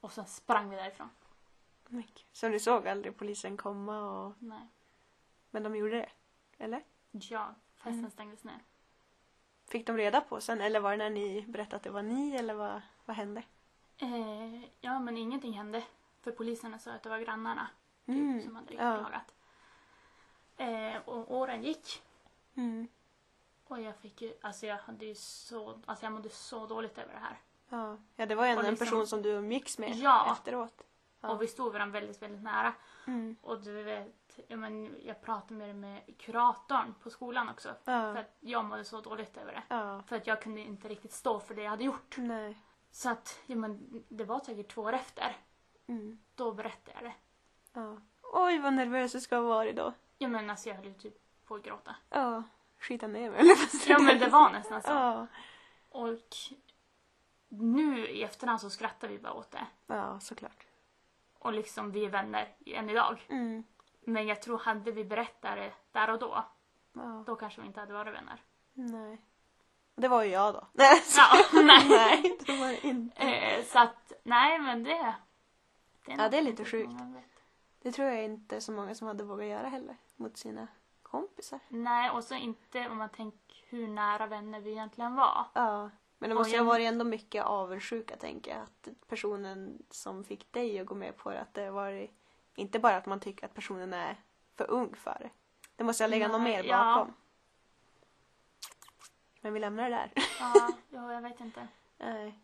Och 0.00 0.12
sen 0.12 0.26
sprang 0.26 0.70
vi 0.70 0.76
därifrån. 0.76 1.10
Men 1.88 2.02
gud. 2.02 2.24
Så 2.32 2.48
ni 2.48 2.60
såg 2.60 2.88
aldrig 2.88 3.16
polisen 3.18 3.56
komma 3.56 4.00
och... 4.10 4.34
Nej. 4.38 4.68
Men 5.50 5.62
de 5.62 5.76
gjorde 5.76 5.96
det? 5.96 6.10
Eller? 6.64 6.84
Ja, 7.10 7.54
festen 7.76 7.98
Mm. 7.98 8.10
stängdes 8.10 8.44
ner. 8.44 8.60
Fick 9.68 9.86
de 9.86 9.96
reda 9.96 10.20
på 10.20 10.40
sen? 10.40 10.60
Eller 10.60 10.80
var 10.80 10.90
det 10.90 10.96
när 10.96 11.10
ni 11.10 11.44
berättade 11.48 11.76
att 11.76 11.82
det 11.82 11.90
var 11.90 12.02
ni? 12.02 12.36
Eller 12.36 12.54
vad, 12.54 12.80
vad 13.04 13.16
hände? 13.16 13.42
Eh, 13.98 14.62
ja, 14.80 14.98
men 14.98 15.16
ingenting 15.16 15.52
hände. 15.52 15.82
För 16.20 16.30
poliserna 16.30 16.78
sa 16.78 16.92
att 16.92 17.02
det 17.02 17.08
var 17.08 17.18
grannarna 17.18 17.66
typ, 18.06 18.14
Mm. 18.16 18.42
som 18.42 18.56
hade 18.56 18.74
Ja. 18.74 18.98
klagat. 18.98 19.34
Eh, 20.56 21.02
och 21.08 21.34
åren 21.36 21.62
gick. 21.62 22.02
Mm. 22.54 22.88
Och 23.64 23.80
jag 23.80 23.96
fick 23.96 24.22
ju, 24.22 24.32
alltså 24.42 24.66
jag 24.66 24.76
hade 24.76 25.04
ju 25.06 25.14
så, 25.14 25.80
alltså 25.86 26.04
jag 26.06 26.12
mådde 26.12 26.28
så 26.28 26.66
dåligt 26.66 26.98
över 26.98 27.12
det 27.14 27.20
här. 27.20 27.38
Ja. 27.68 27.96
ja, 28.16 28.26
det 28.26 28.34
var 28.34 28.44
ju 28.44 28.50
ändå 28.50 28.60
Och 28.62 28.64
en 28.68 28.70
liksom- 28.74 28.86
person 28.86 29.06
som 29.06 29.22
du 29.22 29.28
umgicks 29.30 29.78
med 29.78 29.94
Ja. 29.96 30.32
efteråt. 30.32 30.82
Ja. 31.20 31.28
Och 31.30 31.42
vi 31.42 31.46
stod 31.46 31.72
varandra 31.72 32.00
väldigt, 32.00 32.22
väldigt 32.22 32.42
nära. 32.42 32.74
Mm. 33.06 33.36
Och 33.42 33.60
du 33.60 33.82
vet, 33.82 34.14
jag, 34.48 34.58
men, 34.58 34.96
jag 35.02 35.22
pratade 35.22 35.54
med, 35.54 35.76
med 35.76 36.18
kuratorn 36.18 36.94
på 37.02 37.10
skolan 37.10 37.48
också. 37.48 37.74
För 37.84 37.92
Ja. 37.92 38.18
att 38.18 38.36
jag 38.40 38.64
mådde 38.64 38.84
så 38.84 39.00
dåligt 39.00 39.36
över 39.36 39.52
det. 39.52 39.62
Ja. 39.68 40.02
För 40.06 40.16
att 40.16 40.26
jag 40.26 40.42
kunde 40.42 40.60
inte 40.60 40.88
riktigt 40.88 41.12
stå 41.12 41.40
för 41.40 41.54
det 41.54 41.62
jag 41.62 41.70
hade 41.70 41.84
gjort. 41.84 42.14
Nej. 42.18 42.58
Så 42.90 43.10
att, 43.10 43.40
ja 43.46 43.56
men 43.56 44.04
det 44.08 44.24
var 44.24 44.40
säkert 44.40 44.68
två 44.68 44.82
år 44.82 44.92
efter. 44.92 45.36
Mm. 45.86 46.18
Då 46.34 46.52
berättade 46.52 46.92
jag 46.94 47.04
det. 47.04 47.14
Ja. 47.72 47.96
Oj, 48.32 48.58
vad 48.58 48.72
nervös 48.72 49.12
du 49.12 49.20
ska 49.20 49.36
ha 49.36 49.42
varit 49.42 49.76
då. 49.76 49.92
Ja 50.18 50.28
men 50.28 50.50
alltså 50.50 50.68
jag 50.68 50.76
höll 50.76 50.86
ju 50.86 50.94
typ 50.94 51.14
på 51.44 51.54
att 51.54 51.62
gråta. 51.62 51.96
Ja. 52.10 52.42
Skita 52.78 53.06
ner 53.06 53.30
mig. 53.30 53.56
Ja 53.86 53.98
men 53.98 54.18
det 54.18 54.28
var 54.28 54.50
nästan 54.50 54.82
så. 54.82 54.88
Ja. 54.90 55.26
Och 55.88 56.18
nu 57.48 58.08
i 58.08 58.22
efterhand 58.22 58.60
så 58.60 58.70
skrattar 58.70 59.08
vi 59.08 59.18
bara 59.18 59.32
åt 59.32 59.50
det. 59.50 59.66
Ja, 59.86 60.20
såklart. 60.20 60.66
Och 61.38 61.52
liksom 61.52 61.90
vi 61.92 62.04
är 62.04 62.10
vänner 62.10 62.54
än 62.66 62.90
idag. 62.90 63.26
Mm. 63.28 63.64
Men 64.08 64.26
jag 64.26 64.42
tror 64.42 64.58
hade 64.58 64.92
vi 64.92 65.04
berättat 65.04 65.56
det 65.56 65.72
där 65.92 66.10
och 66.10 66.18
då, 66.18 66.44
Ja. 66.92 67.24
då 67.26 67.36
kanske 67.36 67.60
vi 67.60 67.66
inte 67.66 67.80
hade 67.80 67.92
varit 67.92 68.14
vänner. 68.14 68.42
Nej. 68.72 69.20
Det 69.94 70.08
var 70.08 70.22
ju 70.22 70.30
jag 70.30 70.54
då. 70.54 70.66
Nej, 70.72 71.02
Ja, 71.16 71.38
nej. 71.62 71.88
nej 71.88 72.38
det 72.46 72.56
var 72.56 72.68
det 72.68 72.86
inte. 72.86 73.22
Eh, 73.22 73.64
så 73.64 73.78
att, 73.78 74.12
nej 74.22 74.58
men 74.58 74.84
det... 74.84 75.14
det 76.06 76.12
Ja, 76.12 76.28
det 76.28 76.38
är 76.38 76.42
lite 76.42 76.64
sjukt. 76.64 76.92
Det 77.82 77.92
tror 77.92 78.08
jag 78.08 78.24
inte 78.24 78.60
så 78.60 78.72
många 78.72 78.94
som 78.94 79.06
hade 79.06 79.24
vågat 79.24 79.46
göra 79.46 79.68
heller. 79.68 79.96
Mot 80.16 80.36
sina 80.36 80.66
kompisar. 81.02 81.60
Nej, 81.68 82.10
och 82.10 82.24
så 82.24 82.34
inte 82.34 82.88
om 82.88 82.98
man 82.98 83.08
tänker 83.08 83.64
hur 83.68 83.88
nära 83.88 84.26
vänner 84.26 84.60
vi 84.60 84.70
egentligen 84.70 85.14
var. 85.14 85.46
Ja. 85.52 85.90
Men 86.18 86.30
det 86.30 86.36
måste 86.36 86.52
ju 86.52 86.58
ha 86.58 86.66
varit 86.66 86.88
ändå 86.88 87.04
mycket 87.04 87.44
avundsjuka 87.44 88.16
tänker 88.16 88.50
jag. 88.50 88.60
Att 88.60 88.88
personen 89.06 89.82
som 89.90 90.24
fick 90.24 90.52
dig 90.52 90.78
att 90.78 90.86
gå 90.86 90.94
med 90.94 91.16
på 91.16 91.30
det, 91.30 91.40
att 91.40 91.54
det 91.54 91.70
var 91.70 92.08
inte 92.58 92.78
bara 92.78 92.96
att 92.96 93.06
man 93.06 93.20
tycker 93.20 93.46
att 93.46 93.54
personen 93.54 93.92
är 93.94 94.16
för 94.56 94.70
ung 94.70 94.94
för 94.96 95.16
det. 95.20 95.30
Det 95.76 95.84
måste 95.84 96.08
legat 96.08 96.30
något 96.30 96.40
Nej, 96.40 96.56
mer 96.62 96.70
ja. 96.70 96.78
bakom. 96.84 97.14
Men 99.40 99.52
vi 99.52 99.60
lämnar 99.60 99.90
det 99.90 99.96
där. 99.96 100.12
Ja, 100.40 100.68
ja, 100.90 101.12
jag 101.12 101.22
vet 101.22 101.40
inte. 101.40 101.68
Nej. 101.98 102.38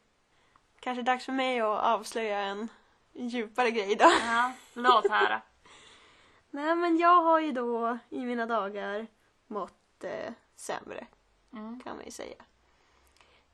Kanske 0.80 1.02
dags 1.02 1.24
för 1.24 1.32
mig 1.32 1.60
att 1.60 1.84
avslöja 1.84 2.38
en 2.38 2.68
djupare 3.12 3.70
grej 3.70 3.96
då. 3.96 4.10
Ja, 4.26 4.52
låt 4.74 5.10
höra. 5.10 5.42
Nej 6.50 6.74
men 6.74 6.98
jag 6.98 7.22
har 7.22 7.40
ju 7.40 7.52
då 7.52 7.98
i 8.10 8.20
mina 8.24 8.46
dagar 8.46 9.06
mått 9.46 10.04
eh, 10.04 10.32
sämre 10.56 11.06
Mm. 11.52 11.80
kan 11.80 11.96
man 11.96 12.04
ju 12.04 12.10
säga. 12.10 12.44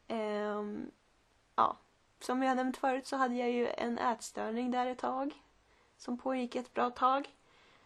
Ehm, 0.09 0.91
ja, 1.57 1.77
som 2.21 2.43
jag 2.43 2.57
nämnt 2.57 2.77
förut 2.77 3.07
så 3.07 3.17
hade 3.17 3.35
jag 3.35 3.51
ju 3.51 3.69
en 3.69 3.99
ätstörning 3.99 4.71
där 4.71 4.87
ett 4.87 4.99
tag. 4.99 5.35
Som 6.01 6.19
pågick 6.19 6.57
ett 6.57 6.75
bra 6.75 6.91
tag. 6.91 7.29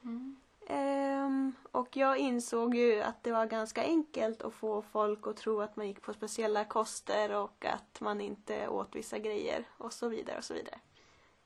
Mm. 0.03 0.37
Ehm, 0.67 1.53
och 1.73 1.97
jag 1.97 2.19
insåg 2.19 2.75
ju 2.75 3.01
att 3.01 3.25
det 3.25 3.33
var 3.33 3.47
ganska 3.47 3.83
enkelt 3.83 4.43
att 4.43 4.55
få 4.55 4.83
folk 4.83 5.27
att 5.27 5.37
tro 5.37 5.61
att 5.61 5.77
man 5.77 5.87
gick 5.87 6.03
på 6.03 6.13
speciella 6.13 6.65
koster 6.65 7.35
och 7.37 7.65
att 7.65 8.01
man 8.01 8.21
inte 8.21 8.69
åt 8.69 8.95
vissa 8.95 9.19
grejer 9.19 9.65
och 9.79 9.93
så 9.93 10.09
vidare 10.09 10.39
och 10.39 10.45
så 10.45 10.55
vidare. 10.55 10.81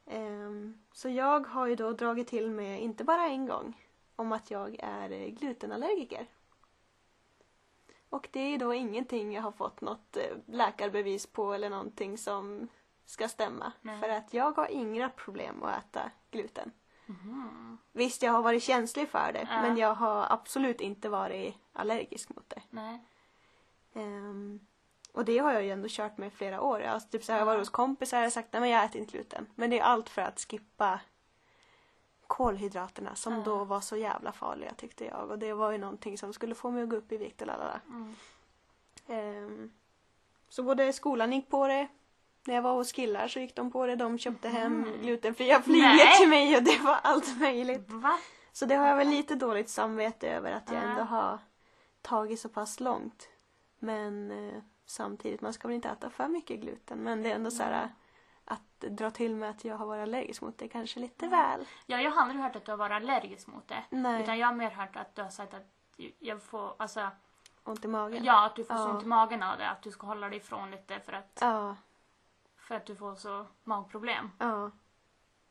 Ehm, 0.07 0.78
så 0.93 1.09
jag 1.09 1.47
har 1.47 1.66
ju 1.66 1.76
då 1.76 1.93
dragit 1.93 2.28
till 2.28 2.51
med, 2.51 2.82
inte 2.82 3.05
bara 3.05 3.26
en 3.26 3.47
gång, 3.47 3.84
om 4.16 4.32
att 4.32 4.51
jag 4.51 4.76
är 4.78 5.28
glutenallergiker. 5.28 6.26
Och 8.09 8.28
det 8.32 8.40
är 8.40 8.59
då 8.59 8.74
ingenting 8.74 9.32
jag 9.32 9.43
har 9.43 9.53
fått 9.53 9.80
något 9.80 10.16
eh, 10.16 10.36
läkarbevis 10.47 11.26
på 11.26 11.53
eller 11.53 11.70
någonting 11.70 12.18
som 12.18 12.68
ska 13.11 13.28
stämma. 13.28 13.72
Nej. 13.80 14.00
För 14.00 14.09
att 14.09 14.34
jag 14.34 14.56
har 14.56 14.66
inga 14.66 15.09
problem 15.09 15.62
att 15.62 15.78
äta 15.84 16.11
gluten. 16.30 16.72
Mhm. 17.06 17.78
Visst, 17.92 18.22
jag 18.22 18.32
har 18.32 18.42
varit 18.42 18.62
känslig 18.62 19.09
för 19.09 19.32
det, 19.32 19.48
Ja. 19.50 19.62
men 19.62 19.76
jag 19.76 19.94
har 19.94 20.26
absolut 20.30 20.80
inte 20.80 21.09
varit 21.09 21.54
allergisk 21.72 22.28
mot 22.36 22.50
det. 22.50 22.62
Nej. 22.70 23.04
Ehm, 23.94 24.61
och 25.12 25.24
det 25.24 25.38
har 25.38 25.52
jag 25.52 25.62
ju 25.64 25.70
ändå 25.70 25.88
kört 25.90 26.18
med 26.18 26.26
i 26.28 26.30
flera 26.30 26.61
år. 26.61 26.80
Alltså, 26.80 27.09
typ 27.09 27.24
så 27.24 27.32
här, 27.32 27.38
jag 27.38 27.46
varit 27.46 27.59
hos 27.59 27.68
kompisar 27.68 28.26
och 28.26 28.32
sagt 28.32 28.54
att 28.54 28.68
jag 28.68 28.84
äter 28.84 29.00
inte 29.00 29.12
gluten. 29.12 29.46
Men 29.54 29.70
det 29.70 29.78
är 29.78 29.82
allt 29.82 30.09
för 30.09 30.22
att 30.22 30.40
skippa 30.40 31.00
kolhydraterna 32.26 33.14
som 33.14 33.32
Ja. 33.34 33.42
då 33.44 33.64
var 33.64 33.80
så 33.80 33.96
jävla 33.96 34.32
farliga 34.32 34.74
tyckte 34.74 35.04
jag. 35.04 35.30
Och 35.30 35.38
det 35.38 35.52
var 35.52 35.70
ju 35.70 35.78
någonting 35.78 36.18
som 36.18 36.32
skulle 36.32 36.54
få 36.54 36.70
mig 36.70 36.82
att 36.82 36.88
gå 36.88 36.96
upp 36.96 37.12
i 37.12 37.16
vikt 37.16 37.40
och 37.40 37.46
lalala. 37.46 37.80
Mm. 37.88 38.14
Ehm, 39.06 39.72
så 40.48 40.62
både 40.62 40.92
skolan 40.92 41.32
gick 41.32 41.50
på 41.50 41.66
det 41.66 41.88
När 42.49 42.55
jag 42.55 42.62
var 42.62 42.72
hos 42.72 42.92
killar 42.92 43.28
så 43.28 43.40
gick 43.40 43.57
de 43.57 43.70
på 43.70 43.86
det. 43.86 43.96
De 43.96 44.18
köpte 44.18 44.49
hem 44.49 44.86
glutenfria 45.03 45.62
flingor 45.62 46.18
till 46.18 46.28
mig 46.28 46.57
och 46.57 46.62
det 46.62 46.78
var 46.78 46.99
allt 47.03 47.40
möjligt. 47.40 47.90
Va? 47.90 48.18
Så 48.53 48.66
det 48.66 48.74
har 48.74 48.86
jag 48.86 48.96
väl 48.96 49.09
lite 49.09 49.34
dåligt 49.34 49.68
samvete 49.68 50.28
över 50.28 50.53
att 50.53 50.70
jag 50.72 50.82
Ja. 50.82 50.86
ändå 50.88 51.03
har 51.03 51.38
tagit 52.03 52.40
så 52.40 52.49
pass 52.49 52.80
långt. 52.80 53.28
Men 53.78 54.30
eh, 54.30 54.62
samtidigt, 54.86 55.40
man 55.40 55.53
ska 55.53 55.68
väl 55.68 55.74
inte 55.74 55.88
äta 55.88 56.11
för 56.11 56.28
mycket 56.28 56.61
gluten. 56.61 56.99
Men 56.99 57.22
det 57.22 57.30
är 57.30 57.34
ändå 57.34 57.51
så 57.51 57.62
här 57.62 57.88
att 58.44 58.80
dra 58.80 59.11
till 59.11 59.34
med 59.34 59.51
att 59.51 59.64
jag 59.64 59.76
har 59.76 59.86
varit 59.86 60.03
allergisk 60.03 60.42
mot 60.42 60.59
det 60.59 60.68
kanske 60.68 61.01
lite 61.01 61.26
väl. 61.28 61.64
Ja, 61.86 62.01
jag 62.01 62.11
har 62.11 62.22
aldrig 62.22 62.40
hört 62.40 62.57
att 62.57 62.64
du 62.64 62.70
har 62.72 62.76
varit 62.78 62.92
allergisk 63.03 63.46
mot 63.46 63.68
det. 63.68 63.84
Nej, 63.90 64.22
Utan 64.22 64.38
jag 64.38 64.46
har 64.46 64.55
mer 64.55 64.70
hört 64.70 64.96
att 64.96 65.14
du 65.14 65.22
har 65.22 65.30
sagt 65.30 65.55
att 65.55 65.66
jag 66.18 66.42
får, 66.42 66.74
alltså, 66.78 67.09
ont 67.64 67.84
i 67.84 67.88
magen. 67.88 68.24
ja 68.24 68.46
att 68.46 68.57
du 68.57 68.64
får 68.64 68.74
så 68.74 68.80
Ja. 68.80 68.88
ont 68.90 69.03
i 69.03 69.07
magen 69.07 69.42
av 69.42 69.59
det. 69.59 69.68
Att 69.68 69.82
du 69.82 69.90
ska 69.90 70.07
hålla 70.07 70.28
dig 70.28 70.38
ifrån 70.38 70.70
lite 70.70 71.01
för 71.01 71.12
att, 71.12 71.38
Ja, 71.40 71.76
för 72.69 72.75
att 72.75 72.87
du 72.87 72.97
får 72.97 73.14
så 73.14 73.47
magproblem. 73.64 74.31
ja. 74.39 74.71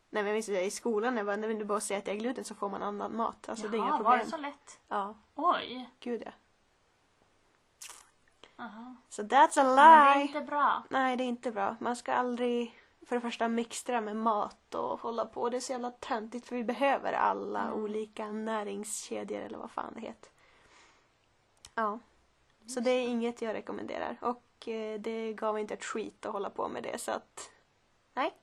Nej 0.09 0.24
men 0.24 0.26
jag 0.28 0.34
minns 0.34 0.45
det 0.45 0.65
i 0.65 0.72
skolan, 0.72 1.18
jag 1.18 1.26
bara, 1.26 1.36
när 1.36 1.47
du 1.53 1.65
bara 1.65 1.80
säger 1.80 1.99
att 1.99 2.05
det 2.05 2.11
är 2.11 2.15
gluten 2.15 2.43
så 2.43 2.55
får 2.55 2.70
man 2.70 2.84
annan 2.84 3.15
mat. 3.15 3.49
Alltså 3.49 3.68
det 3.68 3.78
är 3.78 3.80
inga 3.80 3.88
Jaha, 3.88 3.97
problem. 3.97 4.11
var 4.11 4.18
det 4.18 4.26
så 4.30 4.38
lätt? 4.38 4.80
Ja, 4.88 5.15
Oj. 5.36 5.89
gud 5.99 6.24
ja. 6.26 6.32
Aha. 8.59 8.95
Så 9.09 9.22
that's 9.24 9.59
a 9.59 9.63
Men 9.63 9.76
det 9.76 9.82
är 9.82 10.15
lie. 10.15 10.22
inte 10.28 10.41
bra. 10.41 10.84
Nej, 10.89 11.18
det 11.18 11.24
är 11.24 11.28
inte 11.28 11.51
bra. 11.51 11.76
Man 11.80 11.95
ska 11.95 12.13
aldrig 12.13 12.80
för 13.07 13.15
det 13.15 13.22
första 13.22 13.47
mixtra 13.47 14.01
med 14.01 14.15
mat 14.15 14.76
och 14.76 14.99
hålla 14.99 15.26
på. 15.26 15.49
Det 15.49 15.57
är 15.57 15.61
så 15.61 15.72
jävla 15.72 15.91
töntigt 15.91 16.47
för 16.47 16.55
vi 16.55 16.63
behöver 16.63 17.13
alla 17.13 17.61
Mm. 17.61 17.74
olika 17.84 18.32
näringskedjor 18.32 19.39
eller 19.41 19.57
vad 19.57 19.72
fan 19.72 19.93
det 19.95 20.01
heter. 20.01 20.32
Ja. 21.76 21.99
Så 22.68 22.80
det 22.80 22.91
är 22.91 23.07
inget 23.07 23.41
jag 23.41 23.53
rekommenderar. 23.53 24.18
Och 24.22 24.43
det 24.99 25.33
gav 25.33 25.59
inte 25.59 25.73
ett 25.73 25.83
skit 25.85 26.25
att 26.25 26.31
hålla 26.33 26.49
på 26.49 26.67
med 26.67 26.83
det 26.83 26.97
så 26.97 27.11
att 27.11 27.51
Nej, 28.13 28.33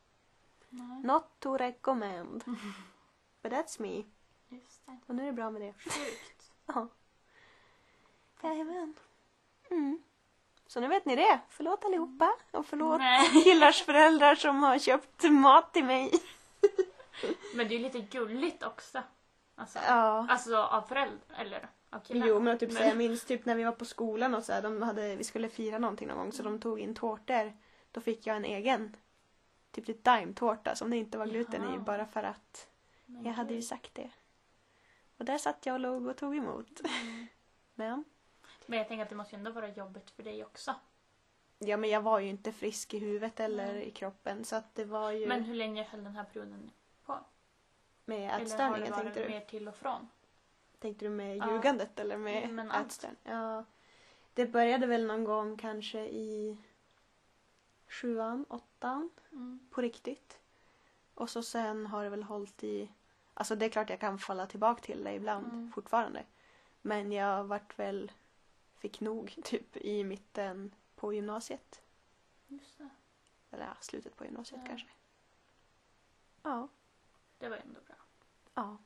not 1.02 1.24
to 1.38 1.56
recommend. 1.56 2.44
But 3.42 3.52
that's 3.52 3.82
me. 3.82 4.04
just 4.48 4.86
det. 4.86 4.98
Och 5.06 5.14
nu 5.14 5.22
är 5.22 5.26
det 5.26 5.32
bra 5.32 5.50
med 5.50 5.62
det. 5.62 5.72
Sjukt. 5.72 6.52
Ja. 6.66 6.88
Jajamän. 8.42 8.94
Mm. 9.70 10.02
Så 10.66 10.80
nu 10.80 10.88
vet 10.88 11.04
ni 11.04 11.16
det. 11.16 11.40
Förlåt 11.48 11.84
allihopa. 11.84 12.32
Och 12.50 12.66
förlåt 12.66 12.98
Nej. 12.98 13.42
killars 13.44 13.82
föräldrar 13.82 14.34
som 14.34 14.62
har 14.62 14.78
köpt 14.78 15.22
mat 15.22 15.72
till 15.72 15.84
mig. 15.84 16.12
Men 17.54 17.68
det 17.68 17.74
är 17.74 17.78
ju 17.78 17.82
lite 17.84 18.00
gulligt 18.00 18.62
också. 18.62 19.02
Alltså, 19.54 19.78
Ja. 19.86 20.26
alltså 20.30 20.56
av 20.56 20.82
föräldrar, 20.82 21.36
eller 21.38 21.68
av. 21.95 22.16
Jo 22.28 22.40
men 22.40 22.59
typ 22.59 22.68
Men- 22.72 22.82
så 22.82 22.88
jag 22.88 22.97
minns 22.97 23.24
typ 23.24 23.45
när 23.45 23.55
vi 23.55 23.64
var 23.64 23.72
på 23.72 23.84
skolan 23.84 24.34
och 24.34 24.42
så 24.45 24.53
här, 24.53 24.62
de 24.62 24.82
hade, 24.82 25.16
vi 25.16 25.24
skulle 25.24 25.49
fira 25.49 25.78
någonting 25.78 26.09
någon 26.09 26.16
gång 26.18 26.32
så 26.32 26.42
de 26.42 26.61
tog 26.61 26.80
in 26.80 26.95
tårtor. 26.95 27.53
Då 27.90 28.01
fick 28.01 28.26
jag 28.26 28.36
en 28.36 28.45
egen. 28.45 28.97
Typ 29.70 29.88
lite 29.88 30.11
daimtårta 30.11 30.74
som 30.74 30.90
det 30.90 30.97
inte 30.97 31.18
var 31.18 31.26
gluten 31.26 31.62
i 31.62 31.66
Jaha. 31.66 31.78
bara 31.78 32.07
för 32.07 32.22
att 32.22 32.68
Men 33.07 33.24
jag 33.24 33.32
hade 33.32 33.55
ju 33.55 33.62
sagt 33.62 33.95
det. 33.95 34.11
Och 35.18 35.24
där 35.24 35.38
satt 35.38 35.66
jag 35.66 35.74
och 35.74 35.80
låg 35.80 36.07
och 36.07 36.16
tog 36.16 36.36
emot. 36.36 36.80
Mm. 36.80 37.26
Men, 37.74 38.05
Men 38.66 38.78
jag 38.78 38.88
tänker 38.88 39.03
att 39.03 39.09
det 39.09 39.14
måste 39.16 39.34
ju 39.34 39.38
ändå 39.38 39.51
vara 39.51 39.68
jobbigt 39.68 40.11
för 40.11 40.22
dig 40.22 40.45
också. 40.45 40.74
ja 41.59 41.76
men 41.76 41.90
jag 41.90 42.01
var 42.01 42.18
ju 42.20 42.28
inte 42.28 42.53
frisk 42.53 42.95
i 42.95 42.99
huvudet 42.99 43.40
eller 43.40 43.72
Nej. 43.72 43.84
i 43.84 43.90
kroppen 43.90 44.45
så 44.45 44.57
att 44.57 44.74
det 44.74 44.84
var 44.84 45.11
ju 45.11 45.26
Men 45.26 45.45
hur 45.45 45.55
länge 45.55 45.82
höll 45.84 46.05
den 46.05 46.16
här 46.16 46.24
perioden 46.24 46.70
på? 47.07 47.18
med 48.05 48.18
Eller 48.18 48.30
har 48.32 48.38
det 48.38 48.45
ätstörningen 48.45 48.90
varit 48.92 49.03
tänkte 49.03 49.22
du? 49.22 49.28
mer 49.28 49.40
till 49.40 49.68
och 49.68 49.74
från? 49.76 50.09
Tänkte 50.85 51.05
du 51.05 51.09
med 51.11 51.37
Ja. 51.37 51.53
ljugandet 51.53 51.99
eller 52.01 52.16
med 52.16 52.51
Men 52.51 52.70
ätstörning? 52.70 53.16
Ja. 53.22 53.64
Det 54.35 54.47
började 54.47 54.87
väl 54.87 55.07
någon 55.07 55.24
gång 55.24 55.57
kanske 55.57 56.01
i 56.07 56.59
sjuan, 57.89 58.45
åttan 58.49 59.11
Mm. 59.32 59.61
på 59.70 59.80
riktigt. 59.80 60.39
Och 61.14 61.30
så 61.30 61.43
sen 61.43 61.87
har 61.87 62.05
det 62.05 62.11
väl 62.11 62.22
hållit 62.22 62.64
i... 62.64 62.89
Alltså 63.35 63.57
det 63.57 63.64
är 63.64 63.68
klart 63.70 63.91
jag 63.91 64.01
kan 64.01 64.18
falla 64.18 64.47
tillbaka 64.47 64.82
till 64.82 65.05
det 65.05 65.14
ibland 65.14 65.47
Mm. 65.47 65.72
fortfarande. 65.72 66.24
Men 66.82 67.12
jag 67.12 67.45
vart 67.45 67.78
väl... 67.78 68.12
Fick 68.78 69.01
nog 69.01 69.35
typ 69.45 69.76
i 69.76 70.05
mitten 70.05 70.74
på 70.95 71.12
gymnasiet. 71.12 71.82
Just 72.47 72.78
det. 72.78 72.89
Eller 73.51 73.64
ja, 73.66 73.74
slutet 73.80 74.16
på 74.16 74.24
gymnasiet 74.24 74.61
Ja. 74.64 74.68
kanske. 74.68 74.89
Ja. 76.43 76.68
Det 77.39 77.49
var 77.49 77.57
ändå 77.57 77.80
bra. 77.87 77.97
Ja. 78.55 78.76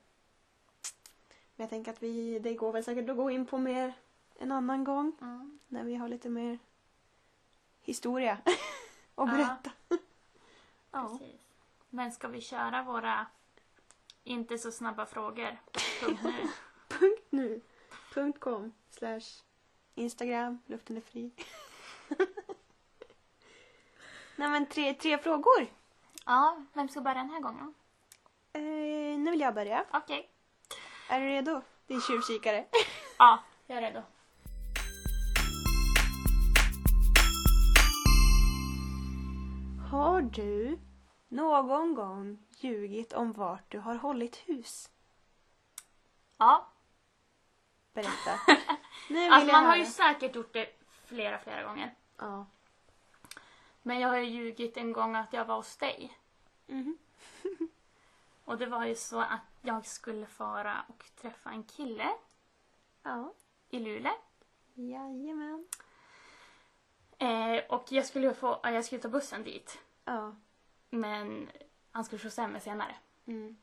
Men 1.59 1.63
jag 1.63 1.69
tänker 1.69 1.91
att 1.91 2.03
vi, 2.03 2.39
det 2.39 2.53
går 2.53 2.71
väl 2.71 2.83
säkert 2.83 3.09
att 3.09 3.17
gå 3.17 3.31
in 3.31 3.45
på 3.45 3.57
mer 3.57 3.93
en 4.35 4.51
annan 4.51 4.83
gång. 4.83 5.13
Mm. 5.21 5.59
När 5.67 5.83
vi 5.83 5.95
har 5.95 6.07
lite 6.07 6.29
mer 6.29 6.59
historia 7.81 8.37
att 9.15 9.29
berätta. 9.31 9.71
Ja. 10.91 11.17
Precis. 11.19 11.41
Men 11.89 12.11
ska 12.11 12.27
vi 12.27 12.41
köra 12.41 12.83
våra 12.83 13.25
inte 14.23 14.57
så 14.57 14.71
snabba 14.71 15.05
frågor? 15.05 15.57
Punkt 16.01 16.21
nu. 16.23 16.49
Punkt 16.99 17.27
nu. 17.29 17.61
Punkt 18.13 18.39
com 18.39 18.73
slash 18.89 19.43
Instagram, 19.95 20.59
luften 20.65 20.97
är 20.97 21.01
fri. 21.01 21.31
Nej 24.35 24.49
men 24.49 24.65
tre, 24.65 24.93
tre 24.93 25.17
frågor. 25.17 25.67
Ja, 26.25 26.63
vem 26.73 26.89
ska 26.89 27.01
börja 27.01 27.17
den 27.17 27.29
här 27.29 27.41
gången? 27.41 27.73
Eh, 28.53 29.19
nu 29.19 29.31
vill 29.31 29.41
jag 29.41 29.53
börja. 29.53 29.85
Okej. 29.91 30.29
Är 31.11 31.19
du 31.19 31.25
redo? 31.25 31.61
Din 31.87 32.01
tjuvkikare. 32.01 32.65
Ja, 33.17 33.43
jag 33.67 33.77
är 33.77 33.81
redo. 33.81 34.01
Har 39.91 40.21
du 40.21 40.79
någon 41.27 41.95
gång 41.95 42.39
ljugit 42.57 43.13
om 43.13 43.33
vart 43.33 43.71
du 43.71 43.79
har 43.79 43.95
hållit 43.95 44.35
hus? 44.35 44.89
Ja, 46.37 46.67
Berätta. 47.93 48.39
Nu 49.09 49.15
vill 49.19 49.33
alltså 49.33 49.47
jag 49.49 49.53
man 49.61 49.65
har 49.65 49.75
ju 49.75 49.85
säkert 49.85 50.35
gjort 50.35 50.53
det 50.53 50.69
flera, 51.05 51.39
flera 51.39 51.63
gånger. 51.63 51.95
Ja. 52.17 52.45
Men 53.81 53.99
jag 53.99 54.09
har 54.09 54.17
ju 54.17 54.29
ljugit 54.29 54.77
en 54.77 54.93
gång 54.93 55.15
att 55.15 55.33
jag 55.33 55.45
var 55.45 55.55
hos 55.55 55.77
dig. 55.77 56.17
Mhm. 56.67 56.97
Och 58.45 58.57
det 58.57 58.65
var 58.65 58.85
ju 58.85 58.95
så 58.95 59.19
att 59.19 59.48
jag 59.61 59.85
skulle 59.85 60.25
fara 60.25 60.85
och 60.87 61.03
träffa 61.21 61.49
en 61.49 61.63
kille 61.63 62.09
Ja. 63.03 63.33
i 63.69 63.79
Luleå. 63.79 64.11
Jajamän. 64.73 65.67
Eh, 67.17 67.63
och 67.69 67.85
jag 67.91 68.05
skulle, 68.05 68.33
få, 68.33 68.59
ja, 68.63 68.71
jag 68.71 68.85
skulle 68.85 69.01
ta 69.01 69.09
bussen 69.09 69.43
dit. 69.43 69.79
Ja. 70.05 70.35
Men 70.89 71.49
han 71.91 72.03
skulle 72.05 72.19
skjutsa 72.19 72.41
hem 72.41 72.51
mig 72.51 72.61
senare 72.61 72.95
Mm. 73.27 73.57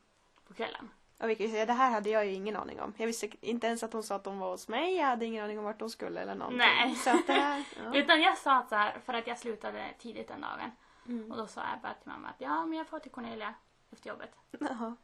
på 0.47 0.53
kvällen. 0.53 0.89
Och 1.19 1.29
vi 1.29 1.35
kan 1.35 1.45
ju 1.45 1.51
säga, 1.51 1.65
det 1.65 1.73
här 1.73 1.91
hade 1.91 2.09
jag 2.09 2.25
ju 2.25 2.31
ingen 2.33 2.55
aning 2.55 2.81
om. 2.81 2.93
Jag 2.97 3.07
visste 3.07 3.29
inte 3.47 3.67
ens 3.67 3.83
att 3.83 3.93
hon 3.93 4.03
sa 4.03 4.15
att 4.15 4.25
hon 4.25 4.39
var 4.39 4.51
hos 4.51 4.67
mig. 4.67 4.95
Jag 4.95 5.05
hade 5.05 5.25
ingen 5.25 5.43
aning 5.43 5.57
om 5.59 5.65
vart 5.65 5.79
hon 5.81 5.89
skulle 5.89 6.21
eller 6.21 6.35
någonting. 6.35 6.57
Nej. 6.57 6.95
Så 6.95 7.09
att 7.09 7.27
det 7.27 7.33
här, 7.33 7.63
ja. 7.83 7.95
Utan 7.95 8.21
jag 8.21 8.37
sa 8.37 8.65
så 8.69 8.75
här, 8.75 8.99
för 8.99 9.13
att 9.13 9.27
jag 9.27 9.39
slutade 9.39 9.93
tidigt 9.99 10.27
den 10.27 10.41
dagen. 10.41 10.71
Mm. 11.07 11.31
Och 11.31 11.37
då 11.37 11.47
sa 11.47 11.61
jag 11.71 11.79
bara 11.81 11.93
till 11.93 12.11
mamma 12.11 12.27
att 12.29 12.41
ja, 12.41 12.65
men 12.65 12.77
jag 12.77 12.87
får 12.87 12.99
till 12.99 13.11
Cornelia 13.11 13.53
efter 13.91 14.09
jobbet. 14.09 14.31
Jaha. 14.59 14.95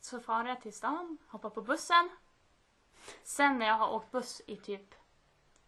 Så 0.00 0.20
far 0.20 0.44
jag 0.44 0.60
till 0.60 0.72
stan, 0.72 1.18
hoppar 1.28 1.50
på 1.50 1.62
bussen. 1.62 2.10
Sen 3.22 3.58
när 3.58 3.66
jag 3.66 3.74
har 3.74 3.92
åkt 3.94 4.10
buss 4.10 4.42
i 4.46 4.56
typ 4.56 4.94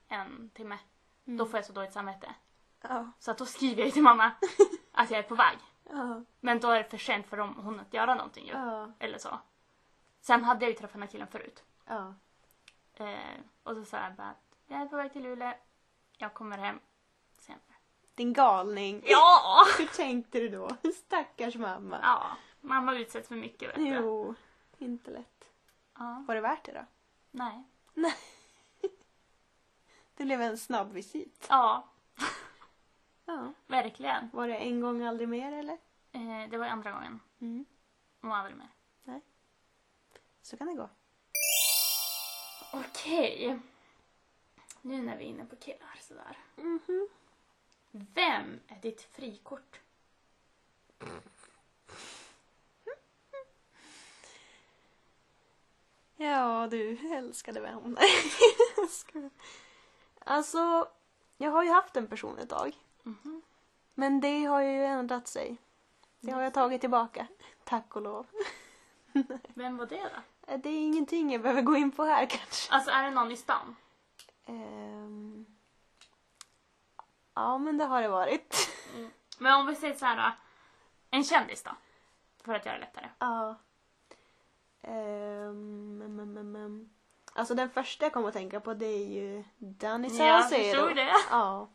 en 0.09 0.51
timme, 0.51 0.79
Mm. 1.27 1.37
då 1.37 1.47
får 1.47 1.59
jag 1.59 1.65
så 1.67 1.73
dåligt 1.73 1.93
samvete. 1.93 2.35
Ja. 2.81 3.11
Så 3.19 3.31
att 3.31 3.39
då 3.39 3.47
skriver 3.47 3.83
jag 3.85 3.93
till 3.93 4.03
mamma 4.03 4.33
att 4.93 5.11
jag 5.11 5.19
är 5.19 5.23
på 5.23 5.35
väg. 5.35 5.59
Ja. 5.91 6.23
Men 6.41 6.61
då 6.61 6.71
är 6.71 6.83
det 6.83 6.91
för 6.91 6.99
sent 6.99 7.27
för 7.27 7.37
dem, 7.37 7.55
hon 7.57 7.81
att 7.81 7.95
göra 7.95 8.15
någonting 8.15 8.47
ju. 8.47 8.53
Ja. 8.53 8.93
Eller 8.99 9.19
så. 9.19 9.39
Sen 10.21 10.45
hade 10.45 10.65
jag 10.65 10.71
ju 10.71 10.77
träffat 10.79 10.93
den 10.93 11.03
här 11.03 11.09
killen 11.09 11.27
förut. 11.29 11.63
Eh, 12.95 13.41
och 13.63 13.77
så 13.77 13.85
sa 13.85 13.97
jag 13.97 14.15
bara 14.15 14.27
att 14.31 14.57
jag 14.67 14.81
är 14.81 14.87
på 14.87 14.97
väg 14.97 15.13
till 15.13 15.23
Luleå. 15.23 15.55
Jag 16.19 16.35
kommer 16.35 16.59
hem 16.59 16.81
senare. 17.39 17.61
Din 18.15 18.33
galning. 18.33 19.03
Ja! 19.07 19.65
Hur 19.79 19.87
tänkte 19.87 20.39
du 20.39 20.49
då? 20.49 20.69
Stackars 21.07 21.57
mamma. 21.57 21.99
Ja, 22.03 22.27
mamma 22.63 22.95
utsätts 22.95 23.29
för 23.29 23.37
mycket 23.37 23.69
vet 23.69 23.77
du. 23.77 23.87
Jo, 23.89 24.35
inte 24.79 25.11
lätt. 25.11 25.51
Ja, 25.99 26.25
Var 26.29 26.35
det 26.35 26.41
värt 26.41 26.65
det 26.65 26.73
då? 26.73 26.85
nej. 27.31 27.65
Det 30.17 30.25
blev 30.25 30.41
en 30.43 30.59
snabb 30.59 30.93
visit. 30.93 31.47
Ja, 31.49 31.89
Ja. 33.25 33.53
verkligen. 33.67 34.31
Var 34.33 34.49
det 34.49 34.57
en 34.57 34.81
gång 34.81 35.03
aldrig 35.03 35.29
mer 35.29 35.53
eller? 35.53 35.79
Eh, 36.13 36.49
det 36.51 36.59
var 36.59 36.67
andra 36.67 36.91
gången. 36.93 37.21
Mm. 37.41 37.65
Och 38.21 38.37
aldrig 38.37 38.57
mer. 38.57 38.69
Så 40.43 40.57
kan 40.57 40.67
det 40.67 40.75
gå. 40.75 40.89
Okej. 42.73 43.59
Nu 44.83 45.03
när 45.03 45.17
vi 45.17 45.25
är 45.25 45.29
inne 45.29 45.45
på 45.45 45.57
killar 45.57 45.99
sådär. 46.01 46.39
Mhm. 46.57 47.09
Vem 47.91 48.61
är 48.69 48.81
ditt 48.81 49.01
frikort? 49.03 49.81
Ja 56.23 56.67
du, 56.71 56.99
älskade 57.15 57.61
vän. 57.61 57.99
Alltså, 60.25 60.89
jag 61.37 61.51
har 61.51 61.63
ju 61.63 61.71
haft 61.71 61.97
en 61.97 62.07
person 62.07 62.39
ett 62.39 62.49
tag. 62.51 62.77
Mhm. 63.03 63.43
Men 63.95 64.21
det 64.21 64.45
har 64.45 64.61
ju 64.61 64.85
ändrat 64.85 65.29
sig. 65.29 65.57
Det 66.21 66.33
har 66.33 66.43
jag 66.43 66.55
tagit 66.55 66.81
tillbaka. 66.81 67.27
Tack 67.65 67.97
och 67.97 68.03
lov. 68.03 68.27
Vem 69.55 69.77
var 69.77 69.87
det 69.87 70.01
då? 70.47 70.57
Det 70.57 70.69
är 70.69 70.87
ingenting 70.87 71.33
jag 71.33 71.43
behöver 71.43 71.63
gå 71.63 71.77
in 71.77 71.91
på 71.91 72.05
här 72.05 72.27
kanske. 72.27 72.73
Alltså 72.75 72.91
är 72.91 73.03
det 73.03 73.11
någon 73.11 73.33
i 73.33 73.37
stan? 73.37 73.77
Ehm. 74.47 75.47
Ja, 77.35 77.59
men 77.59 77.79
det 77.79 77.85
har 77.85 78.03
det 78.03 78.09
varit. 78.09 78.69
Men 79.39 79.61
om 79.61 79.67
vi 79.67 79.75
säger 79.75 79.95
så 79.95 80.07
här. 80.07 80.33
En 81.11 81.25
kändis 81.25 81.63
då? 81.63 81.71
För 82.45 82.55
att 82.55 82.67
göra 82.67 82.75
det 82.79 82.81
lättare. 82.81 83.09
Ja. 83.19 83.49
Ehm, 83.49 83.55
mm, 84.83 86.03
mm, 86.21 86.37
mm. 86.39 86.91
Alltså 87.33 87.55
den 87.55 87.71
första 87.71 88.05
jag 88.05 88.13
kommer 88.13 88.29
att 88.29 88.35
tänka 88.35 88.61
på 88.61 88.75
det 88.75 88.87
är 88.87 89.07
ju 89.09 89.45
Danny 89.59 90.09
Jag 90.09 90.45
Saucedo. 90.51 90.79
förstod 90.79 90.97
det. 90.97 91.13
Ja. 91.31 91.69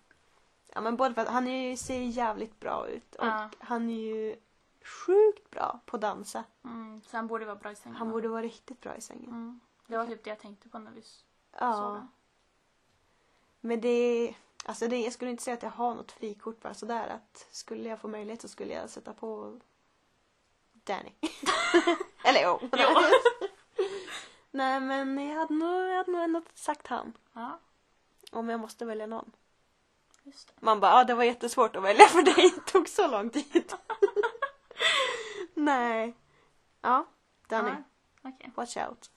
Ja 0.73 0.81
men 0.81 0.95
både 0.97 1.13
för 1.15 1.21
att 1.21 1.27
han 1.27 1.47
är 1.47 1.69
ju, 1.69 1.77
ser 1.77 1.99
jävligt 1.99 2.59
bra 2.59 2.87
ut 2.87 3.15
och 3.15 3.25
Ja. 3.25 3.49
han 3.59 3.89
är 3.89 4.01
ju 4.01 4.35
sjukt 4.83 5.49
bra 5.49 5.79
på 5.85 5.95
att 5.95 6.01
dansa. 6.01 6.43
Mm, 6.63 7.01
så 7.07 7.17
han 7.17 7.27
borde 7.27 7.45
vara 7.45 7.55
bra 7.55 7.71
i 7.71 7.75
sängen. 7.75 7.95
Han 7.97 8.11
borde 8.11 8.27
vara 8.27 8.41
riktigt 8.41 8.81
bra 8.81 8.95
i 8.95 9.01
sängen. 9.01 9.29
Mm. 9.29 9.59
Det 9.87 9.97
var 9.97 10.05
typ 10.05 10.23
det 10.23 10.29
jag 10.29 10.39
tänkte 10.39 10.69
på 10.69 10.79
när 10.79 10.91
vi 10.91 11.01
såg 11.01 11.23
Ja. 11.59 12.07
Men 13.61 13.81
det 13.81 14.35
Alltså 14.65 14.87
det, 14.87 14.97
jag 14.97 15.13
skulle 15.13 15.31
inte 15.31 15.43
säga 15.43 15.53
att 15.53 15.63
jag 15.63 15.69
har 15.69 15.95
något 15.95 16.11
frikort 16.11 16.61
bara 16.61 16.73
sådär 16.73 17.07
att 17.07 17.47
skulle 17.51 17.89
jag 17.89 17.99
få 17.99 18.07
möjlighet 18.07 18.41
så 18.41 18.47
skulle 18.47 18.73
jag 18.73 18.89
sätta 18.89 19.13
på 19.13 19.59
Danny. 20.87 21.11
Eller 22.23 22.41
jo. 22.43 22.59
Jo. 22.77 22.87
Nej 24.51 24.79
men 24.79 25.27
jag 25.29 25.35
hade 25.35 25.53
nog, 25.53 25.85
jag 25.85 25.95
hade 25.97 26.11
nog 26.11 26.21
ändå 26.21 26.41
sagt 26.53 26.87
han. 26.87 27.13
Ja, 27.33 27.59
Om 28.31 28.49
jag 28.49 28.59
måste 28.59 28.85
välja 28.85 29.05
någon. 29.07 29.31
just 30.23 30.47
det. 30.47 30.53
Man 30.59 30.79
bara, 30.79 30.91
ja 30.91 31.03
det 31.03 31.13
var 31.13 31.23
jättesvårt 31.23 31.75
att 31.75 31.83
välja 31.83 32.07
för 32.07 32.21
dig. 32.21 32.51
Det 32.55 32.71
tog 32.71 32.89
så 32.89 33.07
lång 33.07 33.29
tid. 33.29 33.73
Nej. 35.53 36.13
Ja, 36.81 37.05
Danny. 37.47 37.69
Ja, 38.21 38.29
Okej. 38.29 38.51
Watch 38.55 38.77
out. 38.77 39.11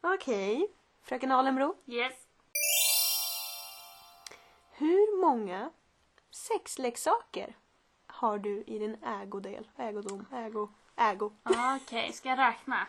Okej. 0.00 0.68
Fröken 1.02 1.32
Alenbro. 1.32 1.74
Yes. 1.86 2.12
Hur 4.72 5.20
många 5.20 5.70
sexleksaker 6.30 7.56
har 8.18 8.38
du 8.38 8.62
i 8.66 8.78
din 8.78 8.96
ägodel? 9.04 9.68
Ägodom, 9.76 10.26
ägo, 10.32 10.68
ägo. 10.96 11.32
Okej, 11.76 12.12
ska 12.12 12.28
jag 12.28 12.38
räkna? 12.38 12.86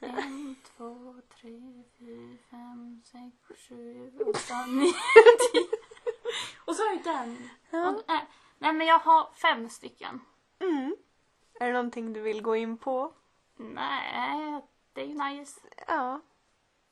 En, 0.00 0.56
två, 0.76 1.14
tre, 1.40 1.82
fyra, 1.98 2.36
fem, 2.50 3.02
sex, 3.04 3.58
sju, 3.68 4.12
åtta, 4.26 4.66
nio, 4.66 4.92
tio. 5.52 5.66
Och 6.64 6.76
så 6.76 6.82
har 6.82 6.94
jag 6.94 7.04
den. 7.04 7.50
Ja. 7.70 7.90
Och, 7.90 8.10
äh, 8.10 8.20
nej 8.58 8.72
men 8.72 8.86
jag 8.86 8.98
har 8.98 9.30
fem 9.34 9.68
stycken. 9.68 10.20
Mm. 10.58 10.96
Är 11.60 11.66
det 11.66 11.72
någonting 11.72 12.12
du 12.12 12.20
vill 12.20 12.42
gå 12.42 12.56
in 12.56 12.78
på? 12.78 13.12
Nej, 13.56 14.60
det 14.92 15.00
är 15.00 15.06
ju 15.06 15.14
nice. 15.14 15.60
Ja. 15.86 16.20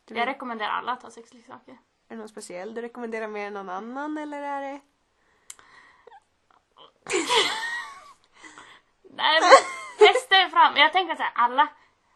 Du 0.05 0.15
Jag 0.15 0.27
vill, 0.27 0.35
rekommenderar 0.35 0.71
alla 0.71 0.93
att 0.93 1.03
ha 1.03 1.11
sexleksaker. 1.11 1.73
är 1.73 1.79
det 2.09 2.17
någon 2.17 2.29
speciell 2.29 2.75
du 2.75 2.83
rekommenderar 2.83 3.29
mer 3.29 3.47
än 3.47 3.55
någon 3.55 3.69
annan 3.69 4.19
eller 4.19 4.43
är 4.43 4.61
det? 4.61 4.81
Nej 9.15 9.41
men 9.41 9.51
testa 9.99 10.37
er 10.37 10.49
fram. 10.49 10.77
Jag 10.77 10.93
tänker 10.93 11.13
att 11.13 11.19
så 11.19 11.25
här, 11.25 11.33
alla, 11.35 11.69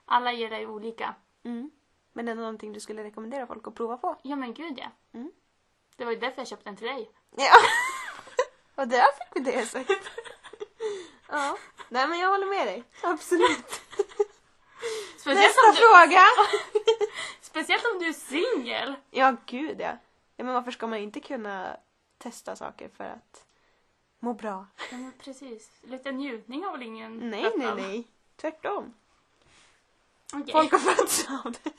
alla 0.04 0.32
ger 0.32 0.50
dig 0.50 0.66
olika. 0.66 1.14
Mm. 1.44 1.70
Men 2.12 2.28
är 2.28 2.34
det 2.34 2.40
någonting 2.40 2.72
du 2.72 2.80
skulle 2.80 3.04
rekommendera 3.04 3.46
folk 3.46 3.66
att 3.66 3.74
prova 3.74 3.96
på? 3.96 4.16
Ja 4.22 4.36
men 4.36 4.54
gud 4.54 4.78
ja. 4.78 4.90
Mm. 5.14 5.32
Det 5.96 6.04
var 6.04 6.12
ju 6.12 6.18
därför 6.18 6.40
jag 6.40 6.48
köpte 6.48 6.68
den 6.68 6.76
till 6.76 6.86
dig. 6.86 7.10
Ja. 7.36 7.52
Och 8.82 8.88
där 8.88 9.02
fick 9.02 9.36
vi 9.36 9.40
det 9.40 9.66
sagt. 9.66 10.10
Ja. 11.28 11.58
Nej 11.88 12.08
men 12.08 12.18
jag 12.18 12.30
håller 12.30 12.46
med 12.46 12.66
dig. 12.66 12.84
Absolut. 13.02 13.66
Speciellt 15.16 15.56
Nästa 15.56 15.72
du, 15.72 15.76
fråga. 15.76 16.20
speciellt 17.40 17.84
om 17.92 17.98
du 17.98 18.08
är 18.08 18.12
singel. 18.12 18.94
Ja 19.10 19.36
gud 19.46 19.80
ja. 19.80 19.96
ja. 20.36 20.44
Men 20.44 20.54
varför 20.54 20.70
ska 20.70 20.86
man 20.86 20.98
inte 20.98 21.20
kunna 21.20 21.76
testa 22.18 22.56
saker 22.56 22.88
för 22.88 23.04
att 23.04 23.44
må 24.26 24.32
bra? 24.34 24.66
Ja 24.90 24.96
men 24.96 25.12
precis. 25.18 25.70
Lite 25.82 26.12
njutning 26.12 26.64
har 26.64 26.72
väl 26.72 26.82
ingen 26.82 27.30
Nej 27.30 27.52
nej 27.56 27.66
av. 27.68 27.76
nej. 27.76 28.04
Tvärtom. 28.36 28.94
Okej. 30.32 30.52
Folk 30.52 30.72
har 30.72 30.78
fötts 30.78 31.28
av 31.44 31.52
det. 31.52 31.70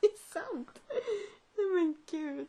Det 0.00 0.06
är 0.06 0.32
sant. 0.32 0.80
Nej 1.56 1.66
men 1.74 1.96
gud. 2.10 2.48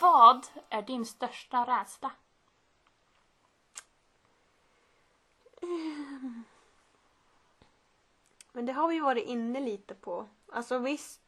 Vad 0.00 0.46
är 0.68 0.82
din 0.82 1.06
största 1.06 1.66
rädsla? 1.66 2.12
Men 8.52 8.66
det 8.66 8.72
har 8.72 8.88
vi 8.88 9.00
varit 9.00 9.24
inne 9.26 9.60
lite 9.60 9.94
på. 9.94 10.28
Alltså 10.52 10.78
visst. 10.78 11.20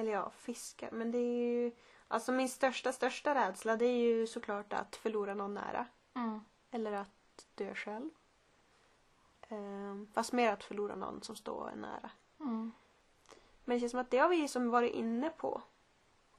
Eller 0.00 0.12
ja, 0.12 0.30
fiskar. 0.38 0.90
Men 0.90 1.10
det 1.10 1.18
är 1.18 1.44
ju. 1.62 1.72
Alltså 2.08 2.32
min 2.32 2.48
största, 2.48 2.92
största 2.92 3.34
rädsla 3.34 3.76
det 3.76 3.84
är 3.86 3.98
ju 3.98 4.26
såklart 4.26 4.72
att 4.72 4.96
förlora 4.96 5.34
någon 5.34 5.54
nära. 5.54 5.86
Mm. 6.14 6.40
Eller 6.70 6.92
att 6.92 7.46
dö 7.54 7.74
själv. 7.74 8.10
Ehm, 9.48 10.06
fast 10.14 10.32
mer 10.32 10.52
att 10.52 10.64
förlora 10.64 10.94
någon 10.96 11.22
som 11.22 11.36
står 11.36 11.70
en 11.72 11.80
nära. 11.80 12.10
Mm. 12.40 12.72
Men 13.64 13.76
det 13.76 13.80
känns 13.80 13.90
som 13.90 14.00
att 14.00 14.10
det 14.10 14.18
har 14.18 14.28
vi 14.28 14.48
som 14.48 14.70
varit 14.70 14.92
inne 14.94 15.30
på 15.30 15.62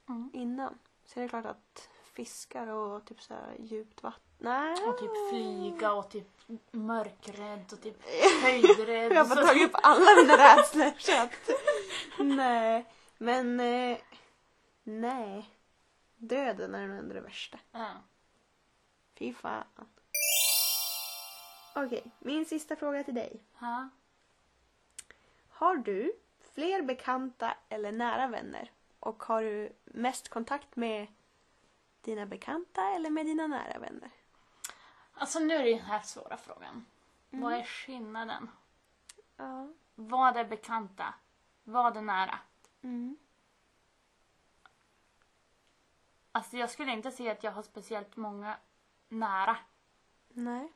Mm. 0.10 0.30
innan. 0.34 0.78
Sen 1.06 1.24
är 1.24 1.28
det 1.28 1.30
klart 1.30 1.46
att 1.46 1.90
fiskar 2.14 2.68
och 2.68 3.06
typ 3.06 3.22
så 3.22 3.34
här 3.34 3.56
djupt 3.60 4.04
vatten. 4.04 4.22
Nej. 4.38 4.88
Och 4.88 4.98
typ 5.00 5.12
flyga 5.30 5.94
och 5.94 6.10
typ 6.10 6.28
mörkrädd 6.72 7.66
och 7.74 7.82
typ 7.82 7.98
höjdrädd. 8.44 9.12
Jag 9.12 9.26
har 9.26 9.36
bara 9.36 9.48
tagit 9.48 9.64
upp 9.70 9.76
alla 9.84 10.06
mina 10.22 10.38
rädslor. 10.38 10.92
så 11.00 11.22
att- 11.22 11.50
nej. 12.20 12.86
Men 13.22 13.60
eh, 13.60 13.98
nej. 14.84 15.50
Döden 16.18 16.76
är 16.76 16.88
nog 16.88 16.98
ändå 16.98 17.14
det 17.14 17.22
värsta. 17.22 17.60
Ja. 17.72 17.90
Fy 19.14 19.34
fan. 19.34 19.64
Okej, 21.76 22.12
min 22.20 22.46
sista 22.46 22.76
fråga 22.76 23.04
till 23.04 23.16
dig. 23.16 23.44
Ja. 23.60 23.90
Har 25.50 25.76
du 25.76 26.14
fler 26.40 26.82
bekanta 26.82 27.58
eller 27.70 27.92
nära 27.92 28.28
vänner? 28.28 28.72
Och 29.00 29.24
har 29.24 29.42
du 29.42 29.74
mest 29.86 30.30
kontakt 30.30 30.76
med 30.76 31.08
dina 32.02 32.26
bekanta 32.26 32.90
eller 32.96 33.10
med 33.10 33.26
dina 33.26 33.48
nära 33.48 33.80
vänner? 33.80 34.10
Alltså 35.14 35.40
nu 35.40 35.56
är 35.56 35.64
det 35.64 35.76
den 35.76 35.86
här 35.86 36.02
svåra 36.02 36.38
frågan. 36.38 36.86
Mm. 37.32 37.44
Vad 37.44 37.54
är 37.54 37.64
skillnaden? 37.64 38.50
Ja. 39.38 39.68
Vad 39.96 40.38
är 40.38 40.46
bekanta? 40.46 41.14
Vad 41.64 41.98
är 41.98 42.02
nära? 42.02 42.40
Mm. 42.82 43.18
Alltså 46.32 46.58
jag 46.58 46.70
skulle 46.70 46.92
inte 46.92 47.12
säga 47.12 47.32
att 47.32 47.44
jag 47.44 47.52
har 47.52 47.64
speciellt 47.64 48.16
många 48.16 48.58
nära. 49.10 49.58
Nej. 50.30 50.74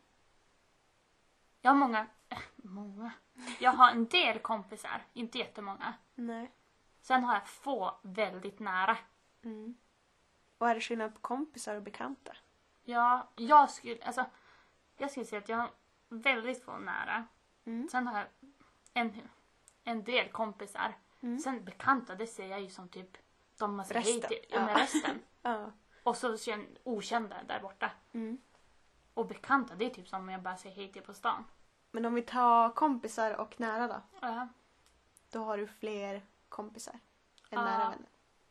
Jag 1.61 1.71
har 1.71 1.75
många, 1.75 2.07
äh, 2.29 2.37
många. 2.55 3.11
Jag 3.59 3.71
har 3.71 3.91
en 3.91 4.05
del 4.05 4.39
kompisar, 4.39 5.03
inte 5.13 5.37
jättemånga. 5.37 5.93
Nej. 6.15 6.51
Sen 7.01 7.23
har 7.23 7.33
jag 7.33 7.47
få 7.47 7.97
väldigt 8.01 8.59
nära. 8.59 8.97
Mm. 9.41 9.75
Och 10.57 10.69
är 10.69 10.75
det 10.75 10.81
skillnad 10.81 11.13
på 11.13 11.19
kompisar 11.19 11.75
och 11.75 11.81
bekanta? 11.81 12.35
Ja, 12.83 13.27
jag 13.35 13.69
skulle, 13.69 14.03
alltså, 14.03 14.25
jag 14.97 15.11
skulle 15.11 15.25
säga 15.25 15.41
att 15.41 15.49
jag 15.49 15.57
har 15.57 15.71
väldigt 16.09 16.63
få 16.63 16.77
nära. 16.77 17.27
Mm. 17.65 17.89
Sen 17.89 18.07
har 18.07 18.17
jag 18.17 18.27
en, 18.93 19.29
en 19.83 20.03
del 20.03 20.31
kompisar. 20.31 20.93
Mm. 21.21 21.39
Sen 21.39 21.63
bekanta, 21.65 22.15
det 22.15 22.27
ser 22.27 22.47
jag 22.47 22.61
ju 22.61 22.69
som 22.69 22.89
typ 22.89 23.17
de 23.57 23.75
man 23.75 23.85
säger 23.85 24.01
hej 24.01 24.21
till. 24.21 24.45
Ja, 24.49 24.65
med 24.65 24.75
resten. 24.75 25.19
Ja. 25.41 25.71
Och 26.03 26.17
så 26.17 26.37
okända 26.83 27.43
där 27.47 27.59
borta. 27.59 27.91
Mm. 28.13 28.37
Och 29.13 29.27
bekanta, 29.27 29.75
det 29.75 29.85
är 29.85 29.89
typ 29.89 30.07
som 30.07 30.21
om 30.21 30.29
jag 30.29 30.41
bara 30.41 30.57
säger 30.57 30.75
hej 30.75 30.91
till 30.91 31.01
på 31.01 31.13
stan. 31.13 31.43
Men 31.91 32.05
om 32.05 32.13
vi 32.13 32.21
tar 32.21 32.69
kompisar 32.69 33.33
och 33.33 33.59
nära 33.59 33.87
då? 33.87 34.01
Ja. 34.21 34.47
Då 35.31 35.43
har 35.43 35.57
du 35.57 35.67
fler 35.67 36.25
kompisar 36.49 36.93
än 36.93 36.99
Ja. 37.49 37.61
nära 37.65 37.89
vänner. 37.89 38.09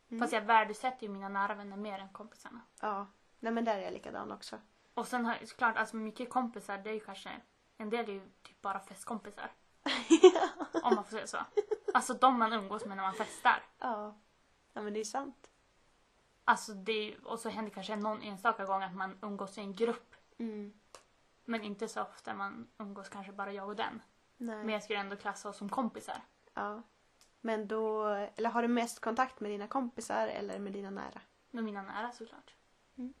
Mm. 0.09 0.21
Fast 0.21 0.33
jag 0.33 0.41
värdesätter 0.41 1.03
ju 1.07 1.13
mina 1.13 1.29
nära 1.29 1.53
vänner 1.53 1.77
mer 1.77 1.99
än 1.99 2.09
kompisarna. 2.09 2.61
Ja. 2.81 3.07
Nej 3.39 3.51
men 3.53 3.65
där 3.65 3.77
är 3.77 3.81
jag 3.81 3.93
likadan 3.93 4.31
också. 4.31 4.59
Och 4.93 5.07
sen 5.07 5.25
har 5.25 5.37
såklart, 5.45 5.77
alltså 5.77 5.95
mycket 5.95 6.29
kompisar, 6.29 6.77
det 6.77 6.89
är 6.89 6.93
ju 6.93 6.99
kanske, 6.99 7.41
en 7.77 7.89
del 7.89 8.09
är 8.09 8.13
ju 8.13 8.29
typ 8.43 8.61
bara 8.61 8.79
festkompisar. 8.79 9.51
Om 10.83 10.95
man 10.95 11.03
får 11.03 11.11
säga 11.11 11.27
så. 11.27 11.37
Alltså 11.93 12.13
de 12.13 12.39
man 12.39 12.53
umgås 12.53 12.85
med 12.85 12.97
när 12.97 13.03
man 13.03 13.13
festar. 13.13 13.63
Ja. 13.79 14.15
Ja 14.73 14.81
men 14.81 14.93
det 14.93 14.99
är 14.99 15.03
sant. 15.03 15.49
Alltså 16.45 16.73
det 16.73 17.15
och 17.17 17.39
så 17.39 17.49
händer 17.49 17.71
kanske 17.71 17.95
någon 17.95 18.21
enstaka 18.21 18.65
gång 18.65 18.83
att 18.83 18.95
man 18.95 19.17
umgås 19.21 19.57
i 19.57 19.61
en 19.61 19.75
grupp. 19.75 20.15
Mm. 20.37 20.73
Men 21.45 21.63
inte 21.63 21.87
så 21.87 22.01
ofta 22.01 22.33
man 22.33 22.67
umgås 22.77 23.09
kanske 23.09 23.31
bara 23.31 23.53
jag 23.53 23.67
och 23.67 23.75
den. 23.75 24.01
Nej. 24.37 24.57
Men 24.63 24.69
jag 24.69 24.83
skulle 24.83 24.99
ändå 24.99 25.15
klassa 25.15 25.49
oss 25.49 25.57
som 25.57 25.69
kompisar. 25.69 26.21
Ja. 26.53 26.81
Men 27.41 27.67
då, 27.67 28.05
eller 28.35 28.49
har 28.49 28.61
du 28.61 28.67
mest 28.67 28.99
kontakt 28.99 29.39
med 29.39 29.51
dina 29.51 29.67
kompisar 29.67 30.27
eller 30.27 30.59
med 30.59 30.73
dina 30.73 30.89
nära? 30.89 31.21
Med 31.51 31.63
mina 31.63 31.81
nära 31.81 32.11
såklart. 32.11 32.53
Mm. 32.97 33.13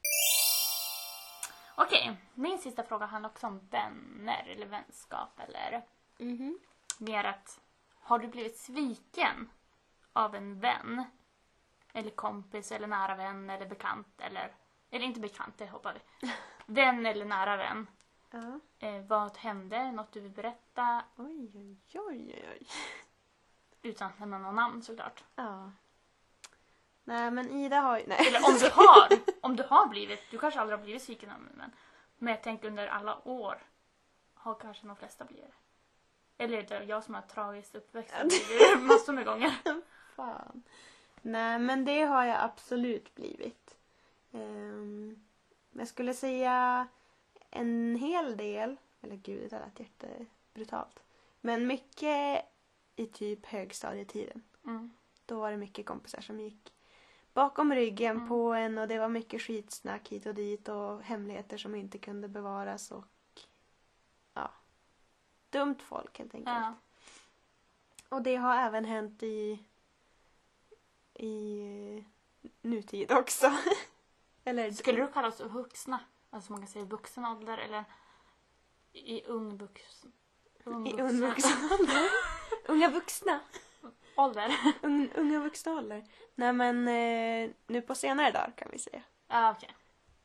Okej, 1.77 2.17
min 2.33 2.59
sista 2.59 2.83
fråga 2.83 3.05
handlar 3.05 3.29
också 3.29 3.47
om 3.47 3.59
vänner 3.69 4.47
eller 4.47 4.65
vänskap 4.65 5.39
eller 5.39 5.83
Mhm. 6.17 6.59
Mer 6.99 7.23
att 7.23 7.61
har 7.99 8.19
du 8.19 8.27
blivit 8.27 8.57
sviken 8.57 9.49
av 10.13 10.35
en 10.35 10.59
vän? 10.59 11.03
Eller 11.93 12.09
kompis 12.09 12.71
eller 12.71 12.87
nära 12.87 13.15
vän 13.15 13.49
eller 13.49 13.65
bekant 13.65 14.21
eller 14.21 14.55
eller 14.89 15.05
inte 15.05 15.19
bekant, 15.19 15.57
det 15.57 15.67
hoppar 15.67 15.93
vi. 15.93 16.31
Vän 16.65 17.05
eller 17.05 17.25
nära 17.25 17.57
vän. 17.57 17.87
Ja. 18.31 18.59
Eh, 18.79 19.01
vad 19.01 19.37
hände? 19.37 19.91
Något 19.91 20.11
du 20.11 20.19
vill 20.19 20.31
berätta? 20.31 21.03
Oj, 21.15 21.51
oj, 21.55 21.77
oj, 21.93 22.45
oj. 22.51 22.67
Utan 23.81 24.07
att 24.07 24.19
nämna 24.19 24.37
någon 24.37 24.55
namn 24.55 24.83
såklart. 24.83 25.23
Ja. 25.35 25.71
Nej, 27.03 27.31
men 27.31 27.51
Ida 27.51 27.79
har 27.79 27.99
ju... 27.99 28.05
Nej. 28.07 28.27
Eller 28.27 28.45
om 28.45 28.57
du 28.59 28.69
har, 28.69 29.07
om 29.41 29.55
du 29.55 29.63
har 29.63 29.87
blivit, 29.87 30.31
du 30.31 30.37
kanske 30.37 30.59
aldrig 30.59 30.79
har 30.79 30.83
blivit 30.83 31.03
sviken 31.03 31.31
av 31.31 31.37
en 31.37 31.57
vän. 31.57 31.71
Men 32.17 32.33
jag 32.33 32.43
tänker 32.43 32.67
under 32.67 32.87
alla 32.87 33.27
år 33.27 33.57
har 34.33 34.55
kanske 34.55 34.87
de 34.87 34.95
flesta 34.95 35.25
blivit 35.25 35.45
det. 35.45 35.64
Eller 36.37 36.63
det 36.63 36.75
är 36.75 36.81
jag 36.81 37.03
som 37.03 37.13
har 37.15 37.21
tragiskt 37.21 37.75
uppväxt 37.75 38.13
massor 38.79 39.13
med 39.13 39.25
gånger. 39.25 39.55
Fan. 40.15 40.63
Nej, 41.21 41.59
men 41.59 41.85
det 41.85 42.01
har 42.01 42.25
jag 42.25 42.37
absolut 42.43 43.15
blivit. 43.15 43.77
Um, 44.31 45.25
jag 45.71 45.87
skulle 45.87 46.13
säga 46.13 46.87
en 47.51 47.95
hel 47.95 48.37
del, 48.37 48.75
eller 49.01 49.15
gud 49.15 49.49
det 49.49 49.59
lät 49.59 49.79
jättebrutalt. 49.79 50.99
Men 51.41 51.67
mycket 51.67 52.45
i 52.95 53.05
typ 53.05 53.45
högstadietiden. 53.45 54.43
Mm. 54.65 54.91
Då 55.25 55.39
var 55.39 55.51
det 55.51 55.57
mycket 55.57 55.85
kompisar 55.85 56.21
som 56.21 56.39
gick 56.39 56.73
bakom 57.33 57.73
ryggen 57.75 58.15
Mm. 58.15 58.29
på 58.29 58.53
en 58.53 58.77
och 58.77 58.87
det 58.87 58.99
var 58.99 59.09
mycket 59.09 59.41
skitsnack 59.41 60.07
hit 60.09 60.25
och 60.25 60.35
dit 60.35 60.69
och 60.69 61.01
hemligheter 61.01 61.57
som 61.57 61.75
inte 61.75 61.97
kunde 61.97 62.27
bevaras 62.27 62.91
och 62.91 63.03
dumt 65.49 65.77
folk 65.81 66.17
helt 66.19 66.35
enkelt. 66.35 66.55
Ja. 66.57 66.73
Och 68.09 68.21
det 68.21 68.35
har 68.35 68.55
även 68.55 68.85
hänt 68.85 69.23
i 69.23 69.59
i 71.13 72.05
nutid 72.61 73.11
också. 73.11 73.51
Eller 74.43 74.71
Skulle 74.71 75.01
du 75.01 75.11
kalla 75.11 75.27
oss 75.27 75.39
vuxna? 75.41 75.99
Alltså 76.29 76.51
man 76.51 76.61
kan 76.61 76.67
säga 76.67 76.85
vuxen 76.85 77.25
ålder 77.25 77.57
eller 77.57 77.83
i 78.93 79.23
ung 79.23 79.57
vuxen. 79.57 80.11
I 80.65 81.01
ung 81.01 81.19
vuxen 81.19 81.69
ålder? 81.79 82.09
Unga 82.67 82.89
vuxna. 82.89 83.39
ålder. 84.17 84.55
Un, 84.81 85.09
unga 85.15 85.39
vuxna 85.39 85.71
ålder. 85.73 86.03
Nej 86.35 86.53
men 86.53 86.87
eh, 86.87 87.51
nu 87.67 87.81
på 87.81 87.95
senare 87.95 88.31
dagar 88.31 88.53
kan 88.57 88.67
vi 88.71 88.79
säga. 88.79 89.01
Ja 89.27 89.51
okej. 89.51 89.75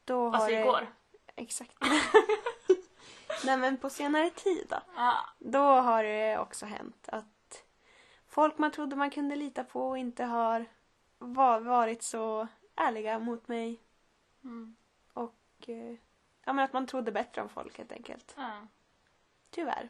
Då 0.04 0.28
har 0.28 0.34
Alltså 0.34 0.50
det... 0.50 0.60
igår. 0.60 0.94
Exakt. 1.36 1.76
Nej 3.44 3.56
men 3.56 3.76
på 3.76 3.90
senare 3.90 4.30
tid 4.30 4.66
då. 4.70 4.76
Ja. 4.96 5.14
Då 5.38 5.58
har 5.60 6.02
det 6.04 6.38
också 6.38 6.66
hänt 6.66 7.08
att 7.12 7.64
folk 8.28 8.58
man 8.58 8.70
trodde 8.70 8.96
man 8.96 9.10
kunde 9.10 9.36
lita 9.36 9.64
på 9.64 9.96
inte 9.96 10.24
har 10.24 10.66
va- 11.18 11.58
varit 11.58 12.02
så 12.02 12.48
ärliga 12.76 13.18
mot 13.18 13.48
mig. 13.48 13.80
Mm. 14.44 14.76
Och 15.12 15.34
eh, 15.66 15.94
ja, 16.44 16.52
men 16.52 16.58
att 16.58 16.72
man 16.72 16.86
trodde 16.86 17.12
bättre 17.12 17.42
om 17.42 17.48
folk 17.48 17.78
helt 17.78 17.92
enkelt. 17.92 18.34
Ja. 18.36 18.66
Tyvärr. 19.50 19.88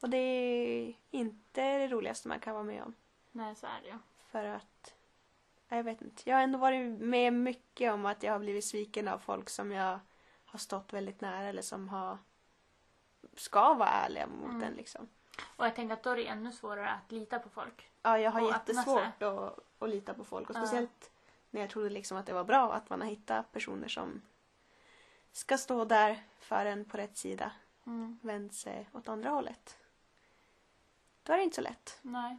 Och 0.00 0.10
det 0.10 0.16
är 0.18 0.94
inte 1.10 1.78
det 1.78 1.88
roligaste 1.88 2.28
man 2.28 2.40
kan 2.40 2.54
vara 2.54 2.64
med 2.64 2.82
om. 2.82 2.94
Nej 3.32 3.54
så 3.56 3.66
är 3.66 3.80
det 3.82 3.88
ju. 3.88 3.98
För 4.30 4.44
att, 4.44 4.94
ja, 5.68 5.76
jag 5.76 5.84
vet 5.84 6.02
inte. 6.02 6.30
Jag 6.30 6.36
har 6.36 6.42
ändå 6.42 6.58
varit 6.58 7.00
med 7.00 7.32
mycket 7.32 7.92
om 7.92 8.06
att 8.06 8.22
jag 8.22 8.32
har 8.32 8.38
blivit 8.38 8.64
sviken 8.64 9.08
av 9.08 9.18
folk 9.18 9.50
som 9.50 9.72
jag 9.72 9.98
har 10.44 10.58
stått 10.58 10.92
väldigt 10.92 11.20
nära 11.20 11.48
eller 11.48 11.62
som 11.62 11.88
har 11.88 12.18
ska 13.36 13.74
vara 13.74 13.88
ärliga 13.88 14.26
mot 14.26 14.50
Mm. 14.50 14.62
en 14.62 14.74
liksom. 14.74 15.08
Och 15.56 15.66
jag 15.66 15.76
tänker 15.76 15.94
att 15.94 16.02
då 16.02 16.10
är 16.10 16.16
det 16.16 16.26
ännu 16.26 16.52
svårare 16.52 16.90
att 16.90 17.12
lita 17.12 17.38
på 17.38 17.48
folk. 17.48 17.90
Ja, 18.02 18.18
jag 18.18 18.30
har 18.30 18.42
Och 18.42 18.48
jättesvårt 18.48 19.22
att, 19.22 19.58
att 19.78 19.88
lita 19.88 20.14
på 20.14 20.24
folk. 20.24 20.50
Och 20.50 20.56
Ja. 20.56 20.60
speciellt 20.60 21.10
när 21.50 21.60
jag 21.60 21.70
trodde 21.70 21.90
liksom 21.90 22.16
att 22.16 22.26
det 22.26 22.32
var 22.32 22.44
bra 22.44 22.72
att 22.72 22.90
man 22.90 23.00
har 23.00 23.08
hittat 23.08 23.52
personer 23.52 23.88
som 23.88 24.22
ska 25.32 25.58
stå 25.58 25.84
där 25.84 26.22
för 26.40 26.66
en 26.66 26.84
på 26.84 26.96
rätt 26.96 27.16
sida. 27.16 27.52
Mm. 27.86 28.18
Vänt 28.22 28.54
sig 28.54 28.88
åt 28.92 29.08
andra 29.08 29.30
hållet. 29.30 29.78
Då 31.22 31.32
är 31.32 31.36
det 31.36 31.42
inte 31.44 31.56
så 31.56 31.62
lätt. 31.62 31.98
Nej. 32.02 32.38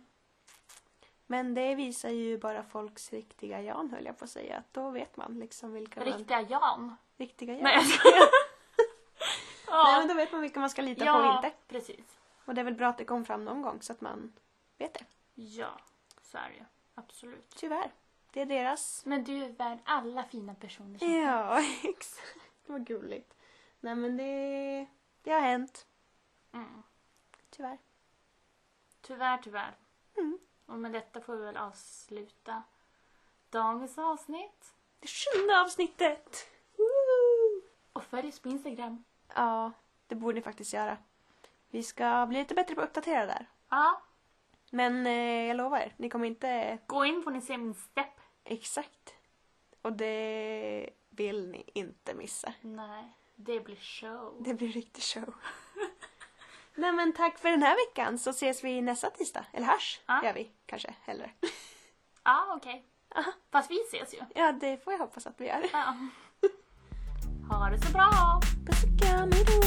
Men 1.28 1.54
det 1.54 1.76
visar 1.76 2.10
ju 2.10 2.38
bara 2.38 2.64
folks 2.64 3.14
riktiga 3.14 3.62
Jan 3.62 3.90
höll 3.90 4.06
jag 4.06 4.18
på 4.18 4.26
att 4.26 4.32
säga. 4.32 4.58
Att 4.58 4.74
då 4.74 4.90
vet 4.90 5.18
man 5.18 5.40
liksom 5.40 5.74
vilka 5.74 6.00
man... 6.00 6.14
Riktiga 6.14 6.42
Jan. 6.42 6.96
Riktiga 7.18 7.54
Jan. 7.54 7.64
Nej 7.64 7.80
Nej 9.72 10.00
men 10.00 10.08
då 10.08 10.14
vet 10.14 10.32
man 10.32 10.42
vilka 10.42 10.60
man 10.60 10.70
ska 10.70 10.82
lita 10.82 11.00
på 11.00 11.06
ja, 11.06 11.30
och 11.30 11.46
inte. 11.46 11.58
precis. 11.68 12.20
Och 12.46 12.54
det 12.54 12.62
är 12.62 12.66
väl 12.66 12.76
bra 12.76 12.88
att 12.88 12.98
det 12.98 13.06
kom 13.06 13.26
fram 13.26 13.46
någon 13.46 13.62
gång 13.62 13.82
så 13.82 13.94
att 13.94 14.02
man 14.02 14.34
vet 14.78 14.94
det. 14.94 15.06
Ja, 15.34 15.80
så 16.22 16.38
är 16.38 16.50
det 16.50 16.56
ju. 16.56 16.66
Absolut. 16.96 17.56
Tyvärr. 17.56 17.92
Det 18.34 18.42
är 18.42 18.46
deras. 18.46 19.06
Men 19.06 19.24
du 19.24 19.44
är 19.44 19.50
värd 19.50 19.80
alla 19.86 20.24
fina 20.24 20.56
personer 20.56 21.00
som. 21.00 21.14
Ja, 21.14 21.60
exakt. 21.84 22.38
Vad 22.66 22.88
gulligt. 22.88 23.34
Nej 23.80 23.96
men 23.96 24.18
det, 24.18 24.88
det 25.22 25.32
har 25.32 25.42
hänt. 25.42 25.86
Mm. 26.54 26.84
Tyvärr. 27.50 27.78
Tyvärr, 29.02 29.38
tyvärr. 29.38 29.76
Mm. 30.18 30.40
Och 30.66 30.80
med 30.80 30.92
detta 30.92 31.22
får 31.22 31.36
vi 31.36 31.46
väl 31.46 31.58
avsluta 31.58 32.64
dagens 33.50 33.98
avsnitt. 33.98 34.74
Det 35.00 35.08
sjunde 35.08 35.62
avsnittet! 35.62 36.48
Woo! 36.78 37.62
Och 37.94 38.04
följ 38.04 38.28
oss 38.28 38.40
på 38.40 38.50
Instagram. 38.50 39.04
Ja, 39.36 39.72
det 40.08 40.16
borde 40.16 40.36
ni 40.36 40.42
faktiskt 40.42 40.74
göra. 40.74 40.98
Vi 41.70 41.84
ska 41.84 42.26
bli 42.26 42.38
lite 42.40 42.56
bättre 42.56 42.76
på 42.76 42.82
att 42.82 42.88
uppdatera 42.88 43.26
där. 43.26 43.46
Ja, 43.70 44.02
Men 44.72 45.08
eh, 45.08 45.48
jag 45.48 45.58
lovar 45.58 45.80
er, 45.80 45.94
ni 45.98 46.10
kommer 46.10 46.28
inte 46.28 46.78
gå 46.88 47.06
in 47.06 47.24
får 47.24 47.32
ni 47.32 47.42
se 47.42 47.58
min 47.58 47.74
stepp. 47.74 48.20
exakt. 48.44 49.16
Och 49.82 49.94
det 49.94 50.90
vill 51.10 51.48
ni 51.52 51.64
inte 51.74 52.14
missa. 52.14 52.54
Nej, 52.62 53.04
det 53.36 53.60
blir 53.60 53.76
show. 53.76 54.36
Det 54.40 54.54
blir 54.54 54.68
riktigt 54.72 55.04
show. 55.04 55.34
Nej 56.76 56.92
men 56.92 57.14
tack 57.14 57.38
för 57.40 57.50
den 57.50 57.64
här 57.64 57.76
veckan 57.88 58.18
så 58.20 58.30
ses 58.30 58.64
vi 58.64 58.82
nästa 58.82 59.10
tisdag. 59.10 59.46
Eller 59.54 59.68
hörs 59.68 60.02
Ja. 60.06 60.24
gör 60.24 60.34
vi 60.34 60.52
kanske 60.66 60.94
hellre. 61.02 61.32
Ja, 62.24 62.54
okej. 62.58 62.86
Aha. 63.16 63.32
Fast 63.52 63.72
vi 63.72 63.82
ses 63.82 64.14
ju. 64.14 64.20
Ja, 64.36 64.52
det 64.52 64.84
får 64.84 64.94
jag 64.94 65.00
hoppas 65.00 65.28
att 65.28 65.42
vi 65.42 65.48
gör. 65.48 65.70
Ja. 65.74 65.96
Ha 67.50 67.70
det 67.70 67.82
så 67.86 67.92
bra! 67.94 68.42
Puss 68.72 68.84
och 68.84 69.00
kram, 69.00 69.32
hejdå! 69.32 69.61